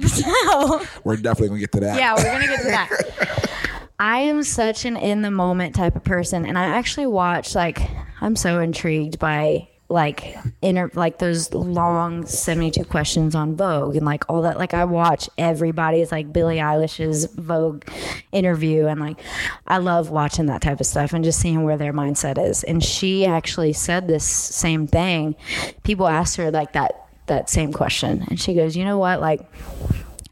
So 0.07 0.85
We're 1.03 1.17
definitely 1.17 1.49
gonna 1.49 1.59
get 1.59 1.71
to 1.73 1.79
that. 1.81 1.97
Yeah, 1.97 2.15
we're 2.15 2.23
gonna 2.23 2.47
get 2.47 2.61
to 2.61 2.67
that. 2.67 3.49
I 3.99 4.19
am 4.19 4.43
such 4.43 4.85
an 4.85 4.95
in 4.95 5.21
the 5.23 5.31
moment 5.31 5.75
type 5.75 5.95
of 5.95 6.03
person, 6.03 6.45
and 6.45 6.57
I 6.57 6.65
actually 6.65 7.07
watch 7.07 7.55
like 7.55 7.81
I'm 8.21 8.35
so 8.35 8.59
intrigued 8.59 9.17
by 9.19 9.67
like 9.89 10.35
inter 10.61 10.91
like 10.95 11.17
those 11.19 11.53
long 11.53 12.25
72 12.25 12.83
questions 12.85 13.35
on 13.35 13.55
Vogue 13.55 13.95
and 13.95 14.05
like 14.05 14.25
all 14.29 14.41
that. 14.41 14.57
Like 14.57 14.73
I 14.73 14.83
watch 14.85 15.29
everybody's 15.37 16.11
like 16.11 16.33
Billie 16.33 16.57
Eilish's 16.57 17.25
Vogue 17.35 17.85
interview, 18.31 18.87
and 18.87 18.99
like 18.99 19.19
I 19.65 19.77
love 19.77 20.09
watching 20.09 20.47
that 20.47 20.61
type 20.61 20.79
of 20.79 20.85
stuff 20.85 21.13
and 21.13 21.23
just 21.23 21.39
seeing 21.39 21.63
where 21.63 21.77
their 21.77 21.93
mindset 21.93 22.43
is. 22.43 22.63
And 22.63 22.83
she 22.83 23.25
actually 23.25 23.73
said 23.73 24.07
this 24.07 24.25
same 24.25 24.87
thing. 24.87 25.35
People 25.83 26.07
asked 26.07 26.35
her 26.37 26.51
like 26.51 26.73
that 26.73 27.07
that 27.27 27.49
same 27.49 27.71
question, 27.71 28.25
and 28.29 28.39
she 28.39 28.53
goes, 28.53 28.75
"You 28.75 28.85
know 28.85 28.97
what? 28.97 29.21
Like." 29.21 29.41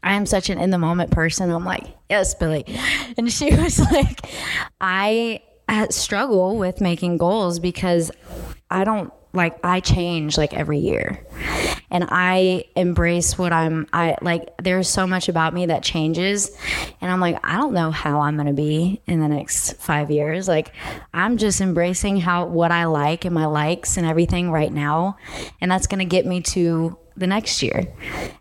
I 0.02 0.12
am 0.12 0.24
such 0.24 0.50
an 0.50 0.58
in 0.58 0.70
the 0.70 0.78
moment 0.78 1.10
person. 1.10 1.50
I'm 1.50 1.64
like, 1.64 1.82
yes, 2.08 2.32
Billie. 2.36 2.64
And 3.18 3.32
she 3.32 3.52
was 3.56 3.80
like, 3.80 4.20
I 4.80 5.40
struggle 5.90 6.56
with 6.56 6.80
making 6.80 7.16
goals 7.16 7.58
because 7.58 8.12
I 8.70 8.84
don't 8.84 9.12
like, 9.36 9.58
I 9.64 9.80
change 9.80 10.36
like 10.36 10.54
every 10.54 10.78
year. 10.78 11.24
And 11.90 12.06
I 12.08 12.64
embrace 12.74 13.38
what 13.38 13.52
I'm, 13.52 13.86
I 13.92 14.16
like, 14.20 14.56
there's 14.62 14.88
so 14.88 15.06
much 15.06 15.28
about 15.28 15.54
me 15.54 15.66
that 15.66 15.82
changes. 15.82 16.50
And 17.00 17.10
I'm 17.10 17.20
like, 17.20 17.38
I 17.46 17.56
don't 17.56 17.72
know 17.74 17.90
how 17.90 18.20
I'm 18.20 18.34
going 18.36 18.48
to 18.48 18.52
be 18.52 19.00
in 19.06 19.20
the 19.20 19.28
next 19.28 19.74
five 19.74 20.10
years. 20.10 20.48
Like, 20.48 20.72
I'm 21.14 21.36
just 21.36 21.60
embracing 21.60 22.16
how, 22.18 22.46
what 22.46 22.72
I 22.72 22.86
like 22.86 23.24
and 23.24 23.34
my 23.34 23.46
likes 23.46 23.96
and 23.96 24.06
everything 24.06 24.50
right 24.50 24.72
now. 24.72 25.16
And 25.60 25.70
that's 25.70 25.86
going 25.86 26.00
to 26.00 26.04
get 26.04 26.26
me 26.26 26.40
to 26.42 26.98
the 27.16 27.26
next 27.26 27.62
year. 27.62 27.86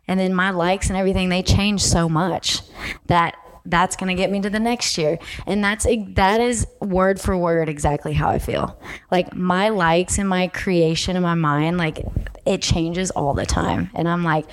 And 0.08 0.20
then 0.20 0.34
my 0.34 0.50
likes 0.50 0.90
and 0.90 0.98
everything, 0.98 1.30
they 1.30 1.44
change 1.44 1.82
so 1.84 2.10
much 2.10 2.62
that 3.06 3.36
that's 3.66 3.96
going 3.96 4.16
to 4.16 4.22
get 4.22 4.32
me 4.32 4.42
to 4.42 4.50
the 4.50 4.60
next 4.60 4.98
year. 4.98 5.18
And 5.46 5.64
that's 5.64 5.86
that 6.16 6.42
is 6.42 6.68
word 6.80 7.20
for 7.20 7.38
word 7.38 7.70
exactly 7.70 8.14
how 8.14 8.30
I 8.30 8.40
feel. 8.40 8.80
Like 9.12 9.36
my 9.36 9.70
likes 9.70 10.18
and 10.18 10.30
my 10.30 10.48
creation 10.48 11.16
in 11.16 11.24
my 11.24 11.36
mind, 11.36 11.78
like 11.78 12.06
it 12.46 12.62
changes 12.62 13.12
all 13.12 13.34
the 13.34 13.46
time. 13.46 13.90
And 13.96 14.08
I'm 14.08 14.24
like, 14.24 14.46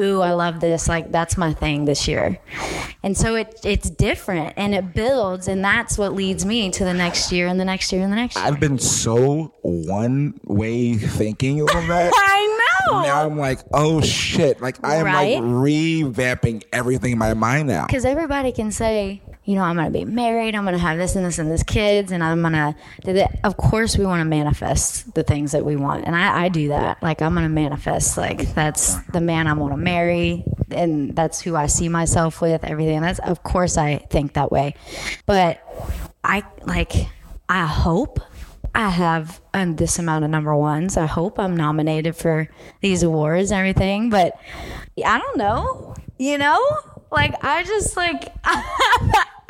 ooh, 0.00 0.20
I 0.20 0.32
love 0.32 0.60
this. 0.60 0.88
Like 0.88 1.10
that's 1.10 1.36
my 1.36 1.54
thing 1.54 1.84
this 1.84 2.06
year. 2.06 2.38
And 3.02 3.16
so 3.16 3.34
it 3.36 3.58
it's 3.64 3.90
different 3.90 4.54
and 4.56 4.74
it 4.74 4.94
builds 4.94 5.48
and 5.48 5.64
that's 5.64 5.96
what 5.96 6.12
leads 6.14 6.44
me 6.44 6.70
to 6.70 6.84
the 6.84 6.94
next 6.94 7.32
year 7.32 7.46
and 7.46 7.58
the 7.58 7.64
next 7.64 7.92
year 7.92 8.02
and 8.02 8.12
the 8.12 8.16
next 8.16 8.36
year. 8.36 8.44
I've 8.44 8.60
been 8.60 8.78
so 8.78 9.54
one 9.62 10.38
way 10.44 10.94
thinking 10.94 11.62
on 11.62 11.66
that. 11.88 12.12
Now 12.90 13.24
I'm 13.26 13.38
like, 13.38 13.60
oh 13.72 14.00
shit! 14.00 14.60
Like 14.60 14.76
I 14.84 14.96
am 14.96 15.04
Right? 15.06 15.34
like 15.36 15.44
revamping 15.44 16.64
everything 16.72 17.12
in 17.12 17.18
my 17.18 17.34
mind 17.34 17.68
now. 17.68 17.86
because 17.86 18.04
everybody 18.04 18.52
can 18.52 18.70
say, 18.70 19.22
you 19.44 19.54
know, 19.54 19.62
I'm 19.62 19.76
going 19.76 19.90
to 19.92 19.98
be 19.98 20.04
married, 20.04 20.54
I'm 20.54 20.64
going 20.64 20.74
to 20.74 20.78
have 20.80 20.98
this 20.98 21.16
and 21.16 21.24
this 21.24 21.38
and 21.38 21.50
this 21.50 21.62
kids, 21.62 22.12
and 22.12 22.22
I'm 22.22 22.40
going 22.42 22.52
to 22.52 22.74
do 23.04 23.12
that. 23.14 23.40
Of 23.44 23.56
course, 23.56 23.96
we 23.96 24.04
want 24.04 24.20
to 24.20 24.24
manifest 24.24 25.14
the 25.14 25.22
things 25.22 25.52
that 25.52 25.64
we 25.64 25.76
want, 25.76 26.04
and 26.06 26.14
I, 26.14 26.44
I 26.44 26.48
do 26.48 26.68
that. 26.68 27.02
Like 27.02 27.22
I'm 27.22 27.32
going 27.34 27.44
to 27.44 27.48
manifest, 27.48 28.16
like 28.18 28.54
that's 28.54 28.96
the 29.12 29.20
man 29.20 29.46
I 29.46 29.54
want 29.54 29.72
to 29.72 29.78
marry, 29.78 30.44
and 30.70 31.14
that's 31.16 31.40
who 31.40 31.56
I 31.56 31.66
see 31.66 31.88
myself 31.88 32.40
with. 32.40 32.62
Everything. 32.64 33.00
That's 33.00 33.20
of 33.20 33.42
course 33.42 33.78
I 33.78 33.98
think 34.10 34.34
that 34.34 34.50
way, 34.52 34.74
but 35.26 35.60
I 36.24 36.42
like 36.66 36.92
I 37.48 37.64
hope 37.64 38.20
I 38.74 38.90
have 38.90 39.40
um, 39.54 39.76
this 39.76 39.98
amount 39.98 40.24
of 40.24 40.30
number 40.30 40.54
ones. 40.54 40.96
I 40.96 41.06
hope 41.06 41.38
I'm 41.38 41.56
nominated 41.56 42.16
for 42.16 42.48
these 42.80 43.02
awards 43.02 43.50
and 43.50 43.58
everything, 43.58 44.10
but 44.10 44.38
I 45.04 45.18
don't 45.18 45.36
know. 45.36 45.94
You 46.18 46.38
know, 46.38 46.58
like 47.10 47.34
I 47.44 47.62
just 47.64 47.96
like 47.96 48.32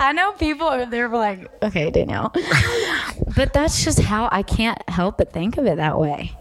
I 0.00 0.12
know 0.12 0.32
people 0.32 0.66
are 0.68 0.86
there 0.86 1.08
like, 1.08 1.50
okay, 1.62 1.90
Danielle, 1.90 2.32
but 3.36 3.52
that's 3.52 3.82
just 3.82 3.98
how 3.98 4.28
I 4.30 4.44
can't 4.44 4.80
help 4.88 5.18
but 5.18 5.32
think 5.32 5.58
of 5.58 5.66
it 5.66 5.76
that 5.76 5.98
way. 5.98 6.36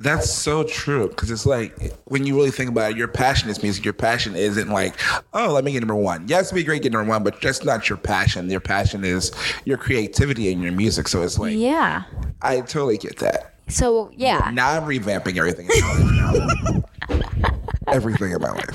That's 0.00 0.28
so 0.28 0.64
true 0.64 1.08
because 1.08 1.30
it's 1.30 1.46
like 1.46 1.92
when 2.06 2.26
you 2.26 2.34
really 2.34 2.50
think 2.50 2.70
about 2.70 2.92
it, 2.92 2.96
your 2.96 3.06
passion 3.06 3.50
is 3.50 3.62
music. 3.62 3.84
Your 3.84 3.94
passion 3.94 4.34
isn't 4.34 4.68
like, 4.68 4.96
oh, 5.32 5.52
let 5.52 5.62
me 5.62 5.72
get 5.72 5.80
number 5.80 5.94
one. 5.94 6.26
Yes, 6.26 6.46
it'd 6.46 6.56
be 6.56 6.64
great 6.64 6.82
getting 6.82 6.98
number 6.98 7.10
one, 7.10 7.22
but 7.22 7.40
that's 7.40 7.62
not 7.64 7.88
your 7.88 7.98
passion. 7.98 8.50
Your 8.50 8.60
passion 8.60 9.04
is 9.04 9.30
your 9.64 9.78
creativity 9.78 10.52
and 10.52 10.60
your 10.60 10.72
music. 10.72 11.06
So 11.06 11.22
it's 11.22 11.38
like, 11.38 11.54
Yeah. 11.56 12.02
I 12.42 12.62
totally 12.62 12.98
get 12.98 13.18
that. 13.18 13.54
So 13.68 14.10
yeah, 14.16 14.50
Now 14.52 14.70
I'm 14.70 14.82
revamping 14.82 15.36
everything. 15.36 15.68
In 15.72 16.16
my 16.16 16.32
life 16.32 16.84
everything 17.88 18.32
in 18.32 18.40
my 18.40 18.50
life. 18.50 18.70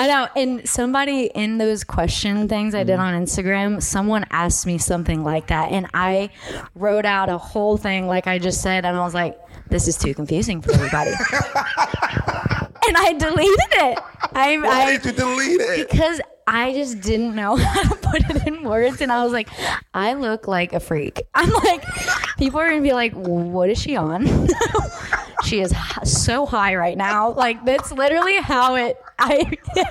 I 0.00 0.06
know. 0.06 0.28
And 0.34 0.66
somebody 0.66 1.26
in 1.26 1.58
those 1.58 1.84
question 1.84 2.48
things 2.48 2.74
I 2.74 2.84
did 2.84 2.98
mm-hmm. 2.98 3.02
on 3.02 3.22
Instagram, 3.22 3.82
someone 3.82 4.24
asked 4.30 4.66
me 4.66 4.78
something 4.78 5.22
like 5.22 5.48
that. 5.48 5.72
And 5.72 5.88
I 5.92 6.30
wrote 6.74 7.04
out 7.04 7.28
a 7.28 7.36
whole 7.36 7.76
thing, 7.76 8.06
like 8.06 8.26
I 8.26 8.38
just 8.38 8.62
said. 8.62 8.86
And 8.86 8.96
I 8.96 9.00
was 9.00 9.12
like, 9.12 9.38
this 9.68 9.88
is 9.88 9.98
too 9.98 10.14
confusing 10.14 10.62
for 10.62 10.72
everybody. 10.72 11.10
and 12.88 12.96
I 12.96 13.14
deleted 13.18 13.72
it. 13.72 13.98
I, 14.32 14.56
Why 14.56 14.68
I 14.68 14.96
did 14.96 15.04
you 15.04 15.12
delete 15.12 15.60
it? 15.60 15.90
because 15.90 16.18
I 16.46 16.72
just 16.72 17.02
didn't 17.02 17.34
know 17.34 17.56
how 17.56 17.82
to 17.82 17.96
put 17.96 18.22
it 18.30 18.46
in 18.46 18.62
words. 18.62 19.02
And 19.02 19.12
I 19.12 19.22
was 19.22 19.34
like, 19.34 19.50
I 19.92 20.14
look 20.14 20.48
like 20.48 20.72
a 20.72 20.80
freak. 20.80 21.20
I'm 21.34 21.50
like, 21.50 21.84
people 22.40 22.58
are 22.58 22.70
to 22.70 22.80
be 22.80 22.92
like, 22.92 23.12
what 23.12 23.70
is 23.70 23.80
she 23.80 23.94
on? 23.96 24.26
she 25.44 25.60
is 25.60 25.72
h- 25.72 26.04
so 26.08 26.46
high 26.46 26.74
right 26.74 26.96
now. 26.96 27.30
Like, 27.32 27.64
that's 27.64 27.92
literally 27.92 28.36
how 28.38 28.74
it, 28.74 29.00
I. 29.18 29.52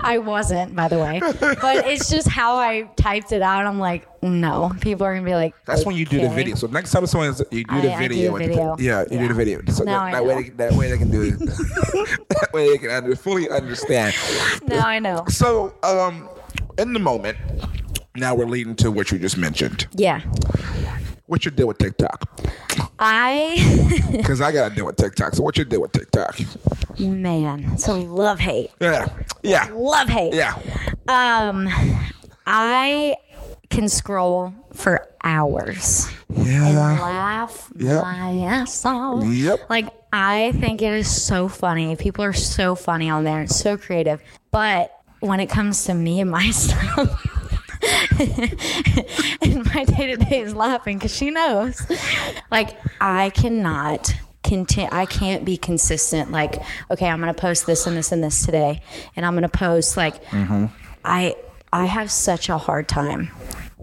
I 0.00 0.18
wasn't, 0.18 0.74
by 0.74 0.88
the 0.88 0.98
way, 0.98 1.20
but 1.20 1.86
it's 1.86 2.10
just 2.10 2.28
how 2.28 2.56
I 2.56 2.82
typed 2.96 3.30
it 3.32 3.40
out. 3.42 3.64
I'm 3.64 3.78
like, 3.78 4.06
no, 4.22 4.72
people 4.80 5.06
are 5.06 5.14
gonna 5.14 5.24
be 5.24 5.34
like. 5.34 5.54
That's 5.64 5.86
when 5.86 5.94
you 5.96 6.04
do 6.04 6.20
the 6.20 6.28
video. 6.28 6.56
So 6.56 6.66
next 6.66 6.90
time 6.90 7.06
someone 7.06 7.30
is, 7.30 7.42
you 7.52 7.62
do 7.64 7.80
the 7.80 7.92
I- 7.92 7.96
I 7.96 8.08
do 8.08 8.08
video. 8.08 8.26
the 8.26 8.32
with 8.32 8.42
the- 8.42 8.48
video. 8.48 8.76
yeah, 8.80 9.04
you 9.10 9.18
do 9.20 9.28
the 9.28 9.34
video. 9.34 9.60
So 9.68 9.84
that, 9.84 9.96
I 9.98 10.12
that 10.12 10.24
way, 10.26 10.42
they, 10.42 10.48
that 10.50 10.72
way 10.72 10.90
they 10.90 10.98
can 10.98 11.10
do 11.10 11.22
it. 11.22 11.38
that 12.28 12.48
way 12.52 12.70
they 12.70 12.78
can 12.78 12.90
under, 12.90 13.14
fully 13.16 13.48
understand. 13.48 14.14
Now 14.66 14.86
I 14.86 14.98
know. 14.98 15.24
So, 15.28 15.74
um, 15.84 16.28
in 16.76 16.92
the 16.92 16.98
moment, 17.00 17.38
now 18.16 18.34
we're 18.34 18.46
leading 18.46 18.74
to 18.76 18.90
what 18.90 19.10
you 19.12 19.18
just 19.18 19.38
mentioned. 19.38 19.86
Yeah, 19.94 20.20
What's 21.26 21.44
your 21.44 21.52
deal 21.52 21.66
with 21.66 21.78
TikTok? 21.78 22.22
I 22.98 24.00
Because 24.12 24.40
I 24.40 24.52
got 24.52 24.68
to 24.70 24.74
deal 24.74 24.86
with 24.86 24.96
TikTok. 24.96 25.34
So, 25.34 25.42
what's 25.42 25.58
your 25.58 25.64
deal 25.64 25.80
with 25.82 25.92
TikTok? 25.92 26.38
man. 26.98 27.76
So 27.76 27.94
love 27.98 28.38
hate, 28.38 28.70
Yeah, 28.80 29.06
yeah, 29.42 29.68
love 29.74 30.08
hate. 30.08 30.32
yeah. 30.32 30.54
Um, 31.08 31.68
I 32.46 33.16
can 33.68 33.88
scroll 33.88 34.54
for 34.72 35.06
hours 35.22 36.08
and 36.34 36.46
Yeah. 36.46 37.00
laugh 37.02 37.70
Yep. 37.76 38.02
my 38.02 38.30
ass 38.46 38.84
off. 38.86 39.24
Yep. 39.26 39.68
Like 39.68 39.88
I 40.12 40.52
think 40.52 40.80
it 40.80 40.94
is 40.94 41.10
so 41.10 41.48
funny. 41.48 41.94
People 41.96 42.24
are 42.24 42.32
so 42.32 42.74
funny 42.74 43.10
on 43.10 43.24
there. 43.24 43.42
It's 43.42 43.56
so 43.56 43.76
creative. 43.76 44.22
But 44.50 44.90
when 45.20 45.40
it 45.40 45.48
comes 45.48 45.84
to 45.84 45.94
me 45.94 46.20
and 46.20 46.30
my 46.30 46.50
stuff. 46.52 47.35
and 49.42 49.64
my 49.74 49.84
day 49.84 50.06
to 50.08 50.16
day 50.16 50.40
is 50.40 50.54
laughing 50.54 50.98
because 50.98 51.14
she 51.14 51.30
knows. 51.30 51.80
Like 52.50 52.78
I 53.00 53.30
cannot 53.30 54.14
continue. 54.42 54.90
I 54.92 55.06
can't 55.06 55.44
be 55.44 55.56
consistent. 55.56 56.30
Like 56.30 56.62
okay, 56.90 57.06
I'm 57.08 57.20
gonna 57.20 57.34
post 57.34 57.66
this 57.66 57.86
and 57.86 57.96
this 57.96 58.12
and 58.12 58.22
this 58.22 58.44
today, 58.44 58.82
and 59.14 59.26
I'm 59.26 59.34
gonna 59.34 59.48
post 59.48 59.96
like 59.96 60.24
mm-hmm. 60.26 60.66
I 61.04 61.36
I 61.72 61.86
have 61.86 62.10
such 62.10 62.48
a 62.48 62.58
hard 62.58 62.88
time 62.88 63.30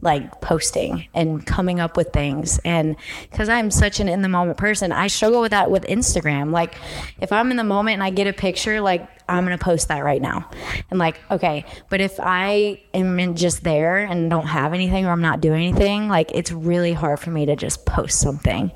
like 0.03 0.41
posting 0.41 1.07
and 1.13 1.45
coming 1.45 1.79
up 1.79 1.97
with 1.97 2.11
things. 2.11 2.59
And 2.65 2.95
because 3.31 3.49
i'm 3.49 3.71
such 3.71 3.99
an 3.99 4.09
in 4.09 4.21
the 4.21 4.29
moment 4.29 4.57
person 4.57 4.91
i 4.91 5.07
struggle 5.07 5.41
with 5.41 5.51
that 5.51 5.71
with 5.71 5.83
instagram. 5.85 6.51
Like 6.51 6.75
if 7.19 7.31
i'm 7.31 7.49
in 7.51 7.57
the 7.57 7.63
moment 7.63 7.95
and 7.95 8.03
i 8.03 8.09
get 8.09 8.27
a 8.27 8.33
picture 8.33 8.81
like 8.81 9.07
i'm 9.29 9.45
gonna 9.45 9.57
post 9.57 9.87
that 9.87 10.03
right 10.03 10.21
now. 10.21 10.49
And 10.91 10.99
like 10.99 11.19
okay 11.31 11.65
but 11.89 12.01
if 12.01 12.19
i 12.19 12.81
am 12.93 13.19
in 13.19 13.35
just 13.35 13.63
there 13.63 13.97
and 13.97 14.29
don't 14.29 14.47
have 14.47 14.73
anything 14.73 15.05
or 15.05 15.11
i'm 15.11 15.21
not 15.21 15.41
doing 15.41 15.67
anything 15.67 16.09
like 16.09 16.31
it's 16.33 16.51
really 16.51 16.93
hard 16.93 17.19
for 17.19 17.31
me 17.31 17.45
to 17.45 17.55
just 17.55 17.85
post 17.85 18.19
something. 18.19 18.71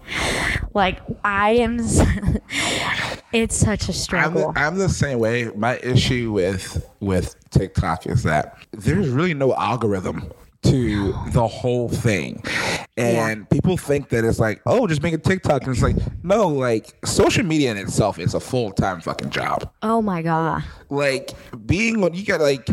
Like 0.73 0.99
i 1.23 1.51
am 1.51 1.79
it's 3.33 3.55
such 3.55 3.83
a 3.83 3.91
I'm 3.91 3.93
struggle. 3.93 4.53
The, 4.53 4.59
I'm 4.59 4.77
the 4.77 4.89
same 4.89 5.19
way. 5.19 5.51
My 5.55 5.77
issue 5.79 6.31
with 6.31 6.89
with 6.99 7.35
TikTok 7.49 8.07
is 8.07 8.23
that 8.23 8.57
there's 8.71 9.09
really 9.09 9.33
no 9.33 9.53
algorithm 9.53 10.31
to 10.63 11.13
the 11.31 11.47
whole 11.47 11.89
thing. 11.89 12.43
And 12.97 13.49
people 13.49 13.77
think 13.77 14.09
that 14.09 14.25
it's 14.25 14.39
like, 14.39 14.61
oh, 14.65 14.87
just 14.87 15.03
make 15.03 15.13
a 15.13 15.17
TikTok. 15.19 15.63
And 15.63 15.71
it's 15.71 15.83
like, 15.83 15.95
no, 16.23 16.47
like 16.47 16.95
social 17.05 17.45
media 17.45 17.71
in 17.71 17.77
itself 17.77 18.17
is 18.19 18.33
a 18.33 18.39
full 18.39 18.71
time 18.71 19.01
fucking 19.01 19.29
job. 19.29 19.69
oh 19.83 20.01
my 20.01 20.21
god 20.21 20.63
Like 20.89 21.31
being 21.65 22.03
on, 22.03 22.13
you 22.13 22.25
got 22.25 22.41
like 22.41 22.65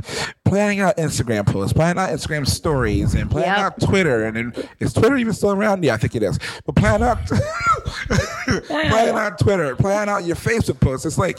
planning 0.44 0.80
out 0.80 0.96
Instagram 0.96 1.46
posts, 1.46 1.72
planning 1.72 2.00
out 2.02 2.10
Instagram 2.10 2.46
stories, 2.48 3.14
and 3.14 3.30
planning 3.30 3.48
Yep. 3.50 3.58
out 3.58 3.80
Twitter. 3.80 4.24
And 4.24 4.36
then 4.36 4.52
is 4.80 4.92
Twitter 4.92 5.16
even 5.16 5.32
still 5.34 5.52
around? 5.52 5.84
Yeah, 5.84 5.94
I 5.94 5.96
think 5.98 6.14
it 6.14 6.22
is. 6.22 6.38
But 6.64 6.76
plan 6.76 7.02
out, 7.02 7.18
planning 8.66 9.14
out 9.16 9.38
Twitter, 9.38 9.76
planning 9.76 10.12
out 10.12 10.24
your 10.24 10.36
Facebook 10.36 10.80
posts. 10.80 11.06
It's 11.06 11.18
like 11.18 11.38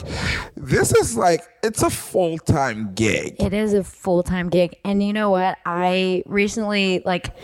this 0.56 0.94
is 0.94 1.16
like 1.16 1.42
it's 1.62 1.82
a 1.82 1.90
full 1.90 2.38
time 2.38 2.92
gig. 2.94 3.36
It 3.40 3.52
is 3.52 3.72
a 3.74 3.82
full 3.82 4.22
time 4.22 4.48
gig, 4.48 4.76
and 4.84 5.02
you 5.02 5.12
know 5.12 5.30
what? 5.30 5.58
I 5.64 6.22
recently 6.26 7.02
like 7.04 7.34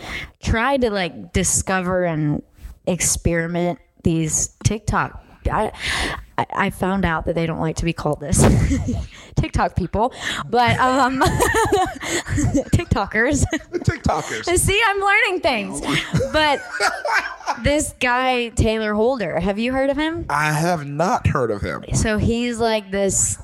tried 0.41 0.81
to 0.81 0.89
like 0.91 1.32
discover 1.33 2.03
and 2.05 2.41
experiment 2.87 3.79
these 4.03 4.49
TikTok. 4.63 5.19
I 5.51 5.71
I- 6.37 6.69
found 6.69 7.05
out 7.05 7.25
that 7.25 7.35
they 7.35 7.45
don't 7.45 7.59
like 7.59 7.75
to 7.77 7.85
be 7.85 7.91
called 7.93 8.19
this 8.21 8.41
TikTok 9.35 9.75
people, 9.75 10.13
but 10.49 10.79
um, 10.79 11.19
TikTokers. 12.71 13.43
The 13.71 13.79
TikTokers. 13.79 14.57
See, 14.57 14.81
I'm 14.87 14.99
learning 14.99 15.41
things. 15.41 15.81
But 16.31 16.61
this 17.63 17.93
guy 17.99 18.49
Taylor 18.49 18.93
Holder, 18.93 19.39
have 19.39 19.59
you 19.59 19.73
heard 19.73 19.89
of 19.89 19.97
him? 19.97 20.25
I 20.29 20.53
have 20.53 20.85
not 20.87 21.27
heard 21.27 21.51
of 21.51 21.61
him. 21.61 21.83
So 21.93 22.17
he's 22.17 22.57
like 22.59 22.89
this 22.89 23.37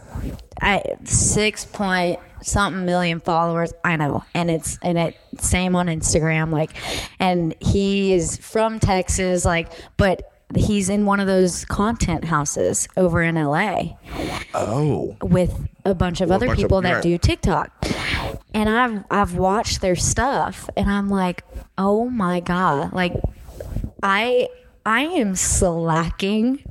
I, 0.62 0.82
six 1.04 1.66
point 1.66 2.20
something 2.42 2.86
million 2.86 3.20
followers. 3.20 3.74
I 3.84 3.96
know, 3.96 4.24
and 4.34 4.50
it's 4.52 4.78
and 4.82 4.98
it 4.98 5.18
same 5.40 5.76
on 5.76 5.88
Instagram. 5.88 6.52
Like, 6.52 6.72
and 7.20 7.56
he 7.60 8.14
is 8.14 8.38
from 8.38 8.80
Texas. 8.80 9.46
Like, 9.46 9.72
but 9.98 10.24
he's 10.56 10.90
in 10.90 11.06
one 11.06 11.20
of 11.20 11.28
those 11.28 11.64
content 11.66 12.26
houses 12.26 12.88
over 12.98 13.22
in 13.22 13.36
LA 13.36 13.98
Oh, 14.56 15.16
with 15.22 15.68
a 15.86 15.94
bunch 15.94 16.22
of 16.22 16.32
other 16.32 16.48
bunch 16.48 16.58
of- 16.60 16.64
people 16.64 16.82
that 16.82 16.94
right. 16.96 17.04
do 17.04 17.18
TikTok. 17.20 17.72
And 18.54 18.68
I've 18.68 19.04
I've 19.12 19.36
watched 19.36 19.82
their 19.82 19.96
stuff 19.96 20.70
and 20.76 20.90
I'm 20.90 21.08
like, 21.10 21.44
"Oh 21.78 22.10
my 22.10 22.40
god, 22.40 22.94
like 22.94 23.14
I 24.02 24.48
I 24.86 25.02
am 25.02 25.36
slacking 25.36 26.64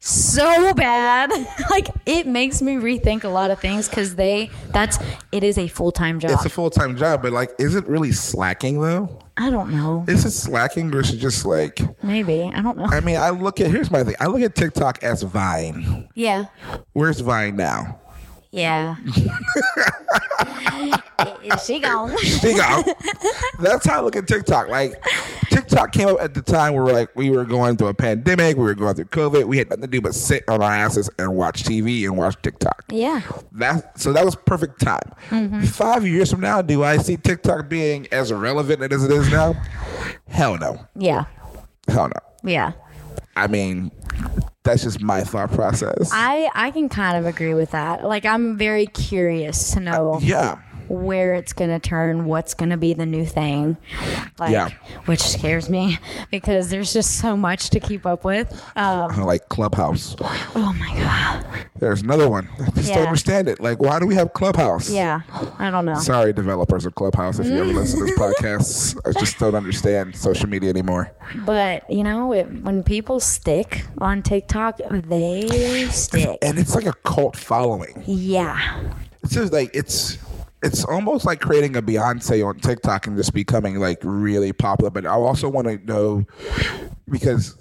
so 0.00 0.72
bad. 0.74 1.30
like 1.70 1.88
it 2.06 2.26
makes 2.26 2.62
me 2.62 2.74
rethink 2.76 3.24
a 3.24 3.28
lot 3.28 3.50
of 3.50 3.60
things 3.60 3.88
cuz 3.88 4.14
they 4.14 4.50
that's 4.68 4.98
it 5.32 5.42
is 5.42 5.58
a 5.58 5.68
full-time 5.68 6.20
job. 6.20 6.30
it's 6.32 6.44
a 6.44 6.48
full 6.50 6.70
time 6.70 6.96
job, 6.96 7.22
but 7.22 7.32
like, 7.32 7.50
is 7.58 7.74
it 7.74 7.86
really 7.88 8.12
slacking 8.12 8.80
though? 8.80 9.18
I 9.38 9.50
don't 9.50 9.70
know. 9.70 10.04
Is 10.08 10.24
it 10.24 10.30
slacking 10.30 10.94
or 10.94 11.00
is 11.00 11.12
it 11.12 11.18
just 11.18 11.44
like? 11.44 11.80
Maybe. 12.02 12.50
I 12.54 12.62
don't 12.62 12.78
know. 12.78 12.86
I 12.86 13.00
mean, 13.00 13.16
I 13.16 13.30
look 13.30 13.60
at 13.60 13.70
here's 13.70 13.90
my 13.90 14.02
thing. 14.02 14.14
I 14.18 14.26
look 14.26 14.40
at 14.40 14.54
TikTok 14.54 15.02
as 15.02 15.22
Vine. 15.22 16.08
yeah. 16.14 16.46
Where's 16.94 17.20
Vine 17.20 17.56
now? 17.56 18.00
Yeah. 18.56 18.96
She 21.64 21.78
gone? 21.78 22.16
She 22.22 22.54
go. 22.54 22.82
That's 23.60 23.86
how 23.86 24.00
I 24.00 24.02
look 24.02 24.16
at 24.16 24.26
TikTok. 24.26 24.68
Like 24.68 25.02
TikTok 25.48 25.92
came 25.92 26.08
up 26.08 26.20
at 26.20 26.34
the 26.34 26.42
time 26.42 26.74
where 26.74 26.92
like 26.92 27.14
we 27.16 27.30
were 27.30 27.44
going 27.44 27.76
through 27.76 27.88
a 27.88 27.94
pandemic, 27.94 28.56
we 28.56 28.64
were 28.64 28.74
going 28.74 28.94
through 28.94 29.06
COVID, 29.06 29.44
we 29.44 29.58
had 29.58 29.70
nothing 29.70 29.82
to 29.82 29.88
do 29.88 30.00
but 30.00 30.14
sit 30.14 30.44
on 30.48 30.62
our 30.62 30.70
asses 30.70 31.08
and 31.18 31.34
watch 31.34 31.62
TV 31.62 32.04
and 32.04 32.16
watch 32.16 32.36
TikTok. 32.42 32.84
Yeah. 32.90 33.22
That 33.52 33.98
so 33.98 34.12
that 34.12 34.24
was 34.24 34.36
perfect 34.36 34.80
time. 34.80 35.12
Mm-hmm. 35.30 35.62
Five 35.62 36.06
years 36.06 36.30
from 36.30 36.40
now, 36.40 36.60
do 36.60 36.84
I 36.84 36.98
see 36.98 37.16
TikTok 37.16 37.68
being 37.68 38.06
as 38.12 38.32
relevant 38.32 38.92
as 38.92 39.04
it 39.04 39.10
is 39.10 39.30
now? 39.30 39.54
Hell 40.28 40.58
no. 40.58 40.86
Yeah. 40.96 41.24
Hell 41.88 42.08
no. 42.08 42.48
Yeah. 42.48 42.72
I 43.36 43.46
mean, 43.46 43.90
that's 44.66 44.82
just 44.82 45.00
my 45.00 45.22
thought 45.22 45.52
process. 45.52 46.10
I 46.12 46.50
I 46.54 46.70
can 46.70 46.88
kind 46.88 47.16
of 47.16 47.24
agree 47.24 47.54
with 47.54 47.70
that. 47.70 48.04
Like 48.04 48.26
I'm 48.26 48.58
very 48.58 48.86
curious 48.86 49.72
to 49.72 49.80
know 49.80 50.18
yeah. 50.20 50.58
Where 50.88 51.34
it's 51.34 51.52
going 51.52 51.70
to 51.70 51.78
turn, 51.78 52.24
what's 52.26 52.54
going 52.54 52.70
to 52.70 52.76
be 52.76 52.94
the 52.94 53.06
new 53.06 53.24
thing. 53.24 53.76
Like, 54.38 54.52
Yeah. 54.52 54.70
Which 55.06 55.20
scares 55.20 55.68
me 55.68 55.98
because 56.30 56.70
there's 56.70 56.92
just 56.92 57.18
so 57.18 57.36
much 57.36 57.70
to 57.70 57.80
keep 57.80 58.06
up 58.06 58.24
with. 58.24 58.52
Um, 58.76 59.20
like 59.22 59.48
Clubhouse. 59.48 60.16
oh 60.20 60.74
my 60.78 60.94
God. 60.96 61.46
There's 61.78 62.02
another 62.02 62.28
one. 62.28 62.48
I 62.60 62.70
just 62.70 62.92
don't 62.92 63.06
understand 63.06 63.48
it. 63.48 63.60
Like, 63.60 63.80
why 63.80 64.00
do 64.00 64.06
we 64.06 64.14
have 64.14 64.32
Clubhouse? 64.32 64.88
Yeah. 64.90 65.20
I 65.58 65.70
don't 65.70 65.84
know. 65.84 65.98
Sorry, 65.98 66.32
developers 66.32 66.86
of 66.86 66.94
Clubhouse, 66.94 67.38
if 67.38 67.46
you 67.46 67.56
ever 67.56 67.72
listen 67.72 67.98
to 68.00 68.06
this 68.06 68.18
podcast. 68.18 68.98
I 69.06 69.18
just 69.18 69.38
don't 69.38 69.54
understand 69.54 70.16
social 70.16 70.48
media 70.48 70.70
anymore. 70.70 71.12
But, 71.44 71.88
you 71.90 72.02
know, 72.02 72.32
it, 72.32 72.44
when 72.62 72.82
people 72.82 73.20
stick 73.20 73.84
on 73.98 74.22
TikTok, 74.22 74.78
they 74.90 75.88
stick. 75.90 76.38
And 76.42 76.58
it's 76.58 76.74
like 76.74 76.86
a 76.86 76.94
cult 77.04 77.36
following. 77.36 78.02
Yeah. 78.06 78.92
It's 79.22 79.34
just 79.34 79.52
like 79.52 79.70
it's 79.74 80.18
it's 80.62 80.84
almost 80.84 81.24
like 81.24 81.40
creating 81.40 81.76
a 81.76 81.82
Beyonce 81.82 82.46
on 82.46 82.58
TikTok 82.58 83.06
and 83.06 83.16
just 83.16 83.32
becoming 83.34 83.78
like 83.78 83.98
really 84.02 84.52
popular. 84.52 84.90
But 84.90 85.06
I 85.06 85.10
also 85.10 85.48
want 85.48 85.68
to 85.68 85.78
know 85.84 86.24
because 87.10 87.56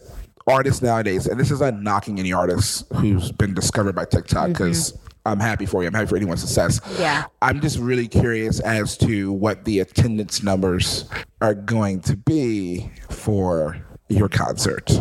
artists 0.48 0.82
nowadays, 0.82 1.28
and 1.28 1.40
this 1.40 1.52
is 1.52 1.60
not 1.60 1.82
knocking 1.82 2.20
any 2.20 2.34
artist 2.34 2.86
who's 2.94 3.32
been 3.32 3.54
discovered 3.54 3.96
by 3.96 4.06
TikTok 4.06 4.50
mm-hmm. 4.50 4.54
because. 4.54 4.98
I'm 5.28 5.40
happy 5.40 5.66
for 5.66 5.82
you. 5.82 5.88
I'm 5.88 5.94
happy 5.96 6.06
for 6.06 6.18
anyone's 6.18 6.42
success. 6.42 6.80
Yeah. 7.00 7.24
I'm 7.42 7.60
just 7.60 7.80
really 7.80 8.08
curious 8.08 8.60
as 8.60 8.96
to 9.00 9.32
what 9.32 9.66
the 9.66 9.80
attendance 9.80 10.44
numbers 10.44 11.10
are 11.42 11.56
going 11.56 12.02
to 12.02 12.16
be 12.16 12.92
for 13.10 13.84
your 14.08 14.30
concert. 14.30 14.92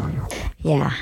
Yeah. 0.58 0.92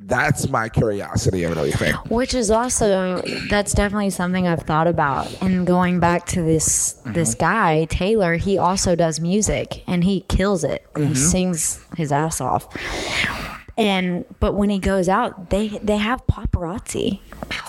That's 0.00 0.48
my 0.48 0.68
curiosity 0.68 1.44
of 1.44 1.56
think? 1.56 1.96
Which 2.10 2.34
is 2.34 2.50
also 2.50 3.22
that's 3.48 3.72
definitely 3.72 4.10
something 4.10 4.46
I've 4.46 4.62
thought 4.62 4.86
about. 4.86 5.30
And 5.40 5.66
going 5.66 6.00
back 6.00 6.26
to 6.26 6.42
this 6.42 6.94
mm-hmm. 6.94 7.12
this 7.12 7.34
guy 7.34 7.84
Taylor, 7.86 8.34
he 8.34 8.58
also 8.58 8.96
does 8.96 9.20
music 9.20 9.84
and 9.86 10.02
he 10.02 10.22
kills 10.22 10.64
it. 10.64 10.84
He 10.96 11.02
mm-hmm. 11.02 11.14
sings 11.14 11.84
his 11.96 12.12
ass 12.12 12.40
off. 12.40 12.68
And 13.80 14.26
but 14.40 14.54
when 14.54 14.68
he 14.70 14.78
goes 14.78 15.08
out, 15.08 15.48
they 15.50 15.68
they 15.68 15.96
have 15.96 16.24
paparazzi 16.26 17.20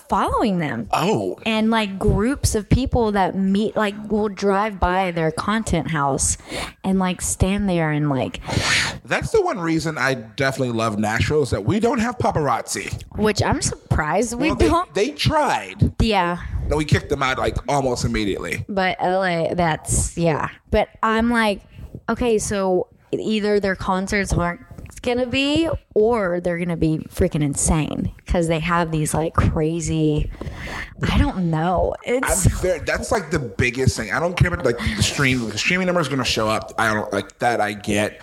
following 0.09 0.57
them. 0.59 0.89
Oh, 0.91 1.39
And 1.45 1.71
like 1.71 1.97
groups 1.97 2.53
of 2.53 2.67
people 2.69 3.13
that 3.13 3.33
meet, 3.35 3.77
like, 3.77 3.95
will 4.11 4.27
drive 4.27 4.77
by 4.77 5.11
their 5.11 5.31
content 5.31 5.89
house 5.89 6.37
and 6.83 6.99
like 6.99 7.21
stand 7.21 7.69
there 7.69 7.91
and 7.91 8.09
like, 8.09 8.41
That's 9.05 9.31
the 9.31 9.41
one 9.41 9.57
reason 9.59 9.97
I 9.97 10.15
definitely 10.15 10.73
love 10.77 10.99
Nashville 10.99 11.43
is 11.43 11.51
that 11.51 11.63
we 11.63 11.79
don't 11.79 11.99
have 11.99 12.17
paparazzi. 12.17 13.01
which 13.15 13.41
I'm 13.41 13.61
surprised 13.61 14.33
we 14.37 14.47
Well, 14.47 14.55
they, 14.55 14.67
don't. 14.67 14.93
they 14.93 15.09
tried. 15.11 15.93
yeah, 16.01 16.39
And 16.65 16.75
we 16.75 16.83
kicked 16.83 17.07
them 17.09 17.23
out 17.23 17.37
like 17.37 17.55
almost 17.69 18.03
immediately. 18.03 18.65
But 18.67 18.97
LA, 19.01 19.53
that's 19.53 20.17
yeah. 20.17 20.49
But 20.71 20.89
I'm 21.01 21.29
like, 21.29 21.61
okay, 22.09 22.37
so 22.37 22.87
either 23.13 23.59
their 23.61 23.75
concerts 23.75 24.33
aren't 24.33 24.61
gonna 25.01 25.25
be, 25.25 25.69
or 25.93 26.39
they're 26.39 26.57
gonna 26.57 26.77
be 26.77 26.99
freaking 27.09 27.41
insane 27.41 28.13
because 28.17 28.47
they 28.47 28.59
have 28.59 28.91
these 28.91 29.13
like 29.13 29.33
crazy. 29.33 30.31
I 31.09 31.17
don't 31.17 31.49
know. 31.49 31.95
It's 32.03 32.61
that's 32.61 33.11
like 33.11 33.31
the 33.31 33.39
biggest 33.39 33.97
thing. 33.97 34.11
I 34.11 34.19
don't 34.19 34.37
care 34.37 34.53
about 34.53 34.65
like 34.65 34.77
the 34.77 35.01
stream. 35.01 35.49
The 35.49 35.57
streaming 35.57 35.87
number 35.87 36.01
is 36.01 36.07
to 36.07 36.23
show 36.23 36.47
up. 36.47 36.73
I 36.77 36.93
don't 36.93 37.11
like 37.11 37.39
that. 37.39 37.59
I 37.61 37.73
get. 37.73 38.21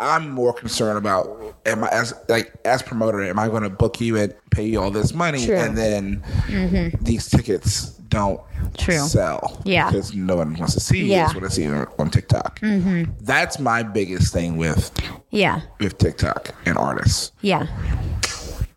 I'm 0.00 0.30
more 0.30 0.52
concerned 0.52 0.98
about 0.98 1.54
am 1.66 1.84
I 1.84 1.88
as 1.88 2.14
like 2.28 2.52
as 2.64 2.82
promoter 2.82 3.22
am 3.22 3.38
I 3.38 3.48
going 3.48 3.62
to 3.62 3.70
book 3.70 4.00
you 4.00 4.16
and 4.16 4.34
pay 4.50 4.64
you 4.66 4.80
all 4.80 4.90
this 4.90 5.12
money 5.12 5.44
True. 5.44 5.56
and 5.56 5.76
then 5.76 6.22
mm-hmm. 6.46 7.04
these 7.04 7.28
tickets 7.28 7.90
don't 8.08 8.40
True. 8.76 8.98
sell 8.98 9.60
Yeah. 9.64 9.90
because 9.90 10.14
no 10.14 10.36
one 10.36 10.54
wants 10.56 10.74
to 10.74 10.80
see 10.80 11.04
you. 11.04 11.14
Just 11.14 11.34
want 11.34 11.48
to 11.48 11.54
see 11.54 11.66
on, 11.66 11.86
on 11.98 12.10
TikTok. 12.10 12.58
Mm-hmm. 12.60 13.12
That's 13.20 13.58
my 13.58 13.82
biggest 13.82 14.32
thing 14.32 14.56
with 14.56 14.90
yeah, 15.30 15.60
with 15.78 15.98
TikTok 15.98 16.54
and 16.66 16.76
artists. 16.76 17.32
yeah. 17.40 17.66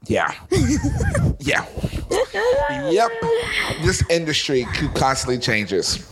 Yeah. 0.05 0.33
yeah. 1.39 1.65
Yep. 2.69 3.11
This 3.83 4.03
industry 4.09 4.65
constantly 4.95 5.39
changes. 5.39 6.05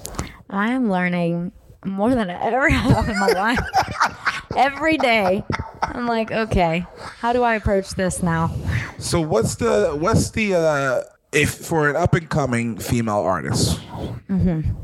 I 0.50 0.72
am 0.72 0.90
learning 0.90 1.52
more 1.86 2.16
than 2.16 2.30
I 2.30 2.42
ever 2.42 2.70
have 2.70 3.10
in 3.10 3.20
my 3.20 3.28
life. 3.28 3.60
Every 4.56 4.98
day, 4.98 5.44
I'm 5.82 6.06
like, 6.08 6.32
okay, 6.32 6.86
how 7.20 7.34
do 7.34 7.44
I 7.44 7.56
approach 7.56 7.92
this 7.92 8.22
now? 8.24 8.54
So 9.00 9.20
what's 9.22 9.56
the 9.56 9.96
what's 10.00 10.32
the 10.32 10.56
uh 10.56 11.02
if 11.32 11.50
for 11.54 11.90
an 11.90 11.96
up 11.96 12.14
and 12.14 12.30
coming 12.30 12.78
female 12.78 13.20
artist? 13.20 13.80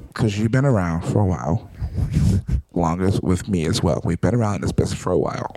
Because 0.08 0.38
you've 0.40 0.52
been 0.52 0.66
around 0.66 1.02
for 1.04 1.20
a 1.20 1.26
while, 1.26 1.70
longest 2.74 3.22
with 3.24 3.48
me 3.48 3.66
as 3.68 3.84
well. 3.84 4.02
We've 4.04 4.20
been 4.20 4.34
around 4.36 4.56
in 4.56 4.62
this 4.62 4.72
business 4.72 5.00
for 5.00 5.12
a 5.12 5.18
while. 5.18 5.56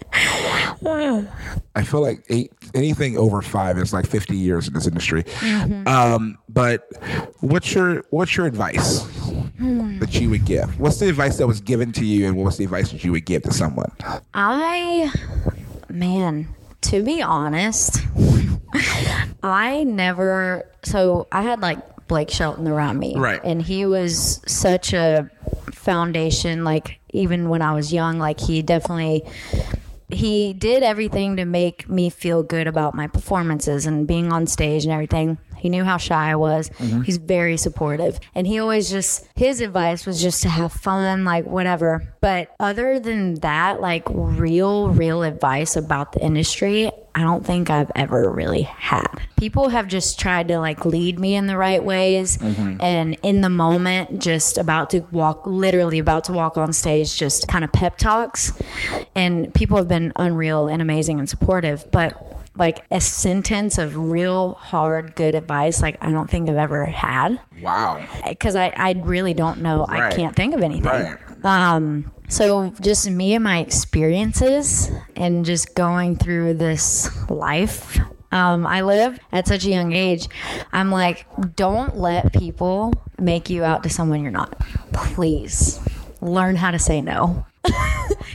I 1.74 1.82
feel 1.84 2.00
like 2.00 2.24
eight, 2.28 2.52
anything 2.74 3.16
over 3.16 3.40
five 3.42 3.78
is 3.78 3.92
like 3.92 4.06
fifty 4.06 4.36
years 4.36 4.66
in 4.68 4.74
this 4.74 4.86
industry. 4.86 5.24
Um, 5.86 6.38
but 6.48 6.88
what's 7.40 7.72
your 7.74 8.04
what's 8.10 8.36
your 8.36 8.46
advice 8.46 9.02
Hmm. 9.60 9.98
that 9.98 10.18
you 10.18 10.30
would 10.30 10.46
give? 10.46 10.80
What's 10.80 10.98
the 11.00 11.08
advice 11.10 11.36
that 11.36 11.46
was 11.46 11.60
given 11.60 11.92
to 11.92 12.04
you, 12.04 12.26
and 12.26 12.34
what's 12.34 12.56
the 12.56 12.64
advice 12.64 12.92
that 12.92 13.04
you 13.04 13.12
would 13.12 13.26
give 13.26 13.42
to 13.42 13.52
someone? 13.52 13.92
I, 14.32 15.12
man, 15.90 16.48
to 16.80 17.02
be 17.02 17.20
honest, 17.20 17.98
I 19.42 19.84
never. 19.84 20.66
So 20.82 21.28
I 21.30 21.42
had 21.42 21.60
like 21.60 22.08
Blake 22.08 22.30
Shelton 22.30 22.66
around 22.68 22.98
me, 22.98 23.14
Right. 23.16 23.40
And 23.44 23.60
he 23.60 23.84
was 23.84 24.40
such 24.46 24.94
a 24.94 25.28
foundation. 25.72 26.64
Like 26.64 26.98
even 27.10 27.50
when 27.50 27.60
I 27.60 27.74
was 27.74 27.92
young, 27.92 28.18
like 28.18 28.40
he 28.40 28.62
definitely. 28.62 29.24
He 30.12 30.54
did 30.54 30.82
everything 30.82 31.36
to 31.36 31.44
make 31.44 31.88
me 31.88 32.10
feel 32.10 32.42
good 32.42 32.66
about 32.66 32.96
my 32.96 33.06
performances 33.06 33.86
and 33.86 34.08
being 34.08 34.32
on 34.32 34.48
stage 34.48 34.82
and 34.82 34.92
everything. 34.92 35.38
He 35.60 35.68
knew 35.68 35.84
how 35.84 35.96
shy 35.96 36.30
I 36.30 36.36
was. 36.36 36.70
Mm-hmm. 36.70 37.02
He's 37.02 37.18
very 37.18 37.56
supportive. 37.56 38.18
And 38.34 38.46
he 38.46 38.58
always 38.58 38.90
just, 38.90 39.28
his 39.36 39.60
advice 39.60 40.06
was 40.06 40.20
just 40.20 40.42
to 40.42 40.48
have 40.48 40.72
fun, 40.72 41.24
like 41.24 41.44
whatever. 41.44 42.14
But 42.20 42.54
other 42.58 42.98
than 42.98 43.34
that, 43.36 43.80
like 43.80 44.04
real, 44.08 44.88
real 44.90 45.22
advice 45.22 45.76
about 45.76 46.12
the 46.12 46.20
industry, 46.20 46.90
I 47.14 47.22
don't 47.22 47.44
think 47.44 47.70
I've 47.70 47.90
ever 47.96 48.30
really 48.30 48.62
had. 48.62 49.08
People 49.36 49.70
have 49.70 49.88
just 49.88 50.20
tried 50.20 50.48
to 50.48 50.60
like 50.60 50.84
lead 50.84 51.18
me 51.18 51.34
in 51.34 51.46
the 51.46 51.56
right 51.56 51.82
ways. 51.82 52.38
Mm-hmm. 52.38 52.80
And 52.80 53.18
in 53.22 53.40
the 53.40 53.50
moment, 53.50 54.22
just 54.22 54.58
about 54.58 54.90
to 54.90 55.00
walk, 55.10 55.46
literally 55.46 55.98
about 55.98 56.24
to 56.24 56.32
walk 56.32 56.56
on 56.56 56.72
stage, 56.72 57.16
just 57.16 57.48
kind 57.48 57.64
of 57.64 57.72
pep 57.72 57.98
talks. 57.98 58.52
And 59.14 59.52
people 59.54 59.76
have 59.76 59.88
been 59.88 60.12
unreal 60.16 60.68
and 60.68 60.80
amazing 60.80 61.18
and 61.18 61.28
supportive. 61.28 61.90
But 61.90 62.39
like 62.60 62.84
a 62.90 63.00
sentence 63.00 63.78
of 63.78 63.96
real 63.96 64.54
hard, 64.54 65.16
good 65.16 65.34
advice, 65.34 65.82
like 65.82 65.96
I 66.00 66.12
don't 66.12 66.30
think 66.30 66.48
I've 66.48 66.56
ever 66.56 66.84
had 66.84 67.40
Wow. 67.60 68.06
because 68.28 68.54
I, 68.54 68.68
I 68.76 68.92
really 68.92 69.34
don't 69.34 69.60
know. 69.62 69.86
I 69.88 70.10
can't 70.12 70.36
think 70.36 70.54
of 70.54 70.62
anything. 70.62 70.84
Right. 70.84 71.16
Um, 71.44 72.12
so 72.28 72.72
just 72.80 73.10
me 73.10 73.34
and 73.34 73.42
my 73.42 73.58
experiences 73.58 74.90
and 75.16 75.44
just 75.44 75.74
going 75.74 76.16
through 76.16 76.54
this 76.54 77.10
life. 77.30 77.98
Um, 78.32 78.64
I 78.66 78.82
live 78.82 79.18
at 79.32 79.48
such 79.48 79.64
a 79.64 79.70
young 79.70 79.92
age. 79.92 80.28
I'm 80.72 80.92
like, 80.92 81.26
don't 81.56 81.96
let 81.96 82.32
people 82.32 82.92
make 83.18 83.50
you 83.50 83.64
out 83.64 83.82
to 83.82 83.88
someone 83.90 84.22
you're 84.22 84.30
not. 84.30 84.56
Please 84.92 85.80
learn 86.20 86.54
how 86.56 86.70
to 86.70 86.78
say 86.78 87.00
no. 87.00 87.44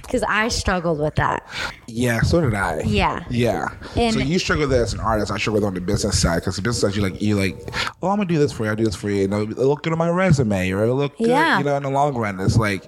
Because 0.01 0.23
I 0.29 0.47
struggled 0.49 0.99
with 0.99 1.15
that. 1.15 1.45
Yeah, 1.87 2.21
so 2.21 2.39
did 2.39 2.53
I. 2.53 2.81
Yeah. 2.81 3.25
Yeah. 3.29 3.69
And- 3.95 4.13
so 4.13 4.19
you 4.19 4.37
struggle 4.39 4.63
with 4.67 4.71
that 4.71 4.81
as 4.81 4.93
an 4.93 4.99
artist. 4.99 5.31
I 5.31 5.37
struggle 5.37 5.59
with 5.61 5.67
on 5.67 5.73
the 5.73 5.81
business 5.81 6.21
side 6.21 6.37
because 6.41 6.55
the 6.55 6.61
business 6.61 6.81
side, 6.81 6.95
you 6.95 7.01
like, 7.01 7.21
you 7.21 7.35
like, 7.35 7.57
oh, 8.01 8.09
I'm 8.09 8.17
gonna 8.17 8.25
do 8.25 8.37
this 8.37 8.51
for 8.51 8.63
you. 8.65 8.69
I'll 8.69 8.75
do 8.75 8.85
this 8.85 8.95
for 8.95 9.09
you. 9.09 9.21
You 9.23 9.27
know, 9.27 9.41
it'll 9.41 9.67
look 9.67 9.81
good 9.83 9.93
on 9.93 9.99
my 9.99 10.09
resume, 10.09 10.69
or 10.71 10.83
it'll 10.83 10.95
look 10.95 11.17
good. 11.17 11.27
Yeah. 11.27 11.57
You 11.57 11.63
know, 11.63 11.75
in 11.75 11.83
the 11.83 11.89
long 11.89 12.15
run, 12.15 12.39
it's 12.39 12.55
like, 12.55 12.83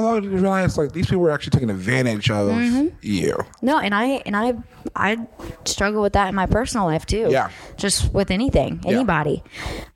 no, 0.00 0.16
you 0.16 0.30
realize 0.30 0.76
like 0.78 0.92
these 0.92 1.06
people 1.06 1.24
are 1.26 1.30
actually 1.30 1.50
taking 1.50 1.70
advantage 1.70 2.30
of 2.30 2.48
Mm-hmm. 2.48 2.88
you. 3.02 3.36
No, 3.62 3.78
and 3.78 3.94
I 3.94 4.22
and 4.26 4.36
I 4.36 4.54
I 4.94 5.26
struggle 5.64 6.02
with 6.02 6.12
that 6.14 6.28
in 6.28 6.34
my 6.34 6.46
personal 6.46 6.86
life 6.86 7.06
too. 7.06 7.28
Yeah. 7.30 7.50
Just 7.76 8.12
with 8.14 8.30
anything, 8.30 8.80
Yeah. 8.84 8.92
anybody. 8.96 9.42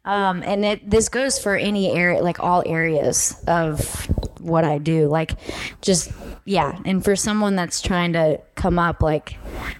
Um, 0.04 0.42
and 0.42 0.64
it 0.64 0.88
this 0.90 1.08
goes 1.08 1.38
for 1.38 1.56
any 1.56 1.90
area, 1.92 2.22
like 2.22 2.40
all 2.40 2.62
areas 2.66 3.42
of 3.46 4.06
what 4.40 4.64
I 4.64 4.78
do. 4.78 5.06
Like, 5.08 5.32
just 5.82 6.10
yeah. 6.44 6.78
And 6.84 7.04
for 7.04 7.14
someone 7.16 7.54
that's 7.56 7.80
trying 7.82 8.14
to 8.14 8.40
come 8.54 8.78
up, 8.78 9.02
like, 9.02 9.36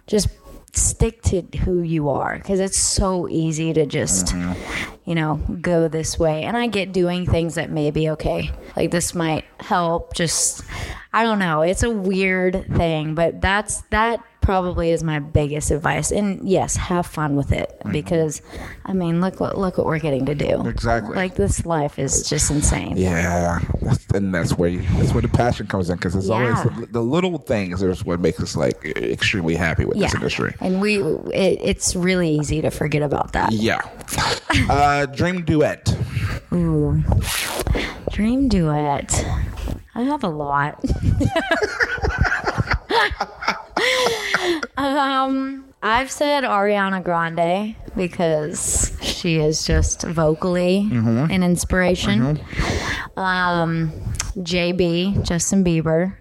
just 0.06 0.28
stick 0.72 1.22
to 1.22 1.42
who 1.64 1.82
you 1.82 2.08
are 2.08 2.36
because 2.38 2.60
it's 2.60 2.78
so 2.78 3.28
easy 3.28 3.72
to 3.72 3.86
just 3.86 4.26
mm-hmm. 4.26 4.94
you 5.08 5.14
know 5.14 5.36
go 5.60 5.88
this 5.88 6.18
way. 6.18 6.44
And 6.44 6.56
i 6.56 6.66
get 6.66 6.92
doing 6.92 7.26
things 7.26 7.54
that 7.54 7.70
may 7.70 7.90
be 7.90 8.10
okay. 8.10 8.50
Like 8.76 8.90
this 8.90 9.14
might 9.14 9.44
help 9.58 10.14
just 10.14 10.62
i 11.12 11.22
don't 11.22 11.38
know. 11.38 11.62
It's 11.62 11.82
a 11.82 11.90
weird 11.90 12.66
thing 12.76 13.14
but 13.14 13.40
that's 13.40 13.82
that 13.90 14.24
probably 14.51 14.90
is 14.90 15.05
my 15.05 15.20
biggest 15.20 15.70
advice. 15.70 16.11
And 16.11 16.48
yes, 16.48 16.74
have 16.74 17.07
fun 17.07 17.36
with 17.36 17.53
it 17.53 17.80
because, 17.92 18.42
I 18.84 18.92
mean, 18.92 19.20
look 19.20 19.38
what 19.38 19.57
look 19.57 19.78
what 19.78 19.86
we're 19.86 20.01
getting 20.01 20.26
to 20.26 20.34
do. 20.34 20.66
Exactly. 20.66 21.14
Like 21.14 21.36
this 21.36 21.64
life 21.64 22.01
is 22.01 22.28
just 22.28 22.51
insane. 22.51 22.96
Yeah, 22.96 23.61
and 24.12 24.34
that's 24.34 24.59
where 24.59 24.70
you, 24.70 24.80
that's 24.98 25.12
where 25.12 25.22
the 25.22 25.28
passion 25.28 25.68
comes 25.68 25.88
in 25.88 25.98
because 25.98 26.16
it's 26.16 26.28
always 26.28 26.57
Yeah. 26.57 26.64
the, 26.80 26.86
the 26.86 27.01
little 27.01 27.38
things 27.38 27.80
is 27.80 28.05
what 28.05 28.18
makes 28.18 28.40
us 28.40 28.57
like 28.57 28.84
extremely 28.84 29.55
happy 29.55 29.84
with 29.84 30.01
this 30.01 30.16
industry. 30.16 30.53
And 30.59 30.80
we, 30.80 31.01
it, 31.01 31.61
it's 31.62 31.94
really 31.94 32.30
easy 32.30 32.61
to 32.61 32.72
forget 32.72 33.03
about 33.03 33.32
that. 33.34 33.53
Yeah. 33.53 33.82
Uh, 34.68 35.07
dream 35.07 35.44
duet. 35.44 35.96
Ooh. 36.53 37.01
Dream 38.11 38.48
duet. 38.48 39.24
I 39.94 40.03
have 40.03 40.24
a 40.24 40.28
lot. 40.28 40.84
um, 44.76 45.64
I've 45.82 46.10
said 46.10 46.44
Ariana 46.44 47.02
Grande 47.02 47.74
because 47.96 48.96
she 49.00 49.36
is 49.36 49.64
just 49.64 50.02
vocally 50.02 50.88
an 50.90 51.42
inspiration. 51.42 52.40
Um, 53.16 53.92
JB, 54.36 55.26
Justin 55.26 55.64
Bieber, 55.64 56.16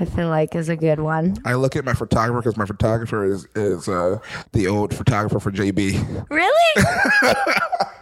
I 0.00 0.04
feel 0.04 0.28
like 0.28 0.54
is 0.54 0.68
a 0.68 0.76
good 0.76 1.00
one. 1.00 1.36
I 1.44 1.54
look 1.54 1.76
at 1.76 1.84
my 1.84 1.94
photographer 1.94 2.40
because 2.40 2.56
my 2.56 2.66
photographer 2.66 3.24
is 3.24 3.46
is 3.54 3.88
uh, 3.88 4.18
the 4.52 4.66
old 4.66 4.94
photographer 4.94 5.40
for 5.40 5.52
JB. 5.52 6.26
Really? 6.30 6.86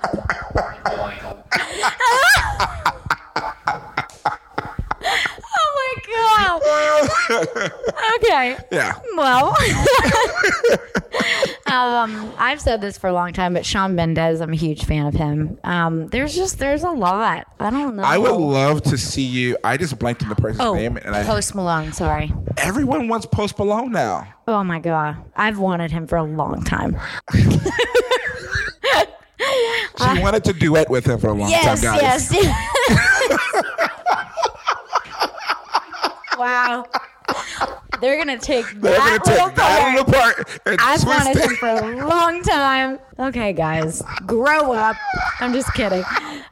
Okay. 8.17 8.57
Yeah. 8.71 8.95
Well, 9.17 9.49
um, 11.67 12.33
I've 12.39 12.61
said 12.61 12.81
this 12.81 12.97
for 12.99 13.09
a 13.09 13.13
long 13.13 13.33
time, 13.33 13.55
but 13.55 13.65
Shawn 13.67 13.95
Mendes, 13.95 14.41
I'm 14.41 14.53
a 14.53 14.57
huge 14.57 14.85
fan 14.85 15.07
of 15.07 15.15
him. 15.15 15.59
Um, 15.65 16.07
there's 16.09 16.35
just 16.35 16.59
there's 16.59 16.83
a 16.83 16.91
lot. 16.91 17.47
I 17.61 17.71
don't 17.71 17.97
know. 17.97 18.03
I 18.03 18.19
would 18.19 18.33
love 18.37 18.83
to 18.85 18.97
see 18.99 19.23
you. 19.25 19.57
I 19.65 19.77
just 19.77 19.99
blanked 19.99 20.23
on 20.23 20.29
the 20.29 20.35
person's 20.37 20.61
Oh, 20.61 20.75
name, 20.75 20.97
and 20.99 21.15
I, 21.17 21.25
Post 21.25 21.55
Malone. 21.55 21.93
Sorry. 21.93 22.33
everyone 22.59 23.09
wants 23.09 23.27
Post 23.27 23.59
Malone 23.59 23.93
now. 23.93 24.27
Oh 24.47 24.63
my 24.65 24.79
god, 24.79 25.17
I've 25.37 25.59
wanted 25.59 25.91
him 25.91 26.07
for 26.07 26.17
a 26.17 26.25
long 26.25 26.63
time. 26.65 26.97
She 27.35 27.45
wanted 30.21 30.45
to 30.45 30.53
duet 30.53 30.89
with 30.91 31.07
him 31.07 31.19
for 31.19 31.29
a 31.29 31.33
long 31.33 31.51
Yes, 31.51 31.81
time, 31.83 31.99
guys. 31.99 32.33
yes. 32.33 32.59
wow. 36.39 36.85
They're 38.03 38.19
gonna 38.19 38.37
take 38.39 38.67
They're 38.81 38.99
gonna 38.99 39.19
that 39.19 39.27
little 39.27 39.47
take 39.47 39.55
that 39.57 39.95
little 39.97 40.13
part 40.13 40.61
and 40.67 40.77
I've 40.81 41.01
twist 41.03 41.25
wanted 41.25 41.37
it. 41.37 41.51
him 41.51 41.57
for 41.57 41.69
a 41.69 42.07
long 42.07 42.43
time. 42.43 42.99
Okay, 43.19 43.53
guys, 43.55 44.03
grow 44.27 44.73
up. 44.73 44.97
I'm 45.41 45.53
just 45.55 45.73
kidding. 45.73 46.03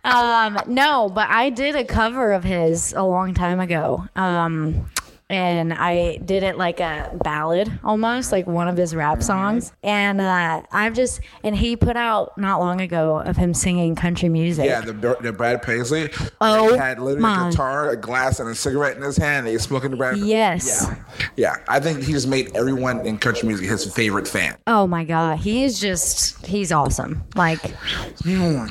Um, 0.05 0.59
no, 0.69 1.11
but 1.13 1.29
I 1.29 1.51
did 1.51 1.75
a 1.77 1.85
cover 1.85 2.33
of 2.33 2.45
his 2.45 2.93
a 2.95 3.03
long 3.03 3.35
time 3.35 3.61
ago. 3.61 4.07
Um, 4.17 4.87
and 5.31 5.73
I 5.73 6.17
did 6.17 6.43
it 6.43 6.59
like 6.59 6.81
a 6.81 7.17
ballad 7.23 7.71
almost, 7.85 8.33
like 8.33 8.47
one 8.47 8.67
of 8.69 8.77
his 8.77 8.95
rap 8.95 9.23
songs. 9.23 9.73
And 9.83 10.21
uh, 10.21 10.63
I've 10.73 10.95
just, 10.95 11.21
and 11.45 11.57
he 11.57 11.77
put 11.77 11.97
out 11.97 12.37
not 12.37 12.59
long 12.59 12.81
ago 12.81 13.21
of 13.21 13.37
him 13.37 13.55
singing 13.55 13.95
country 13.95 14.29
music. 14.29 14.67
Yeah, 14.67 14.81
the, 14.81 15.17
the 15.21 15.33
Brad 15.33 15.63
Paisley. 15.63 16.11
Oh, 16.41 16.73
he 16.73 16.79
had 16.79 16.99
literally 16.99 17.23
my. 17.23 17.49
a 17.49 17.51
guitar, 17.51 17.91
a 17.91 17.97
glass, 17.97 18.41
and 18.41 18.49
a 18.49 18.55
cigarette 18.55 18.97
in 18.97 19.03
his 19.03 19.17
hand. 19.17 19.47
And 19.47 19.53
he's 19.53 19.63
smoking 19.63 19.93
the 19.93 19.97
Brad. 19.97 20.19
Yes. 20.19 20.87
Yeah, 20.89 21.05
yeah. 21.37 21.57
I 21.69 21.79
think 21.79 22.03
he 22.03 22.13
just 22.13 22.29
made 22.29 22.55
everyone 22.57 23.07
in 23.07 23.17
country 23.19 23.47
music 23.47 23.69
his 23.69 23.93
favorite 23.95 24.27
fan. 24.27 24.57
Oh 24.67 24.87
my 24.87 25.05
God. 25.05 25.39
He 25.39 25.63
is 25.63 25.81
just, 25.81 26.45
he's 26.45 26.73
awesome. 26.73 27.23
Like, 27.37 27.75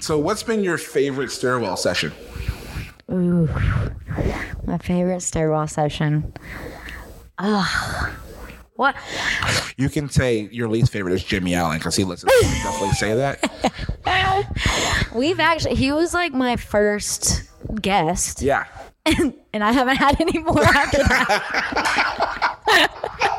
So, 0.01 0.19
what's 0.19 0.43
been 0.43 0.63
your 0.63 0.77
favorite 0.77 1.31
stairwell 1.31 1.77
session? 1.77 2.11
Ooh, 3.11 3.49
my 4.65 4.77
favorite 4.77 5.21
stairwell 5.21 5.67
session. 5.67 6.31
Ugh. 7.37 8.11
What? 8.75 8.95
You 9.77 9.89
can 9.89 10.09
say 10.09 10.47
your 10.51 10.69
least 10.69 10.91
favorite 10.91 11.13
is 11.13 11.23
Jimmy 11.23 11.53
Allen 11.55 11.79
because 11.79 11.95
he 11.97 12.03
listens. 12.05 12.31
You 12.41 12.41
definitely 12.63 12.91
say 12.91 13.13
that. 13.15 15.11
We've 15.15 15.39
actually, 15.39 15.75
he 15.75 15.91
was 15.91 16.13
like 16.13 16.33
my 16.33 16.55
first 16.55 17.43
guest, 17.81 18.41
Yeah. 18.41 18.65
and 19.05 19.63
I 19.63 19.71
haven't 19.71 19.95
had 19.97 20.19
any 20.21 20.37
more 20.39 20.61
after 20.63 20.97
that. 20.99 22.55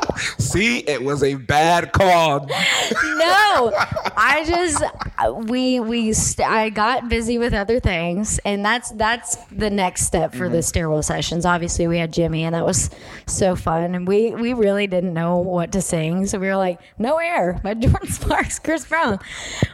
See, 0.37 0.79
it 0.79 1.03
was 1.03 1.23
a 1.23 1.35
bad 1.35 1.91
call. 1.93 2.47
no, 2.47 3.71
I 4.17 4.43
just 4.45 4.83
we 5.49 5.79
we 5.79 6.13
st- 6.13 6.47
I 6.47 6.69
got 6.69 7.09
busy 7.09 7.37
with 7.37 7.53
other 7.53 7.79
things, 7.79 8.39
and 8.45 8.63
that's 8.65 8.91
that's 8.91 9.37
the 9.51 9.69
next 9.69 10.05
step 10.05 10.33
for 10.33 10.49
the 10.49 10.61
stairwell 10.61 11.03
sessions. 11.03 11.45
Obviously, 11.45 11.87
we 11.87 11.97
had 11.97 12.11
Jimmy, 12.13 12.43
and 12.43 12.55
that 12.55 12.65
was 12.65 12.89
so 13.27 13.55
fun, 13.55 13.95
and 13.95 14.07
we 14.07 14.31
we 14.31 14.53
really 14.53 14.87
didn't 14.87 15.13
know 15.13 15.37
what 15.37 15.71
to 15.73 15.81
sing, 15.81 16.25
so 16.25 16.39
we 16.39 16.47
were 16.47 16.55
like, 16.57 16.79
"No 16.97 17.17
air" 17.17 17.59
by 17.63 17.73
Jordin 17.73 18.11
Sparks, 18.11 18.59
Chris 18.59 18.85
Brown. 18.85 19.19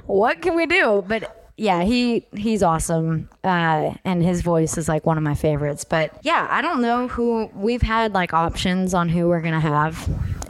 What 0.06 0.42
can 0.42 0.56
we 0.56 0.66
do? 0.66 1.04
But 1.08 1.34
yeah, 1.58 1.84
he 1.84 2.28
he's 2.36 2.62
awesome, 2.62 3.30
uh, 3.44 3.94
and 4.06 4.22
his 4.24 4.42
voice 4.42 4.78
is 4.78 4.88
like 4.88 5.06
one 5.06 5.18
of 5.18 5.24
my 5.24 5.34
favorites. 5.36 5.84
But 5.84 6.14
yeah, 6.24 6.48
I 6.50 6.62
don't 6.62 6.82
know 6.82 7.08
who 7.08 7.50
we've 7.56 7.82
had 7.82 8.14
like 8.14 8.34
options 8.34 8.94
on 8.94 9.10
who 9.10 9.28
we're 9.28 9.42
gonna 9.42 9.60
have 9.60 10.08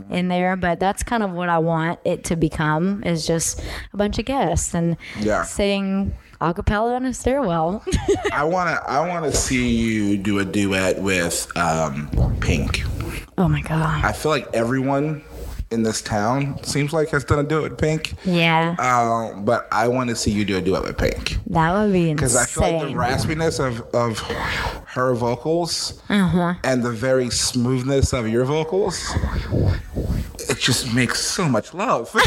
in 0.09 0.27
there, 0.27 0.55
but 0.55 0.79
that's 0.79 1.03
kind 1.03 1.23
of 1.23 1.31
what 1.31 1.49
I 1.49 1.57
want 1.57 1.99
it 2.05 2.23
to 2.25 2.35
become 2.35 3.03
is 3.03 3.25
just 3.27 3.61
a 3.93 3.97
bunch 3.97 4.19
of 4.19 4.25
guests 4.25 4.73
and 4.73 4.97
Yeah. 5.19 5.43
sing 5.43 6.13
a 6.39 6.53
cappella 6.53 6.95
in 6.97 7.05
a 7.05 7.13
stairwell. 7.13 7.83
I 8.31 8.43
wanna, 8.43 8.79
I 8.87 9.07
wanna 9.07 9.31
see 9.31 9.69
you 9.69 10.17
do 10.17 10.39
a 10.39 10.45
duet 10.45 11.01
with 11.01 11.47
um, 11.57 12.09
Pink. 12.41 12.83
oh 13.37 13.47
my 13.47 13.61
god. 13.61 14.05
I 14.05 14.11
feel 14.11 14.31
like 14.31 14.47
everyone 14.53 15.23
in 15.69 15.83
this 15.83 16.01
town 16.01 16.61
seems 16.63 16.93
like 16.93 17.09
has 17.09 17.23
done 17.25 17.39
a 17.39 17.43
duet 17.43 17.63
with 17.71 17.77
Pink. 17.77 18.13
Yeah, 18.23 18.75
Um, 18.79 19.43
but 19.43 19.67
I 19.71 19.87
want 19.89 20.09
to 20.09 20.15
see 20.15 20.31
you 20.31 20.45
do 20.45 20.57
a 20.57 20.61
duet 20.61 20.83
with 20.83 20.97
Pink 20.97 21.37
that 21.47 21.73
would 21.73 21.91
be 21.91 22.13
because 22.13 22.35
I 22.35 22.45
feel 22.45 22.63
like 22.77 22.87
the 22.87 22.93
raspiness 22.93 23.59
of, 23.59 23.81
of 23.93 24.19
her 24.87 25.13
vocals 25.13 26.01
Uh-huh. 26.09 26.53
and 26.63 26.83
the 26.83 26.91
very 26.91 27.29
smoothness 27.29 28.13
of 28.13 28.29
your 28.29 28.45
vocals, 28.45 29.13
it 30.49 30.57
just 30.57 30.93
makes 30.93 31.19
so 31.21 31.47
much 31.49 31.73
love. 31.73 32.09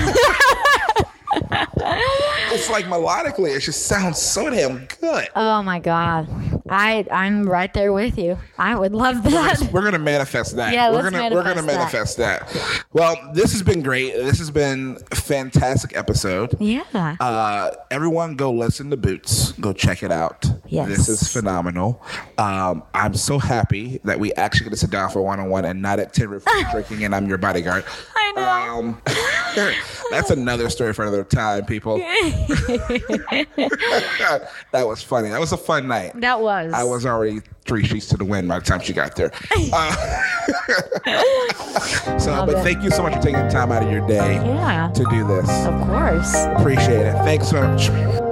it's 1.33 2.71
like 2.71 2.87
melodically, 2.87 3.55
it 3.57 3.61
just 3.61 3.87
sounds 3.87 4.21
so 4.21 4.51
damn 4.51 4.87
good. 5.01 5.29
Oh 5.37 5.63
my 5.63 5.79
god. 5.79 6.29
I 6.69 7.05
I'm 7.11 7.49
right 7.49 7.73
there 7.75 7.93
with 7.93 8.17
you. 8.17 8.39
I 8.59 8.77
would 8.77 8.93
love 8.93 9.23
that. 9.25 9.71
We're 9.73 9.83
gonna 9.83 9.99
manifest 9.99 10.57
that. 10.57 10.73
Yeah, 10.73 10.91
we're 10.91 11.11
gonna 11.11 11.35
we're 11.35 11.43
gonna 11.43 11.63
manifest 11.63 11.91
manifest 11.91 12.17
that. 12.19 12.85
Well, 12.93 13.17
this 13.35 13.53
has 13.53 13.63
been 13.63 13.83
great. 13.83 14.15
This 14.15 14.39
has 14.39 14.51
been 14.51 14.99
a 15.11 15.17
fantastic 15.17 15.97
episode. 15.97 16.55
yeah. 16.61 17.17
Uh, 17.21 17.71
everyone 17.91 18.37
go 18.37 18.53
listen 18.53 18.91
to 18.91 18.97
Boots. 18.97 19.53
Go 19.53 19.73
check 19.73 20.03
it 20.03 20.13
out. 20.13 20.47
Yes. 20.67 20.89
This 20.89 21.09
is 21.09 21.33
phenomenal. 21.33 22.03
Um, 22.39 22.83
I'm 22.95 23.15
so 23.15 23.39
happy 23.39 24.01
that 24.05 24.21
we 24.21 24.33
actually 24.35 24.65
get 24.65 24.71
to 24.71 24.77
sit 24.77 24.91
down 24.91 25.11
for 25.11 25.23
one 25.23 25.41
on 25.41 25.51
one 25.51 25.65
and 25.65 25.83
not 25.83 25.99
at 25.99 26.13
Tin 26.13 26.31
Roof 26.31 26.45
drinking 26.73 27.05
and 27.05 27.15
I'm 27.15 27.29
your 27.29 27.39
bodyguard. 27.39 27.85
I 28.17 28.33
know. 28.37 28.79
Um, 28.79 29.03
that's 30.11 30.31
another 30.31 30.71
story 30.71 30.93
for 30.93 31.03
another 31.03 31.20
time, 31.25 31.65
people. 31.67 31.99
that 34.73 34.87
was 34.87 35.03
funny. 35.03 35.29
That 35.29 35.41
was 35.41 35.53
a 35.53 35.57
fun 35.57 35.89
night. 35.89 36.13
that 36.21 36.41
was. 36.41 36.73
I 36.73 36.85
was 36.85 37.07
already 37.07 37.41
three 37.65 37.85
sheets 37.85 38.07
to 38.09 38.17
the 38.17 38.25
wind 38.25 38.49
by 38.49 38.59
the 38.59 38.65
time 38.65 38.81
she 38.81 38.93
got 38.93 39.17
there. 39.17 39.33
Uh, 39.73 39.93
so, 42.19 42.31
Love 42.33 42.47
but 42.49 42.57
it. 42.59 42.63
thank 42.63 42.83
you 42.83 42.91
so 42.91 43.03
much 43.03 43.15
for 43.15 43.21
taking 43.23 43.41
the 43.41 43.49
time 43.51 43.71
out 43.73 43.83
of 43.83 43.91
your 43.91 44.07
day 44.07 44.35
Yeah. 44.35 44.91
to 44.95 45.05
do 45.11 45.27
this. 45.27 45.49
Of 45.67 45.81
course. 45.87 46.35
Appreciate 46.59 47.07
it. 47.07 47.15
Thanks 47.25 47.49
so 47.49 47.63
much. 47.63 48.30